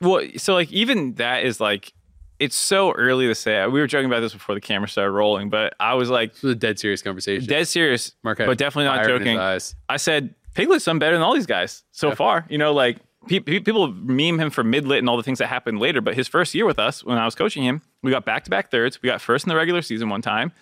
[0.00, 1.92] Well, so like even that is like
[2.38, 3.64] it's so early to say.
[3.66, 6.42] We were joking about this before the camera started rolling, but I was like, This
[6.42, 7.48] was a dead serious conversation.
[7.48, 9.38] dead serious, Mark but definitely not fire in his joking.
[9.38, 9.74] eyes.
[9.88, 12.14] I said Piglet's done better than all these guys so Yeah.
[12.14, 12.46] far.
[12.48, 12.98] You know, like
[13.28, 16.00] pe- pe- people meme him for mid lit and all the things that happened later.
[16.00, 18.50] But his first year with us, when I was coaching him, we got back to
[18.50, 19.00] back thirds.
[19.02, 20.52] We got first in the regular season one time.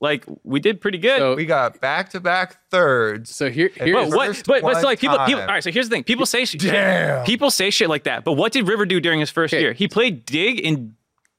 [0.00, 1.18] Like we did pretty good.
[1.18, 3.34] So- We got back to back thirds.
[3.34, 4.42] So here, But here's but what?
[4.46, 5.40] But, but so like people, people.
[5.42, 5.62] All right.
[5.62, 6.04] So here's the thing.
[6.04, 6.60] People say shit.
[6.60, 7.24] Damn.
[7.24, 8.24] People say shit like that.
[8.24, 9.60] But what did River do during his first Okay.
[9.60, 9.72] year?
[9.72, 10.94] He played dig and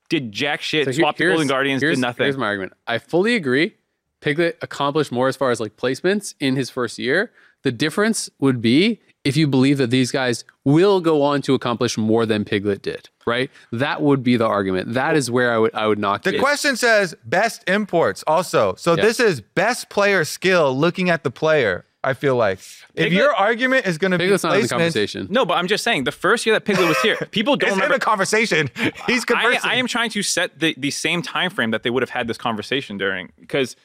[0.09, 0.85] did jack shit.
[0.85, 1.81] So here- swapped the here's- Golden Guardians.
[1.81, 2.25] Did nothing.
[2.25, 2.73] Here's my argument.
[2.85, 3.75] I fully agree.
[4.21, 7.31] Piglet accomplished more as far as like placements in his first year.
[7.63, 11.97] The difference would be if you believe that these guys will go on to accomplish
[11.97, 13.51] more than Piglet did, right?
[13.71, 14.93] That would be the argument.
[14.93, 16.39] That is where I would I would knock The you.
[16.39, 18.75] question says best imports also.
[18.75, 19.03] So Yeah.
[19.03, 22.59] this is best player skill looking at the player, I feel like.
[22.95, 25.27] If your argument is going to be Piglet's not in the placement, conversation.
[25.29, 27.75] no, but I'm just saying the first year that Piglet was here, people don't it's
[27.75, 27.95] in remember.
[27.95, 28.69] a conversation.
[29.05, 29.69] He's I, conversing.
[29.69, 32.29] I am trying to set the, the same time frame that they would have had
[32.29, 33.75] this conversation during because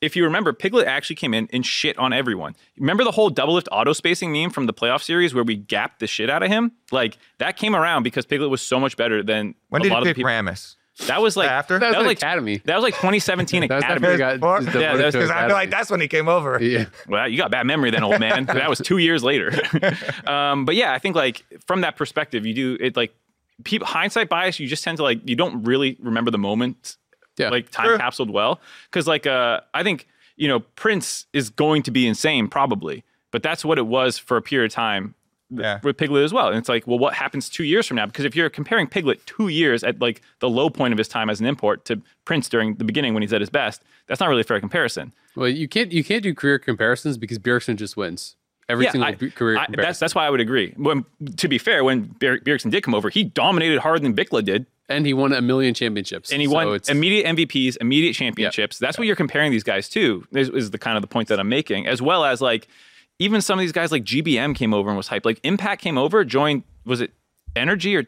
[0.00, 2.56] if you remember, Piglet actually came in and shit on everyone.
[2.78, 6.06] Remember the whole Doublelift auto spacing meme from the playoff series where we gapped the
[6.06, 6.72] shit out of him?
[6.90, 9.96] Like that came around because Piglet was so much better than when a did lot
[9.96, 10.28] you of the pick people.
[10.30, 10.76] Ramus?
[11.06, 11.78] That was like After?
[11.78, 12.58] That was, was like academy.
[12.64, 14.06] That was like 2017 That was Academy.
[14.08, 16.58] after got Or- Yeah, to that's Because I feel like that's when he came over.
[16.62, 16.86] yeah.
[17.08, 18.44] Well, you got bad memory then, old man.
[18.46, 19.50] that was two years later.
[20.26, 23.14] um, but yeah, I think like from that perspective, you do it like
[23.64, 24.60] people hindsight bias.
[24.60, 26.96] You just tend to like you don't really remember the moment,
[27.40, 27.48] Yeah.
[27.50, 28.60] like time capsuled well.
[28.90, 30.06] Because like uh, I think
[30.36, 34.36] you know Prince is going to be insane probably, but that's what it was for
[34.36, 35.14] a period of time.
[35.52, 35.80] Yeah.
[35.82, 36.46] With Piglet as well.
[36.46, 38.06] And it's like, well, what happens two years from now?
[38.06, 41.28] Because if you're comparing Piglet two years at like the low point of his time
[41.28, 44.28] as an import to Prince during the beginning when he's at his best, that's not
[44.28, 45.12] really a fair comparison.
[45.34, 48.36] Well, you can't you can't do career comparisons because Bjergsen just wins
[48.68, 50.72] every single I- career I- that's that's why I would agree.
[50.76, 51.04] When
[51.38, 55.06] to be fair, when Bjergsen did come over, he dominated harder than VicLa did, and
[55.06, 56.30] he won a million championships.
[56.32, 58.78] and he So won it's- immediate MVPs, immediate championships.
[58.78, 60.26] That's what you're comparing these guys to.
[60.32, 62.68] Is, is the kind of the point that I'm making, as well as like
[63.18, 65.24] even some of these guys like GBM came over and was hyped.
[65.24, 67.12] Like Impact came over, joined was it
[67.56, 68.04] Energy or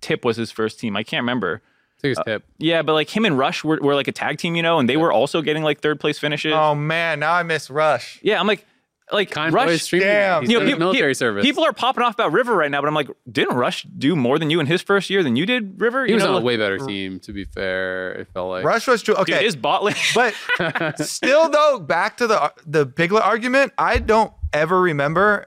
[0.00, 0.96] Tip was his first team?
[0.96, 1.62] I can't remember.
[1.98, 2.44] I think it's uh, tip.
[2.58, 4.88] Yeah, but like him and Rush were, were like a tag team, you know, and
[4.88, 6.52] they were also getting like third place finishes.
[6.54, 8.18] Oh man, now I miss Rush.
[8.22, 8.66] yeah, I'm like,
[9.14, 9.66] like Kind Rush.
[9.66, 10.08] boy streaming.
[10.08, 10.42] damn.
[10.42, 11.42] He's you know, people, military pe- service.
[11.44, 14.38] People are popping off about River right now, but I'm like, didn't Rush do more
[14.38, 16.04] than you in his first year than you did, River?
[16.04, 17.20] he You was know, on a way better team.
[17.20, 19.14] To be fair, it felt like Rush was true.
[19.14, 19.94] Dude, Okay, his bot lane.
[20.14, 20.34] but
[21.06, 25.46] still though, back to the the Piglet argument, I don't ever remember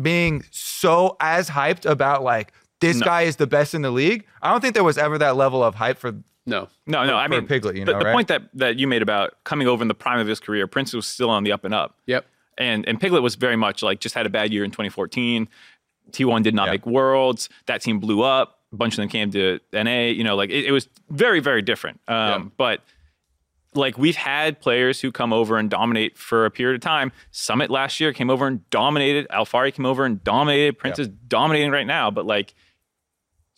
[0.00, 3.04] being so as hyped about like this No.
[3.06, 4.24] guy is the best in the league.
[4.40, 6.12] I don't think there was ever that level of hype for
[6.46, 6.68] no.
[6.86, 7.14] no, no.
[7.16, 8.14] I mean, Piglet, you the, know, the right?
[8.14, 10.94] point that that you made about coming over in the prime of his career, Prince
[10.94, 12.24] was still on the up and up, Yep.
[12.58, 15.48] And and Piglet was very much like just had a bad year in 2014.
[16.10, 16.72] T1 did not Yeah.
[16.72, 17.48] make Worlds.
[17.66, 18.58] That team blew up.
[18.72, 20.08] A bunch of them came to NA.
[20.10, 22.00] You know, like it, it was very very different.
[22.08, 22.48] Um, Yeah.
[22.56, 22.80] But
[23.74, 27.12] like we've had players who come over and dominate for a period of time.
[27.30, 29.28] Summit last year came over and dominated.
[29.28, 30.78] Alphari came over and dominated.
[30.78, 32.54] Prince is dominating right now, but like,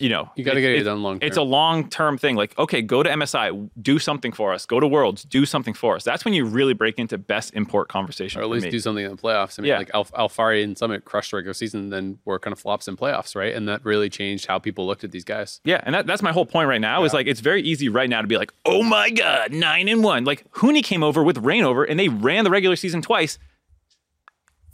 [0.01, 1.18] you know, You got to get it it- done long.
[1.20, 2.35] It's a long term thing.
[2.35, 4.64] Like, okay, go to MSI, do something for us.
[4.66, 6.02] Go to Worlds, do something for us.
[6.05, 8.40] That's when you really break into best import conversation.
[8.40, 8.70] or at least me.
[8.70, 9.59] do something in the playoffs.
[9.59, 9.78] I mean, Yeah.
[9.78, 12.97] like Alf- Alphari and Summit crushed the regular season, then were kind of flops in
[12.97, 13.55] playoffs, right?
[13.55, 15.60] And that really changed how people looked at these guys.
[15.64, 17.05] Yeah, and that, that's my whole point right now.
[17.05, 20.02] Is like it's very easy right now to be like, oh my god, nine and
[20.02, 20.24] one.
[20.24, 23.39] Like Huni came over with Reignover, and they ran the regular season twice,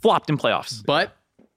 [0.01, 0.83] flopped in playoffs.
[0.85, 1.13] But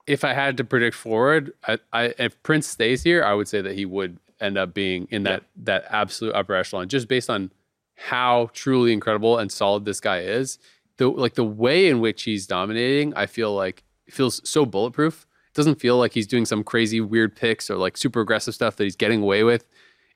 [0.07, 3.61] if I had to predict forward, I, I, if Prince stays here, I would say
[3.61, 7.51] that he would end up being in that that absolute upper echelon, just based on
[7.95, 10.57] how truly incredible and solid this guy is.
[10.97, 15.27] The like the way in which he's dominating, I feel like feels so bulletproof.
[15.47, 18.75] It doesn't feel like he's doing some crazy weird picks or like super aggressive stuff
[18.77, 19.67] that he's getting away with.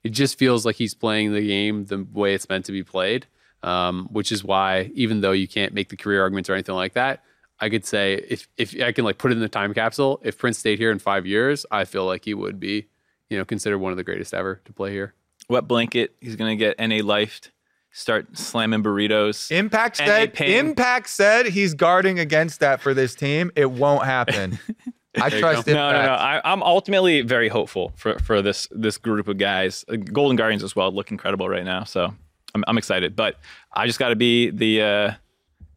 [0.03, 3.28] It just feels like he's playing the game the way it's meant to be played.
[3.64, 6.94] Um, which is why, even though you can't make the career arguments or anything like
[6.94, 7.24] that,
[7.60, 10.38] I could say if if I can like put it in the time capsule, if
[10.38, 12.88] Prince stayed here in five years, I feel like he would be,
[13.30, 15.14] you know, considered one of the greatest ever to play here.
[15.49, 16.15] Wet blanket.
[16.19, 17.52] He's gonna get NA lifed.
[17.91, 19.49] Start slamming burritos.
[19.52, 20.68] Impact said they pay him.
[20.68, 23.52] Impact said he's guarding against that for this team.
[23.56, 24.60] It won't happen.
[25.15, 25.72] I trust go.
[25.72, 25.76] Impact.
[25.76, 26.14] No, no, no.
[26.14, 29.86] I, I'm ultimately very hopeful for, for this this group of guys.
[29.88, 32.14] Uh, Golden Guardians as well look incredible right now, so
[32.53, 33.15] I'm, I'm excited.
[33.15, 33.40] But
[33.73, 35.11] I just got to be the uh,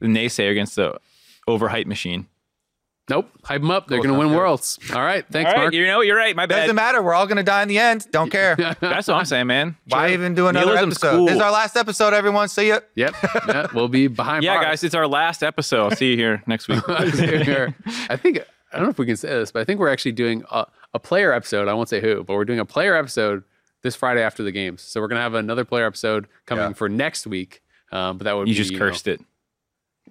[0.01, 0.99] the naysayer against the
[1.49, 2.27] overhyped machine.
[3.11, 3.87] Nope, hype them up.
[3.89, 4.37] They're Cool, going to win good.
[4.37, 4.79] worlds.
[4.95, 5.73] All right, thanks, All right, Mark.
[5.73, 6.37] you know you're right.
[6.37, 6.61] My bad.
[6.61, 7.03] Doesn't matter.
[7.03, 8.07] We're all gonna die in the end.
[8.13, 8.55] Don't care.
[8.81, 9.77] That's what I'm saying, man.
[9.89, 11.17] Why even do another Nihilism's episode?
[11.17, 11.25] cool.
[11.27, 12.49] This is our last episode, everyone.
[12.49, 12.81] See ya.
[12.97, 13.15] Yep,
[13.49, 14.45] yeah, we'll be behind.
[14.45, 14.67] Yeah, bars.
[14.67, 15.85] guys, it's our last episode.
[15.85, 16.83] I'll see you here next week.
[16.89, 18.41] I think
[18.73, 20.67] I don't know if we can say this, but I think we're actually doing a,
[20.93, 21.67] a player episode.
[21.67, 23.43] I won't say who, but we're doing a player episode
[23.83, 24.83] this Friday after the games.
[24.83, 26.73] So we're gonna have another player episode coming Yeah.
[26.75, 27.63] for next week.
[27.91, 29.23] Um, but that would You be, just know, cursed it.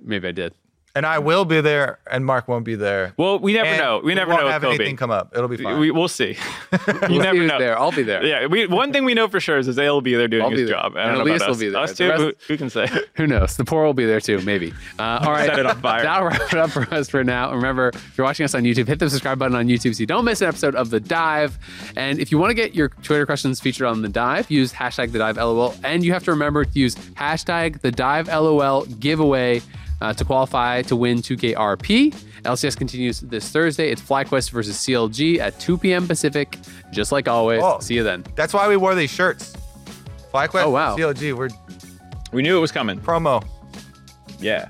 [0.01, 0.55] maybe I did.
[0.97, 3.13] And I will be there, and Mark won't be there.
[3.17, 4.01] Well, we never And know.
[4.03, 4.75] We never won't know with have Kobe.
[4.75, 5.31] anything come up.
[5.35, 5.79] It'll be fine.
[5.79, 6.35] We, we'll see.
[6.71, 7.59] you We'll never who's know.
[7.59, 8.25] There, I'll be there.
[8.25, 10.49] Yeah, we, one thing we know for sure is that they'll be there doing I'll
[10.49, 10.69] his there.
[10.69, 10.97] job.
[10.97, 11.81] I And don't know Elias about will be there.
[11.83, 12.09] Us The too.
[12.09, 12.87] rest- who, who can say?
[13.15, 13.55] Who knows?
[13.57, 14.73] The poor will be there too, maybe.
[14.97, 15.45] Uh, all right.
[15.45, 16.01] Set it on fire.
[16.03, 17.53] That'll wrap it up for us for now.
[17.53, 20.07] Remember, if you're watching us on YouTube, hit the subscribe button on YouTube so you
[20.07, 21.59] don't miss an episode of The Dive.
[21.95, 25.11] And if you want to get your Twitter questions featured on The Dive, use hashtag
[25.11, 25.75] The Dive LOL.
[25.83, 29.61] And you have to remember to use hashtag The Dive LOL giveaway
[30.01, 32.13] uh, to qualify to win 2KRP.
[32.43, 33.91] LCS continues this Thursday.
[33.91, 36.07] It's FlyQuest versus CLG at 2 p.m.
[36.07, 36.57] Pacific,
[36.91, 37.61] just like always.
[37.63, 37.79] Oh.
[37.79, 38.23] See you then.
[38.35, 39.55] That's why we wore these shirts.
[40.33, 40.95] FlyQuest, Oh, wow.
[40.95, 41.49] CLG, we're
[42.31, 42.99] We knew it was coming.
[42.99, 43.43] promo.
[44.39, 44.69] Yeah.